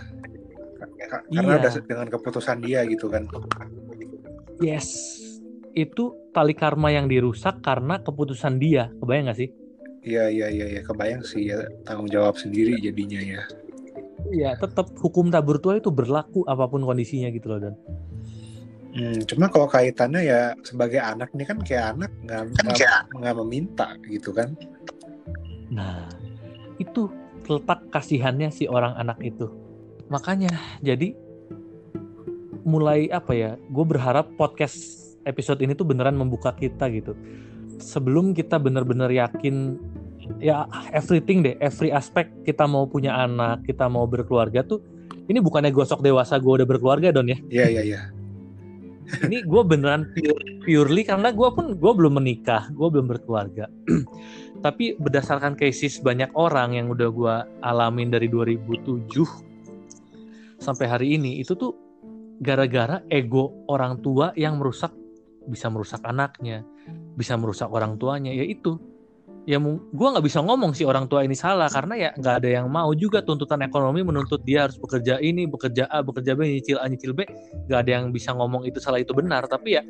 Karena 0.99 1.23
Iya. 1.31 1.59
udah 1.63 1.73
dengan 1.87 2.09
keputusan 2.11 2.59
dia 2.59 2.83
gitu 2.91 3.07
kan. 3.07 3.31
Yes. 4.59 4.91
Itu 5.73 6.33
tali 6.37 6.53
karma 6.53 6.93
yang 6.93 7.09
dirusak 7.09 7.64
karena 7.64 8.01
keputusan 8.01 8.61
dia. 8.61 8.93
Kebayang 9.01 9.33
gak 9.33 9.41
sih? 9.41 9.51
Iya, 10.03 10.29
iya, 10.29 10.47
iya, 10.51 10.66
iya, 10.66 10.83
kebayang 10.83 11.23
sih 11.23 11.47
ya 11.47 11.62
tanggung 11.87 12.11
jawab 12.11 12.35
sendiri 12.35 12.75
jadinya 12.83 13.23
ya. 13.23 13.43
Iya, 14.35 14.51
tetap 14.59 14.91
hukum 14.99 15.31
tabur 15.31 15.62
tua 15.62 15.79
itu 15.79 15.95
berlaku 15.95 16.43
apa 16.47 16.66
pun 16.66 16.83
kondisinya 16.83 17.31
gitu 17.31 17.55
loh, 17.55 17.59
Don. 17.62 17.77
Hmm, 18.93 19.25
cuma 19.25 19.49
kalau 19.49 19.70
kaitannya 19.70 20.20
ya 20.27 20.41
sebagai 20.66 21.01
anak 21.01 21.33
nih 21.33 21.47
kan 21.49 21.59
kayak 21.64 21.97
anak 21.97 22.11
nggak 22.29 22.43
nggak- 22.61 23.07
nggak 23.14 23.37
meminta 23.41 23.87
gitu 24.05 24.37
kan. 24.37 24.53
Nah, 25.73 26.12
itu 26.77 27.09
letak 27.49 27.89
kasihannya 27.89 28.53
si 28.53 28.68
orang 28.68 28.93
anak 29.01 29.16
itu. 29.25 29.49
Makanya, 30.12 30.53
jadi 30.85 31.16
mulai 32.68 33.09
apa 33.09 33.33
ya? 33.33 33.51
Gue 33.73 33.87
berharap 33.89 34.29
podcast 34.37 35.02
episode 35.25 35.61
ini 35.62 35.77
tuh 35.77 35.87
beneran 35.87 36.16
membuka 36.18 36.55
kita 36.55 36.89
gitu. 36.93 37.16
Sebelum 37.83 38.33
kita 38.37 38.62
bener-bener 38.62 39.11
yakin 39.11 39.79
ya 40.39 40.70
everything 40.95 41.43
deh, 41.43 41.59
every 41.59 41.91
aspek 41.91 42.31
kita 42.47 42.66
mau 42.66 42.87
punya 42.87 43.14
anak, 43.27 43.66
kita 43.66 43.91
mau 43.91 44.07
berkeluarga 44.07 44.62
tuh 44.62 44.83
ini 45.31 45.39
bukannya 45.39 45.70
gosok 45.70 46.03
dewasa 46.03 46.39
gue 46.39 46.62
udah 46.62 46.68
berkeluarga 46.68 47.14
don 47.14 47.31
ya. 47.31 47.39
Iya, 47.51 47.66
iya, 47.79 47.83
iya. 47.83 48.01
Ini 49.23 49.45
gue 49.45 49.62
beneran 49.66 50.09
pure- 50.14 50.62
purely 50.64 51.03
karena 51.05 51.35
gue 51.35 51.49
pun 51.53 51.75
gue 51.75 51.93
belum 51.93 52.23
menikah, 52.23 52.70
gue 52.70 52.89
belum 52.89 53.11
berkeluarga. 53.11 53.66
Tapi 54.64 54.95
berdasarkan 54.95 55.59
cases 55.59 55.99
banyak 55.99 56.31
orang 56.39 56.79
yang 56.79 56.87
udah 56.91 57.09
gue 57.11 57.35
alamin 57.66 58.14
dari 58.14 58.31
2007 58.31 59.11
sampai 60.62 60.87
hari 60.87 61.18
ini 61.18 61.43
itu 61.43 61.59
tuh 61.59 61.75
gara-gara 62.39 63.03
ego 63.11 63.66
orang 63.66 63.99
tua 63.99 64.31
yang 64.39 64.62
merusak 64.62 64.95
bisa 65.49 65.66
merusak 65.72 66.03
anaknya, 66.05 66.66
bisa 67.18 67.34
merusak 67.38 67.68
orang 67.70 67.97
tuanya. 67.97 68.30
Ya 68.30 68.45
itu 68.47 68.78
ya 69.43 69.59
gue 69.59 70.09
nggak 70.14 70.22
bisa 70.22 70.38
ngomong 70.38 70.70
sih 70.70 70.86
orang 70.86 71.11
tua 71.11 71.26
ini 71.26 71.34
salah 71.34 71.66
karena 71.66 71.99
ya 71.99 72.11
nggak 72.14 72.34
ada 72.38 72.49
yang 72.62 72.70
mau 72.70 72.95
juga 72.95 73.26
tuntutan 73.26 73.59
ekonomi 73.66 74.07
menuntut 74.07 74.38
dia 74.47 74.70
harus 74.70 74.78
bekerja 74.78 75.18
ini 75.18 75.51
bekerja 75.51 75.90
A 75.90 75.99
bekerja 75.99 76.38
B 76.38 76.47
nyicil 76.47 76.78
A 76.78 76.86
nyicil 76.86 77.11
B 77.11 77.26
nggak 77.66 77.78
ada 77.82 77.90
yang 77.90 78.14
bisa 78.14 78.30
ngomong 78.38 78.62
itu 78.70 78.78
salah 78.78 79.03
itu 79.03 79.11
benar 79.11 79.51
tapi 79.51 79.74
ya 79.74 79.82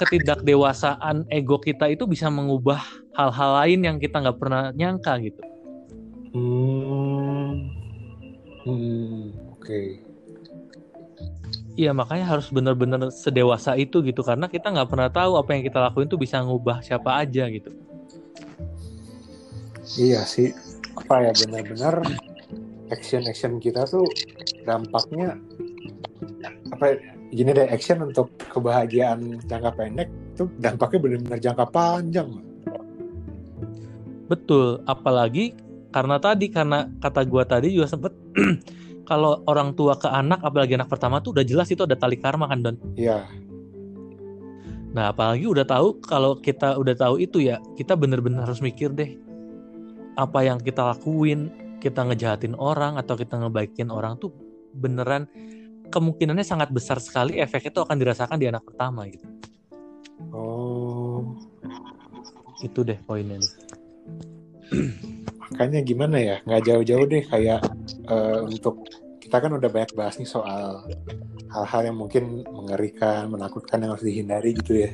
ketidakdewasaan 0.00 1.28
ego 1.28 1.60
kita 1.60 1.92
itu 1.92 2.08
bisa 2.08 2.32
mengubah 2.32 2.80
hal-hal 3.20 3.50
lain 3.60 3.80
yang 3.84 3.96
kita 4.00 4.24
nggak 4.24 4.40
pernah 4.40 4.72
nyangka 4.72 5.20
gitu 5.20 5.44
Hmm, 6.32 7.68
hmm, 8.64 9.52
oke. 9.52 9.80
Iya 11.72 11.96
makanya 11.96 12.36
harus 12.36 12.52
benar-benar 12.52 13.08
sedewasa 13.08 13.80
itu 13.80 14.04
gitu 14.04 14.20
karena 14.20 14.44
kita 14.44 14.68
nggak 14.68 14.88
pernah 14.92 15.08
tahu 15.08 15.40
apa 15.40 15.56
yang 15.56 15.64
kita 15.64 15.80
lakuin 15.80 16.04
tuh 16.04 16.20
bisa 16.20 16.44
ngubah 16.44 16.84
siapa 16.84 17.16
aja 17.16 17.48
gitu 17.48 17.72
Iya 19.98 20.24
sih. 20.24 20.52
Apa 20.96 21.28
ya 21.28 21.32
benar-benar 21.32 22.04
action 22.92 23.24
action 23.24 23.56
kita 23.56 23.88
tuh 23.88 24.04
dampaknya 24.68 25.36
apa 26.72 26.84
ya, 26.92 26.96
gini 27.32 27.50
deh 27.56 27.68
action 27.68 28.04
untuk 28.04 28.28
kebahagiaan 28.52 29.40
jangka 29.48 29.70
pendek 29.76 30.08
tuh 30.36 30.48
dampaknya 30.60 30.98
benar-benar 31.00 31.40
jangka 31.40 31.66
panjang. 31.72 32.28
Betul, 34.28 34.80
apalagi 34.88 35.52
karena 35.92 36.16
tadi 36.16 36.48
karena 36.48 36.88
kata 37.00 37.20
gua 37.28 37.44
tadi 37.44 37.72
juga 37.72 37.88
sempet 37.92 38.12
kalau 39.04 39.42
orang 39.50 39.74
tua 39.74 39.98
ke 39.98 40.06
anak 40.06 40.40
apalagi 40.42 40.78
anak 40.78 40.90
pertama 40.90 41.18
tuh 41.18 41.34
udah 41.34 41.44
jelas 41.46 41.68
itu 41.70 41.82
ada 41.82 41.98
tali 41.98 42.18
karma 42.18 42.46
kan 42.46 42.62
Don. 42.62 42.76
Iya. 42.94 43.26
Nah, 44.92 45.08
apalagi 45.08 45.48
udah 45.48 45.64
tahu 45.64 46.04
kalau 46.04 46.36
kita 46.36 46.76
udah 46.76 46.92
tahu 46.92 47.16
itu 47.16 47.40
ya, 47.40 47.56
kita 47.80 47.96
bener-bener 47.96 48.44
harus 48.44 48.60
mikir 48.60 48.92
deh 48.92 49.16
apa 50.20 50.44
yang 50.44 50.60
kita 50.60 50.92
lakuin, 50.92 51.48
kita 51.80 52.04
ngejahatin 52.04 52.52
orang 52.60 53.00
atau 53.00 53.16
kita 53.16 53.40
ngebaikin 53.40 53.88
orang 53.88 54.20
tuh 54.20 54.28
beneran 54.76 55.24
kemungkinannya 55.88 56.44
sangat 56.44 56.68
besar 56.68 57.00
sekali 57.00 57.40
efeknya 57.40 57.72
itu 57.72 57.80
akan 57.84 57.96
dirasakan 57.96 58.36
di 58.36 58.46
anak 58.52 58.64
pertama 58.68 59.08
gitu. 59.08 59.24
Oh, 60.32 61.24
Itu 62.60 62.84
deh 62.84 63.00
poinnya 63.02 63.40
nih. 63.40 63.52
makanya 65.48 65.80
gimana 65.82 66.16
ya? 66.18 66.36
Nggak 66.46 66.62
jauh-jauh 66.68 67.06
deh 67.10 67.24
kayak 67.26 67.60
eh, 68.06 68.38
untuk 68.46 68.86
kita 69.22 69.36
kan 69.48 69.52
udah 69.56 69.70
banyak 69.72 69.92
bahas 69.96 70.20
nih 70.20 70.28
soal 70.28 70.84
hal-hal 71.52 71.82
yang 71.88 71.96
mungkin 71.96 72.44
mengerikan, 72.46 73.32
menakutkan 73.32 73.80
yang 73.80 73.96
harus 73.96 74.04
dihindari 74.04 74.52
gitu 74.56 74.84
ya. 74.86 74.90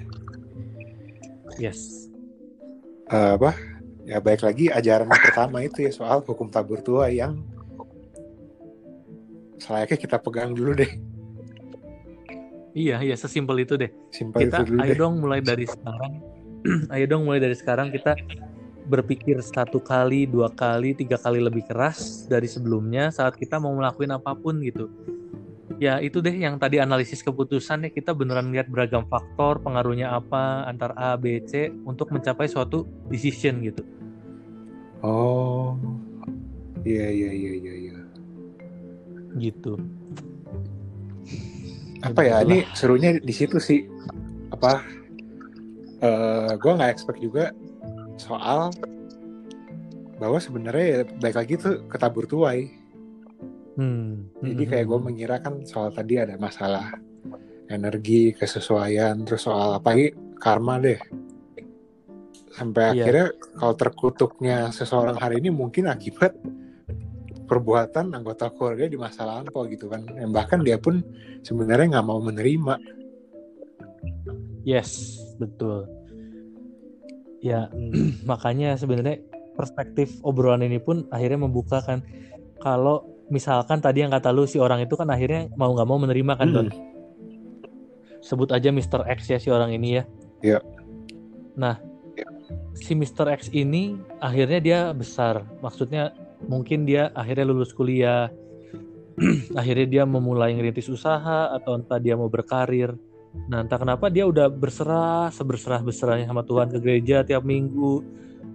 Yes. 1.59 2.07
Eh, 3.11 3.31
apa? 3.35 3.57
Ya 4.09 4.23
baik 4.25 4.41
lagi 4.41 4.73
ajaran 4.73 5.11
yang 5.11 5.23
pertama 5.27 5.61
itu 5.61 5.85
ya 5.85 5.93
soal 5.93 6.25
hukum 6.25 6.49
tabur 6.49 6.81
tua 6.81 7.13
yang 7.13 7.45
selayaknya 9.61 9.99
kita 10.01 10.17
pegang 10.17 10.57
dulu 10.57 10.73
deh. 10.73 10.93
Iya, 12.79 13.03
iya 13.03 13.17
sesimpel 13.19 13.67
itu 13.67 13.75
deh. 13.75 13.91
Simpel 14.15 14.49
kita 14.49 14.63
itu 14.63 14.73
dulu 14.73 14.81
ayo 14.87 14.93
deh. 14.95 14.99
dong 15.03 15.15
mulai 15.19 15.41
dari 15.43 15.67
sekarang 15.67 16.13
ayo 16.95 17.05
dong 17.11 17.23
mulai 17.27 17.41
dari 17.43 17.57
sekarang 17.59 17.91
kita 17.91 18.15
berpikir 18.89 19.37
satu 19.45 19.79
kali 19.79 20.25
dua 20.25 20.49
kali 20.49 20.97
tiga 20.97 21.21
kali 21.21 21.39
lebih 21.45 21.69
keras 21.69 22.25
dari 22.25 22.49
sebelumnya 22.49 23.13
saat 23.13 23.37
kita 23.37 23.61
mau 23.61 23.77
ngelakuin 23.77 24.17
apa 24.17 24.33
pun 24.33 24.59
gitu 24.65 24.89
ya 25.77 26.01
itu 26.01 26.19
deh 26.25 26.33
yang 26.33 26.57
tadi 26.57 26.81
analisis 26.81 27.21
keputusan 27.21 27.87
ya 27.87 27.91
kita 27.93 28.17
beneran 28.17 28.51
lihat 28.51 28.67
beragam 28.73 29.05
faktor 29.07 29.61
pengaruhnya 29.61 30.11
apa 30.11 30.65
antar 30.67 30.97
A 30.97 31.15
B 31.21 31.39
C 31.45 31.69
untuk 31.85 32.11
mencapai 32.11 32.49
suatu 32.49 32.89
decision 33.13 33.61
gitu 33.63 33.85
Oh, 34.99 35.79
iya 36.83 37.07
iya 37.07 37.31
iya 37.31 37.53
iya. 37.55 37.75
iya. 37.87 37.99
gitu 39.39 39.79
Apa 42.03 42.27
ya? 42.27 42.43
Ini 42.43 42.67
serunya 42.75 43.15
di 43.23 43.31
situ 43.31 43.63
sih. 43.63 43.87
Apa? 44.51 44.83
eh 45.99 46.51
gue 46.55 46.73
nggak 46.79 46.91
expect 46.95 47.19
juga 47.19 47.51
soal 48.19 48.71
bahwa 50.19 50.39
sebenarnya 50.43 50.87
ya 50.87 51.01
baik 51.23 51.37
lagi 51.39 51.55
tuh 51.57 51.87
ketabur 51.87 52.27
tuai. 52.27 52.75
hmm. 53.79 54.43
Jadi 54.43 54.63
kayak 54.67 54.87
gue 54.91 54.99
mengira 54.99 55.39
kan 55.39 55.63
soal 55.63 55.95
tadi 55.95 56.19
ada 56.19 56.35
masalah 56.35 56.91
energi, 57.71 58.35
kesesuaian, 58.35 59.15
terus 59.23 59.47
soal 59.47 59.79
apa 59.79 59.95
lagi 59.95 60.09
karma 60.43 60.83
deh. 60.83 60.99
Sampai 62.51 62.91
Iya. 62.91 63.07
akhirnya 63.07 63.27
kalau 63.55 63.75
terkutuknya 63.79 64.59
seseorang 64.75 65.15
hari 65.15 65.39
ini 65.39 65.55
mungkin 65.55 65.87
akibat 65.87 66.35
perbuatan 67.47 68.13
anggota 68.19 68.51
keluarga 68.51 68.91
di 68.91 68.99
masa 68.99 69.23
lampau 69.23 69.63
gitu 69.71 69.87
kan. 69.87 70.03
Yang 70.19 70.33
bahkan 70.35 70.61
dia 70.67 70.77
pun 70.83 71.01
sebenarnya 71.47 71.99
nggak 71.99 72.07
mau 72.09 72.19
menerima. 72.19 72.99
yes 74.69 75.17
betul 75.41 75.89
ya 77.41 77.71
Hmm. 77.71 78.19
makanya 78.31 78.75
sebenarnya 78.75 79.23
perspektif 79.55 80.19
obrolan 80.23 80.63
ini 80.63 80.79
pun 80.79 81.07
akhirnya 81.11 81.47
membukakan 81.47 82.03
kalau 82.59 83.07
misalkan 83.29 83.79
tadi 83.79 84.03
yang 84.07 84.11
kata 84.15 84.31
lu 84.31 84.47
si 84.47 84.57
orang 84.57 84.81
itu 84.83 84.95
kan 84.97 85.11
akhirnya 85.11 85.51
mau 85.59 85.75
nggak 85.75 85.89
mau 85.89 85.99
menerima 85.99 86.33
kan 86.39 86.49
Don 86.51 86.69
Hmm. 86.71 86.79
sebut 88.19 88.51
aja 88.51 88.71
Mr. 88.75 89.07
X 89.07 89.31
ya 89.31 89.39
si 89.39 89.49
orang 89.51 89.71
ini 89.75 89.99
ya 90.01 90.05
Iya. 90.43 90.59
nah 91.59 91.79
si 92.79 92.95
Mr. 92.95 93.31
X 93.35 93.51
ini 93.51 93.99
akhirnya 94.19 94.59
dia 94.63 94.79
besar 94.95 95.43
maksudnya 95.63 96.15
mungkin 96.47 96.87
dia 96.87 97.11
akhirnya 97.15 97.47
lulus 97.51 97.75
kuliah 97.75 98.31
akhirnya 99.61 99.87
dia 99.87 100.03
memulai 100.07 100.55
ngerintis 100.55 100.87
usaha 100.87 101.51
atau 101.51 101.75
entah 101.75 101.99
dia 101.99 102.15
mau 102.15 102.31
berkarir 102.31 102.95
nah 103.49 103.65
entah 103.65 103.81
kenapa 103.81 104.09
dia 104.09 104.25
udah 104.25 104.49
berserah 104.49 105.29
seberserah 105.33 105.81
berserahnya 105.85 106.29
sama 106.29 106.45
Tuhan 106.45 106.69
ke 106.73 106.79
gereja 106.81 107.25
tiap 107.25 107.45
minggu. 107.45 108.05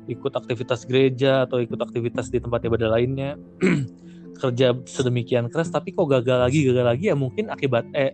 Ikut 0.03 0.35
aktivitas 0.35 0.83
gereja 0.83 1.47
atau 1.47 1.63
ikut 1.63 1.79
aktivitas 1.79 2.27
di 2.27 2.43
tempat 2.43 2.67
ibadah 2.67 2.91
lainnya. 2.91 3.39
Kerja 4.41 4.75
sedemikian 4.83 5.47
keras 5.47 5.71
tapi 5.71 5.95
kok 5.95 6.09
gagal 6.09 6.43
lagi 6.43 6.67
gagal 6.67 6.85
lagi? 6.85 7.05
Ya 7.07 7.15
mungkin 7.15 7.47
akibat 7.47 7.87
eh 7.95 8.11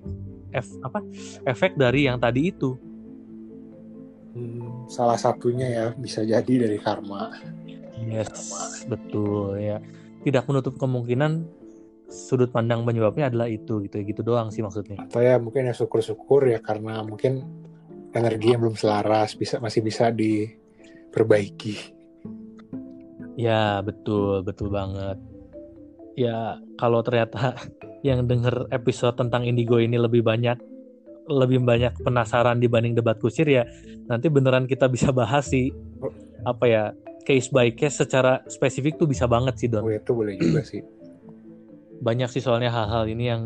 ef, 0.54 0.68
apa? 0.86 1.02
Efek 1.48 1.80
dari 1.80 2.06
yang 2.06 2.22
tadi 2.22 2.54
itu. 2.54 2.78
Hmm, 4.38 4.86
salah 4.86 5.18
satunya 5.18 5.66
ya 5.66 5.86
bisa 5.98 6.22
jadi 6.22 6.70
dari 6.70 6.78
karma. 6.78 7.34
Yes 8.06 8.54
betul 8.86 9.58
ya. 9.58 9.82
Tidak 10.22 10.44
menutup 10.46 10.78
kemungkinan 10.78 11.59
sudut 12.10 12.50
pandang 12.50 12.84
penyebabnya 12.84 13.30
adalah 13.30 13.48
itu 13.48 13.86
gitu. 13.86 14.02
Gitu 14.02 14.22
doang 14.26 14.50
sih 14.50 14.66
maksudnya. 14.66 14.98
Atau 15.00 15.22
ya 15.22 15.38
mungkin 15.38 15.70
ya 15.70 15.74
syukur-syukur 15.78 16.50
ya 16.50 16.60
karena 16.60 17.06
mungkin 17.06 17.46
energi 18.12 18.58
yang 18.58 18.66
belum 18.66 18.76
selaras 18.76 19.38
bisa 19.38 19.62
masih 19.62 19.86
bisa 19.86 20.10
diperbaiki. 20.10 21.96
Ya 23.40 23.80
betul 23.86 24.44
betul 24.44 24.74
banget. 24.74 25.16
Ya 26.18 26.60
kalau 26.76 27.00
ternyata 27.06 27.56
yang 28.08 28.26
denger 28.26 28.68
episode 28.74 29.16
tentang 29.16 29.46
indigo 29.46 29.80
ini 29.80 29.96
lebih 29.96 30.26
banyak 30.26 30.58
lebih 31.30 31.62
banyak 31.62 31.94
penasaran 32.02 32.58
dibanding 32.58 32.98
debat 32.98 33.22
kusir 33.22 33.46
ya 33.46 33.70
nanti 34.10 34.34
beneran 34.34 34.66
kita 34.66 34.90
bisa 34.90 35.14
bahas 35.14 35.48
sih. 35.48 35.72
Apa 36.44 36.66
ya 36.66 36.84
case 37.24 37.54
by 37.54 37.70
case 37.78 38.02
secara 38.02 38.42
spesifik 38.50 38.98
tuh 38.98 39.06
bisa 39.06 39.30
banget 39.30 39.56
sih 39.62 39.70
Don. 39.70 39.86
Oh 39.86 39.94
itu 39.94 40.12
boleh 40.12 40.34
juga 40.36 40.66
sih. 40.66 40.82
Banyak 42.00 42.30
sih 42.32 42.44
soalnya 42.44 42.72
hal-hal 42.72 43.06
ini 43.08 43.26
yang 43.28 43.42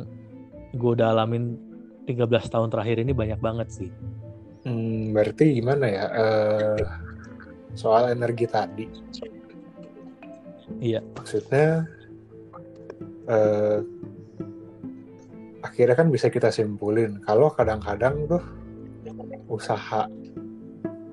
gue 0.73 0.91
udah 0.93 1.13
alamin 1.13 1.57
13 2.05 2.27
tahun 2.49 2.69
terakhir 2.69 3.01
ini 3.01 3.11
banyak 3.15 3.39
banget 3.39 3.67
sih. 3.71 3.89
Hmm, 4.63 5.11
berarti 5.11 5.59
gimana 5.59 5.85
ya? 5.87 6.05
Uh, 6.11 6.81
soal 7.73 8.11
energi 8.11 8.45
tadi. 8.47 8.85
Iya. 10.79 11.03
Maksudnya 11.15 11.87
uh, 13.27 13.79
akhirnya 15.63 15.95
kan 15.95 16.07
bisa 16.11 16.27
kita 16.27 16.51
simpulin 16.51 17.23
kalau 17.23 17.51
kadang-kadang 17.55 18.27
tuh 18.27 18.43
usaha 19.47 20.07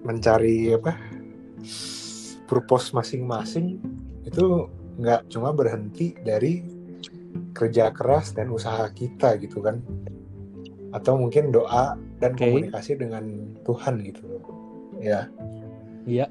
mencari 0.02 0.74
apa 0.74 0.96
purpose 2.50 2.90
masing-masing 2.90 3.78
itu 4.26 4.66
nggak 4.98 5.30
cuma 5.30 5.54
berhenti 5.54 6.18
dari 6.26 6.79
kerja 7.54 7.90
keras 7.94 8.32
dan 8.34 8.50
usaha 8.50 8.86
kita 8.92 9.38
gitu 9.42 9.62
kan. 9.62 9.82
Atau 10.90 11.18
mungkin 11.18 11.54
doa 11.54 11.94
dan 12.18 12.34
okay. 12.34 12.50
komunikasi 12.50 12.98
dengan 12.98 13.54
Tuhan 13.62 14.02
gitu. 14.02 14.42
Ya. 14.98 15.30
Iya. 16.06 16.26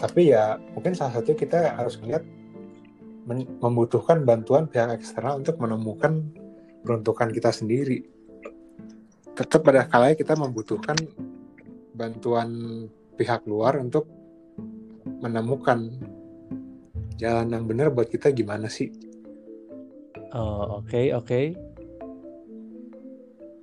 Tapi 0.00 0.32
ya 0.32 0.56
mungkin 0.72 0.96
salah 0.96 1.20
satu 1.20 1.36
kita 1.36 1.76
harus 1.76 2.00
melihat 2.00 2.24
membutuhkan 3.60 4.24
bantuan 4.24 4.66
pihak 4.66 4.96
eksternal 4.96 5.38
untuk 5.38 5.60
menemukan 5.60 6.24
peruntukan 6.82 7.28
kita 7.30 7.52
sendiri. 7.52 8.08
Tetap 9.36 9.60
pada 9.64 9.86
kalanya 9.86 10.16
kita 10.16 10.34
membutuhkan 10.36 10.96
bantuan 11.94 12.48
pihak 13.20 13.44
luar 13.44 13.76
untuk 13.76 14.08
menemukan 15.20 15.92
jalan 17.20 17.52
yang 17.52 17.64
benar 17.68 17.92
buat 17.92 18.08
kita 18.08 18.32
gimana 18.32 18.72
sih? 18.72 18.88
Oh 20.30 20.82
oke 20.82 20.90
okay, 20.90 21.06
oke. 21.10 21.26
Okay. 21.26 21.44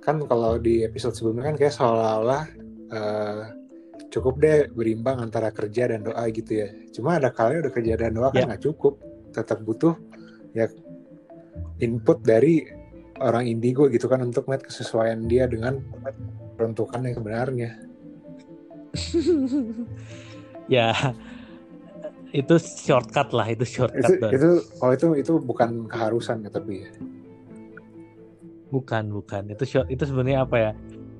Kan 0.04 0.24
kalau 0.28 0.60
di 0.60 0.84
episode 0.84 1.16
sebelumnya 1.16 1.52
kan 1.52 1.56
kayak 1.56 1.74
seolah-olah 1.76 2.44
uh, 2.92 3.40
cukup 4.08 4.34
deh 4.40 4.58
berimbang 4.72 5.20
antara 5.20 5.48
kerja 5.52 5.88
dan 5.88 6.04
doa 6.04 6.24
gitu 6.28 6.64
ya. 6.64 6.68
Cuma 6.92 7.16
ada 7.16 7.32
kali 7.32 7.60
udah 7.60 7.72
kerja 7.72 7.96
dan 7.96 8.16
doa 8.16 8.28
kan 8.28 8.44
ya. 8.44 8.46
nggak 8.52 8.62
cukup, 8.68 9.00
tetap 9.32 9.64
butuh 9.64 9.96
ya 10.52 10.68
input 11.80 12.20
dari 12.24 12.64
orang 13.18 13.48
indigo 13.48 13.88
gitu 13.88 14.06
kan 14.06 14.22
untuk 14.22 14.46
melihat 14.46 14.68
kesesuaian 14.68 15.24
dia 15.24 15.48
dengan 15.48 15.80
peruntukan 16.56 17.00
yang 17.04 17.16
sebenarnya. 17.16 17.70
ya 20.74 21.16
itu 22.32 22.54
shortcut 22.60 23.32
lah 23.32 23.48
itu 23.48 23.64
shortcut 23.64 24.20
itu, 24.20 24.26
itu 24.36 24.48
kalau 24.76 24.92
itu 24.92 25.06
itu 25.16 25.32
bukan 25.40 25.88
keharusan 25.88 26.44
ya 26.44 26.50
tapi 26.52 26.84
ya? 26.84 26.90
Bukan 28.68 29.08
bukan. 29.08 29.48
Itu 29.48 29.64
short 29.64 29.88
itu 29.88 30.04
sebenarnya 30.04 30.44
apa 30.44 30.56
ya? 30.60 30.70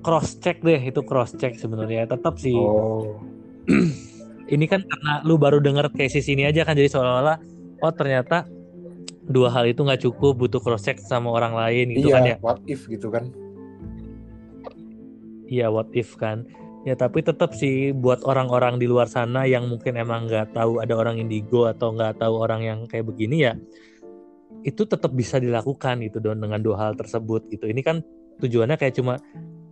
Cross 0.05 0.37
check 0.45 0.61
deh 0.61 0.77
itu 0.77 1.01
cross 1.01 1.33
check 1.41 1.57
sebenarnya. 1.57 2.05
Tetap 2.05 2.37
sih. 2.37 2.53
Oh. 2.53 3.17
ini 4.55 4.65
kan 4.69 4.85
karena 4.85 5.25
lu 5.25 5.37
baru 5.37 5.61
denger 5.61 5.93
cases 5.93 6.29
ini 6.29 6.49
aja 6.49 6.65
kan 6.65 6.73
jadi 6.73 6.89
seolah-olah 6.89 7.37
oh 7.85 7.93
ternyata 7.93 8.49
dua 9.29 9.53
hal 9.53 9.69
itu 9.69 9.85
nggak 9.85 10.09
cukup 10.09 10.41
butuh 10.41 10.61
cross 10.61 10.89
check 10.89 10.97
sama 11.05 11.29
orang 11.29 11.53
lain 11.53 11.93
gitu 11.93 12.09
iya, 12.09 12.17
kan 12.17 12.23
ya? 12.25 12.37
what 12.41 12.61
if 12.65 12.89
gitu 12.89 13.13
kan? 13.13 13.29
Iya 15.49 15.73
what 15.73 15.89
if 15.97 16.17
kan 16.17 16.45
ya 16.89 16.97
tapi 16.97 17.21
tetap 17.21 17.53
sih 17.53 17.93
buat 17.93 18.25
orang-orang 18.25 18.81
di 18.81 18.89
luar 18.89 19.07
sana 19.07 19.45
yang 19.45 19.69
mungkin 19.69 20.01
emang 20.01 20.25
nggak 20.25 20.57
tahu 20.57 20.81
ada 20.81 20.97
orang 20.97 21.21
indigo 21.21 21.69
atau 21.69 21.93
nggak 21.93 22.25
tahu 22.25 22.35
orang 22.41 22.61
yang 22.65 22.79
kayak 22.89 23.05
begini 23.05 23.45
ya 23.45 23.53
itu 24.65 24.83
tetap 24.89 25.13
bisa 25.15 25.39
dilakukan 25.39 26.03
gitu 26.03 26.19
don 26.19 26.41
dengan 26.41 26.59
dua 26.59 26.89
hal 26.89 26.93
tersebut 26.99 27.47
gitu. 27.53 27.71
Ini 27.71 27.79
kan 27.85 28.03
tujuannya 28.43 28.75
kayak 28.75 28.95
cuma 28.99 29.23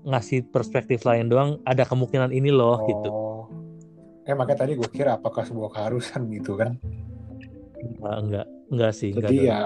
ngasih 0.06 0.46
perspektif 0.54 1.02
lain 1.02 1.26
doang 1.26 1.58
ada 1.66 1.82
kemungkinan 1.82 2.30
ini 2.30 2.54
loh 2.54 2.78
oh. 2.78 2.86
gitu. 2.86 3.10
Eh 4.26 4.34
makanya 4.34 4.66
tadi 4.66 4.78
gue 4.78 4.90
kira 4.90 5.18
apakah 5.18 5.42
sebuah 5.42 5.74
keharusan 5.74 6.30
gitu 6.30 6.54
kan? 6.54 6.78
Nah, 7.98 8.18
enggak 8.18 8.46
enggak 8.66 8.92
sih 8.98 9.14
jadi 9.14 9.30
enggak, 9.30 9.46
ya 9.46 9.58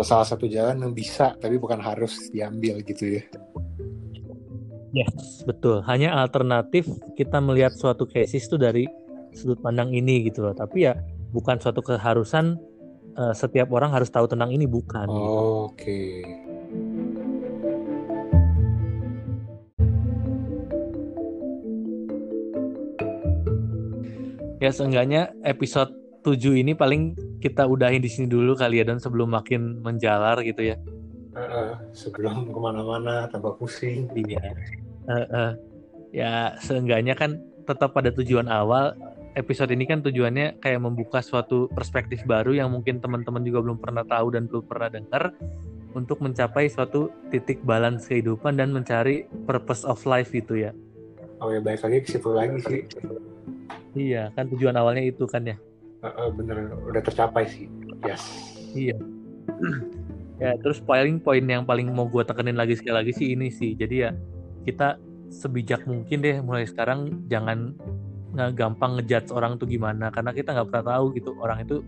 salah 0.00 0.24
satu 0.24 0.48
jalan 0.48 0.80
yang 0.80 0.94
bisa 0.96 1.36
tapi 1.36 1.60
bukan 1.60 1.76
harus 1.76 2.32
diambil 2.32 2.80
gitu 2.80 3.20
ya 3.20 3.24
Yes, 4.94 5.42
betul. 5.42 5.82
Hanya 5.90 6.14
alternatif 6.14 6.86
kita 7.18 7.42
melihat 7.42 7.74
suatu 7.74 8.06
cases 8.06 8.46
itu 8.46 8.54
dari 8.54 8.86
sudut 9.34 9.58
pandang 9.58 9.90
ini 9.90 10.22
gitu 10.30 10.46
loh. 10.46 10.54
Tapi 10.54 10.86
ya 10.86 10.94
bukan 11.34 11.58
suatu 11.58 11.82
keharusan 11.82 12.54
uh, 13.18 13.34
setiap 13.34 13.74
orang 13.74 13.90
harus 13.90 14.06
tahu 14.06 14.30
tentang 14.30 14.54
ini 14.54 14.70
bukan. 14.70 15.10
Oh, 15.10 15.66
Oke. 15.66 15.82
Okay. 15.82 16.14
Ya 24.62 24.70
seenggaknya 24.72 25.34
episode 25.44 25.92
7 26.24 26.56
ini 26.56 26.72
paling 26.72 27.18
kita 27.44 27.68
udahin 27.68 28.00
di 28.00 28.08
sini 28.08 28.30
dulu 28.30 28.56
kali 28.56 28.80
ya 28.80 28.88
dan 28.88 28.96
sebelum 28.96 29.34
makin 29.34 29.82
menjalar 29.82 30.40
gitu 30.40 30.72
ya. 30.72 30.78
Uh, 31.34 31.74
sebelum 31.90 32.46
ke 32.46 32.58
mana-mana 32.62 33.26
tambah 33.26 33.58
pusing. 33.58 34.06
Iya 34.14 34.54
uh, 35.08 35.26
uh, 35.28 35.52
ya 36.14 36.54
seenggaknya 36.60 37.18
kan 37.18 37.40
tetap 37.64 37.96
pada 37.96 38.12
tujuan 38.12 38.46
awal 38.46 38.94
episode 39.34 39.74
ini 39.74 39.88
kan 39.88 39.98
tujuannya 40.04 40.62
kayak 40.62 40.80
membuka 40.80 41.18
suatu 41.18 41.66
perspektif 41.74 42.22
baru 42.22 42.54
yang 42.54 42.70
mungkin 42.70 43.02
teman-teman 43.02 43.42
juga 43.42 43.66
belum 43.66 43.78
pernah 43.82 44.06
tahu 44.06 44.30
dan 44.30 44.46
belum 44.46 44.64
pernah 44.68 44.88
dengar 44.94 45.34
untuk 45.94 46.22
mencapai 46.22 46.70
suatu 46.70 47.10
titik 47.30 47.62
balance 47.66 48.06
kehidupan 48.06 48.58
dan 48.58 48.70
mencari 48.70 49.26
purpose 49.46 49.82
of 49.86 49.98
life 50.06 50.30
gitu 50.30 50.58
ya. 50.58 50.70
Oh 51.42 51.50
ya 51.50 51.58
baik 51.58 51.82
lagi 51.82 51.98
ke 52.06 52.08
situ 52.14 52.30
lagi 52.30 52.58
sih. 52.62 52.80
Iya 53.94 54.30
kan 54.38 54.50
tujuan 54.54 54.78
awalnya 54.78 55.02
itu 55.06 55.26
kan 55.26 55.46
ya. 55.46 55.58
Uh, 56.02 56.06
uh, 56.06 56.28
bener 56.30 56.70
udah 56.84 57.02
tercapai 57.02 57.46
sih. 57.50 57.66
Yes. 58.06 58.22
Iya. 58.74 58.98
Ya 60.42 60.58
terus 60.58 60.82
paling 60.82 61.22
poin 61.22 61.42
yang 61.42 61.62
paling 61.62 61.90
mau 61.94 62.10
gue 62.10 62.26
tekenin 62.26 62.58
lagi 62.58 62.74
sekali 62.74 62.96
lagi 63.04 63.12
sih 63.14 63.34
ini 63.34 63.48
sih. 63.50 63.78
Jadi 63.78 63.94
ya 64.00 64.10
kita 64.66 64.98
sebijak 65.30 65.86
mungkin 65.86 66.22
deh 66.22 66.38
mulai 66.42 66.66
sekarang 66.66 67.26
jangan 67.30 67.74
nggak 68.34 68.50
gampang 68.58 68.98
ngejudge 68.98 69.30
orang 69.30 69.58
tuh 69.58 69.70
gimana 69.70 70.10
karena 70.10 70.34
kita 70.34 70.50
nggak 70.54 70.68
pernah 70.70 70.84
tahu 70.98 71.04
gitu 71.14 71.30
orang 71.38 71.62
itu 71.62 71.86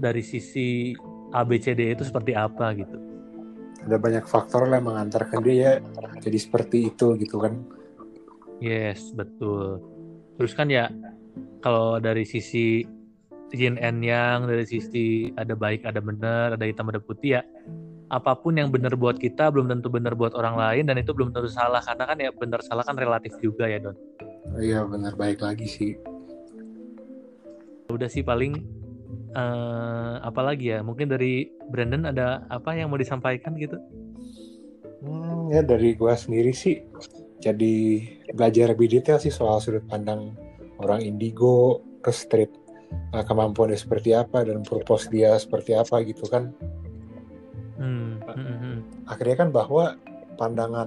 dari 0.00 0.24
sisi 0.24 0.96
ABCD 1.32 1.96
itu 1.96 2.04
seperti 2.04 2.32
apa 2.32 2.72
gitu. 2.76 2.96
Ada 3.82 3.98
banyak 3.98 4.24
faktor 4.24 4.70
lah 4.70 4.78
yang 4.78 4.88
mengantarkan 4.88 5.40
dia 5.42 5.54
ya 5.54 5.72
jadi 6.22 6.38
seperti 6.38 6.92
itu 6.92 7.18
gitu 7.20 7.36
kan. 7.40 7.60
Yes, 8.62 9.10
betul. 9.10 9.82
Terus 10.38 10.52
kan 10.54 10.70
ya 10.70 10.86
kalau 11.60 11.98
dari 11.98 12.22
sisi 12.22 12.86
yin 13.52 13.76
and 13.78 14.00
yang, 14.00 14.48
dari 14.48 14.64
sisi 14.64 15.30
ada 15.36 15.52
baik 15.52 15.84
ada 15.84 16.00
benar, 16.00 16.56
ada 16.56 16.64
hitam 16.64 16.88
ada 16.88 16.98
putih 16.98 17.40
ya 17.40 17.42
apa 18.12 18.36
pun 18.36 18.52
yang 18.60 18.68
benar 18.68 18.92
buat 18.92 19.16
kita 19.16 19.48
belum 19.48 19.72
tentu 19.72 19.88
benar 19.88 20.12
buat 20.12 20.36
orang 20.36 20.60
lain 20.60 20.84
dan 20.84 21.00
itu 21.00 21.16
belum 21.16 21.32
tentu 21.32 21.48
salah 21.48 21.80
karena 21.80 22.04
kan 22.04 22.18
ya 22.20 22.28
benar 22.28 22.60
salah 22.60 22.84
kan 22.84 22.92
relatif 22.92 23.32
juga 23.40 23.64
ya 23.64 23.80
Don. 23.80 23.96
Iya 24.60 24.84
benar 24.84 25.16
baik 25.16 25.40
lagi 25.40 25.64
sih. 25.64 25.96
Udah 27.88 28.12
sih 28.12 28.20
paling 28.20 28.60
uh, 29.32 30.20
apa 30.20 30.40
lagi 30.44 30.76
ya 30.76 30.84
mungkin 30.84 31.08
dari 31.08 31.48
Brandon 31.72 32.12
ada 32.12 32.44
apa 32.52 32.76
yang 32.76 32.92
mau 32.92 33.00
disampaikan 33.00 33.56
gitu? 33.56 33.80
Hmm, 35.00 35.48
ya 35.48 35.64
dari 35.64 35.96
gua 35.96 36.12
sendiri 36.12 36.52
sih 36.52 36.84
jadi 37.40 37.74
belajar 38.36 38.76
lebih 38.76 38.92
detail 38.92 39.18
sih 39.18 39.32
soal 39.32 39.58
sudut 39.58 39.82
pandang 39.88 40.36
orang 40.78 41.00
indigo 41.00 41.80
ke 42.04 42.12
street 42.12 42.52
nah, 43.10 43.24
kemampuan 43.24 43.70
dia 43.72 43.80
seperti 43.80 44.10
apa 44.12 44.44
dan 44.44 44.62
purpose 44.62 45.08
dia 45.08 45.36
seperti 45.36 45.76
apa 45.76 46.00
gitu 46.04 46.26
kan 46.28 46.52
Hmm, 47.82 48.22
hmm, 48.22 48.36
hmm, 48.38 48.58
hmm. 48.62 48.76
akhirnya 49.10 49.36
kan 49.42 49.48
bahwa 49.50 49.98
pandangan 50.38 50.86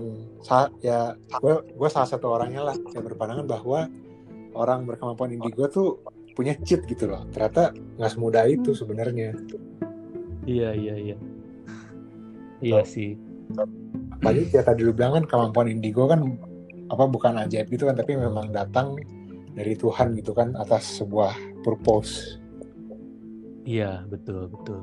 ya 0.80 1.12
gue 1.44 1.54
gue 1.76 1.90
salah 1.92 2.08
satu 2.08 2.32
orangnya 2.32 2.72
lah 2.72 2.76
yang 2.96 3.04
berpandangan 3.04 3.44
bahwa 3.44 3.92
orang 4.56 4.88
berkemampuan 4.88 5.36
indigo 5.36 5.68
tuh 5.68 6.00
punya 6.36 6.56
cheat 6.64 6.88
gitu 6.88 7.12
loh 7.12 7.28
ternyata 7.36 7.76
nggak 8.00 8.12
semudah 8.12 8.48
itu 8.48 8.72
sebenarnya 8.72 9.36
Iya 10.46 10.72
iya 10.78 10.96
iya. 10.96 11.18
Iya 12.62 12.82
Oh. 12.82 12.86
sih. 12.86 13.18
apalagi 14.16 14.50
ya 14.50 14.66
tadi 14.66 14.82
lu 14.82 14.90
bilang 14.96 15.22
kan 15.22 15.26
kemampuan 15.30 15.70
indigo 15.70 16.10
kan 16.10 16.24
apa 16.90 17.04
bukan 17.06 17.38
ajaib 17.46 17.70
gitu 17.70 17.86
kan 17.86 17.94
tapi 17.94 18.18
memang 18.18 18.50
datang 18.50 18.98
dari 19.54 19.78
Tuhan 19.78 20.18
gitu 20.18 20.34
kan 20.34 20.58
atas 20.58 20.98
sebuah 20.98 21.34
purpose 21.66 22.38
Iya 23.66 24.06
betul 24.06 24.46
betul. 24.48 24.80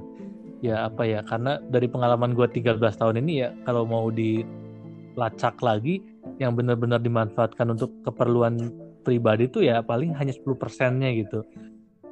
Ya 0.58 0.86
apa 0.86 1.06
ya 1.06 1.22
karena 1.22 1.62
dari 1.70 1.86
pengalaman 1.86 2.34
gua 2.34 2.50
13 2.50 2.82
tahun 2.82 3.22
ini 3.22 3.32
ya 3.46 3.48
kalau 3.62 3.86
mau 3.86 4.10
dilacak 4.10 5.58
lagi 5.62 6.02
yang 6.42 6.58
benar-benar 6.58 6.98
dimanfaatkan 6.98 7.70
untuk 7.70 7.94
keperluan 8.02 8.74
pribadi 9.06 9.46
tuh 9.46 9.62
ya 9.62 9.82
paling 9.86 10.14
hanya 10.18 10.34
10 10.34 10.58
persennya 10.58 11.14
gitu. 11.14 11.46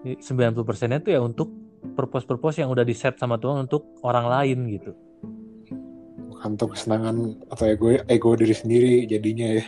90 0.07 0.63
persennya 0.63 1.03
tuh 1.03 1.13
ya 1.13 1.21
untuk 1.21 1.51
purpose-purpose 1.99 2.63
yang 2.63 2.71
udah 2.71 2.87
di 2.87 2.95
set 2.95 3.19
sama 3.19 3.37
Tuhan 3.37 3.67
untuk 3.67 3.99
orang 4.07 4.27
lain 4.31 4.59
gitu. 4.71 4.95
bukan 6.41 6.57
untuk 6.57 6.73
kesenangan 6.73 7.37
atau 7.53 7.69
ego 7.69 7.93
ego 8.09 8.31
diri 8.33 8.57
sendiri 8.57 9.05
jadinya 9.05 9.61
ya 9.61 9.65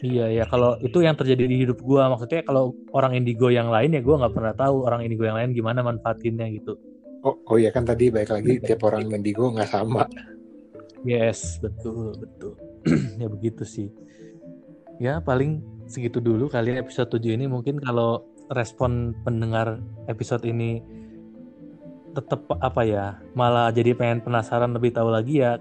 Iya 0.00 0.26
ya 0.32 0.44
kalau 0.48 0.80
itu 0.80 1.04
yang 1.04 1.16
terjadi 1.16 1.44
di 1.44 1.56
hidup 1.64 1.80
gua 1.84 2.08
maksudnya 2.08 2.40
kalau 2.44 2.72
orang 2.96 3.16
indigo 3.16 3.52
yang 3.52 3.68
lain 3.68 3.92
ya 3.96 4.00
gua 4.00 4.24
nggak 4.24 4.34
pernah 4.34 4.54
tahu 4.56 4.88
orang 4.88 5.04
indigo 5.04 5.28
yang 5.28 5.36
lain 5.36 5.52
gimana 5.52 5.84
manfaatinnya 5.84 6.48
gitu. 6.56 6.76
oh 7.20 7.36
oh 7.52 7.60
ya 7.60 7.68
kan 7.68 7.84
tadi 7.84 8.08
baik 8.08 8.32
lagi 8.32 8.64
tiap 8.64 8.80
orang 8.88 9.12
indigo 9.12 9.52
nggak 9.52 9.68
sama 9.68 10.08
Yes, 11.00 11.56
betul, 11.64 12.12
betul. 12.20 12.52
ya 13.20 13.28
begitu 13.28 13.64
sih. 13.64 13.88
Ya 15.00 15.20
paling 15.24 15.64
segitu 15.88 16.20
dulu 16.20 16.52
kalian 16.52 16.76
episode 16.76 17.08
7 17.08 17.40
ini 17.40 17.48
mungkin 17.48 17.80
kalau 17.80 18.28
respon 18.52 19.16
pendengar 19.24 19.80
episode 20.12 20.44
ini 20.44 20.84
tetap 22.12 22.44
apa 22.60 22.82
ya, 22.84 23.06
malah 23.32 23.72
jadi 23.72 23.96
pengen 23.96 24.20
penasaran 24.20 24.74
lebih 24.76 24.92
tahu 24.92 25.08
lagi 25.08 25.40
ya 25.40 25.56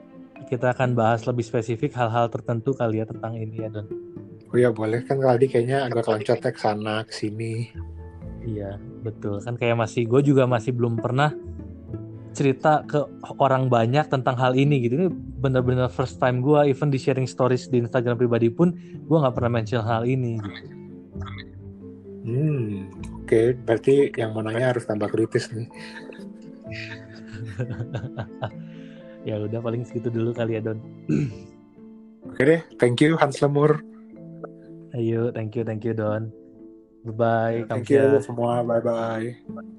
kita 0.50 0.74
akan 0.74 0.98
bahas 0.98 1.24
lebih 1.30 1.46
spesifik 1.46 1.94
hal-hal 1.96 2.28
tertentu 2.28 2.74
kali 2.74 3.00
ya 3.00 3.06
tentang 3.06 3.38
ini 3.38 3.64
ya 3.64 3.70
Don. 3.70 3.86
oh 4.50 4.58
ya 4.58 4.74
boleh 4.74 5.06
kan 5.06 5.22
tadi 5.22 5.46
kayaknya 5.46 5.86
agak 5.86 6.10
loncat 6.10 6.42
ke 6.42 6.60
sana 6.60 7.06
ke 7.06 7.14
sini 7.14 7.70
Iya, 8.40 8.80
betul. 9.04 9.44
Kan 9.44 9.60
kayak 9.60 9.78
masih 9.78 10.08
gue 10.08 10.32
juga 10.32 10.48
masih 10.48 10.72
belum 10.72 11.04
pernah 11.04 11.36
cerita 12.32 12.88
ke 12.88 13.04
orang 13.36 13.68
banyak 13.68 14.08
tentang 14.08 14.40
hal 14.40 14.56
ini 14.56 14.88
gitu. 14.88 14.96
Ini 14.96 15.08
bener-bener 15.12 15.92
first 15.92 16.24
time 16.24 16.40
gue, 16.40 16.72
even 16.72 16.88
di 16.88 16.98
sharing 16.98 17.28
stories 17.28 17.68
di 17.68 17.84
Instagram 17.84 18.16
pribadi 18.16 18.48
pun 18.48 18.72
gue 18.80 19.18
nggak 19.20 19.36
pernah 19.36 19.52
mention 19.52 19.84
hal 19.84 20.08
ini. 20.08 20.40
Hmm 22.24 22.88
oke 23.30 23.62
berarti 23.62 24.10
yang 24.18 24.34
mau 24.34 24.42
nanya 24.42 24.74
harus 24.74 24.90
tambah 24.90 25.06
kritis 25.06 25.54
nih 25.54 25.70
Ya 29.28 29.36
udah 29.40 29.60
paling 29.60 29.84
segitu 29.84 30.08
dulu 30.12 30.32
kali 30.32 30.56
ya 30.58 30.62
Don. 30.64 30.80
oke 32.30 32.42
deh 32.44 32.62
thank 32.80 33.04
you 33.04 33.20
Hans 33.20 33.40
Lemur 33.44 33.84
Ayo, 34.90 35.30
thank 35.30 35.54
you, 35.54 35.62
thank 35.62 35.86
you 35.86 35.94
Don. 35.94 36.34
Bye 37.06 37.14
bye. 37.14 37.58
thank 37.70 37.94
you 37.94 38.18
semua 38.26 38.66
bye 38.66 38.82
bye 38.82 39.70